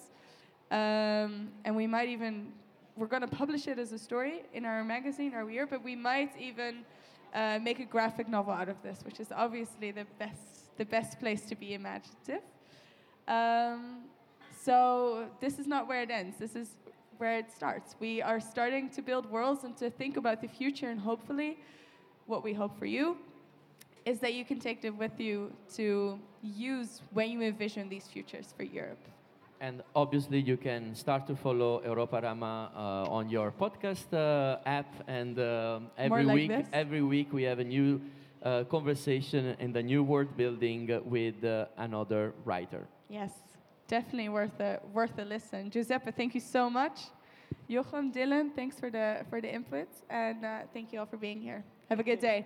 Um, 0.71 1.49
and 1.63 1.75
we 1.75 1.87
might 1.87 2.09
even, 2.09 2.51
we're 2.95 3.07
going 3.07 3.21
to 3.21 3.27
publish 3.27 3.67
it 3.67 3.77
as 3.77 3.91
a 3.91 3.99
story 3.99 4.43
in 4.53 4.65
our 4.65 4.83
magazine, 4.83 5.33
our 5.33 5.49
year, 5.49 5.67
but 5.67 5.83
we 5.83 5.95
might 5.95 6.31
even 6.39 6.85
uh, 7.33 7.59
make 7.61 7.79
a 7.79 7.85
graphic 7.85 8.27
novel 8.27 8.53
out 8.53 8.69
of 8.69 8.81
this, 8.81 8.99
which 9.05 9.19
is 9.19 9.31
obviously 9.31 9.91
the 9.91 10.05
best, 10.17 10.77
the 10.77 10.85
best 10.85 11.19
place 11.19 11.41
to 11.41 11.55
be 11.55 11.73
imaginative. 11.73 12.41
Um, 13.27 14.03
so 14.59 15.27
this 15.41 15.59
is 15.59 15.67
not 15.67 15.87
where 15.87 16.01
it 16.01 16.09
ends. 16.09 16.37
This 16.39 16.55
is 16.55 16.69
where 17.17 17.37
it 17.37 17.51
starts. 17.51 17.95
We 17.99 18.21
are 18.21 18.39
starting 18.39 18.89
to 18.91 19.01
build 19.01 19.29
worlds 19.29 19.63
and 19.63 19.75
to 19.77 19.89
think 19.89 20.17
about 20.17 20.41
the 20.41 20.47
future, 20.47 20.89
and 20.89 20.99
hopefully, 20.99 21.59
what 22.25 22.43
we 22.43 22.53
hope 22.53 22.77
for 22.77 22.85
you 22.85 23.17
is 24.05 24.19
that 24.19 24.33
you 24.33 24.45
can 24.45 24.59
take 24.59 24.81
them 24.81 24.97
with 24.97 25.19
you 25.19 25.51
to 25.75 26.19
use 26.41 27.01
when 27.11 27.29
you 27.31 27.41
envision 27.41 27.89
these 27.89 28.07
futures 28.07 28.53
for 28.55 28.63
Europe. 28.63 29.03
And 29.61 29.81
obviously, 29.95 30.39
you 30.39 30.57
can 30.57 30.93
start 30.93 31.25
to 31.27 31.35
follow 31.35 31.81
Europa 31.83 32.19
Rama 32.21 32.71
uh, 32.75 33.17
on 33.17 33.29
your 33.29 33.51
podcast 33.51 34.13
uh, 34.13 34.59
app. 34.65 34.93
And 35.07 35.39
um 35.39 35.89
every 35.97 36.23
like 36.23 36.35
week, 36.35 36.49
this? 36.49 36.67
every 36.73 37.01
week 37.01 37.27
we 37.33 37.43
have 37.43 37.59
a 37.59 37.63
new 37.63 38.01
uh, 38.43 38.63
conversation 38.65 39.55
and 39.59 39.75
a 39.75 39.81
new 39.81 40.03
world 40.03 40.35
building 40.37 40.81
with 41.05 41.43
uh, 41.43 41.65
another 41.77 42.33
writer. 42.43 42.85
Yes, 43.09 43.31
definitely 43.87 44.29
worth 44.29 44.59
a 44.59 44.79
worth 44.93 45.17
a 45.17 45.25
listen. 45.25 45.71
Giuseppe, 45.71 46.11
thank 46.11 46.35
you 46.35 46.41
so 46.41 46.69
much. 46.69 46.97
Jochem, 47.69 48.13
Dylan, 48.13 48.53
thanks 48.53 48.79
for 48.79 48.89
the 48.91 49.25
for 49.29 49.41
the 49.41 49.51
input, 49.51 49.87
and 50.09 50.45
uh, 50.45 50.59
thank 50.73 50.91
you 50.91 50.99
all 50.99 51.07
for 51.07 51.17
being 51.17 51.41
here. 51.41 51.63
Have 51.89 51.99
a 51.99 52.03
good 52.03 52.19
day. 52.19 52.45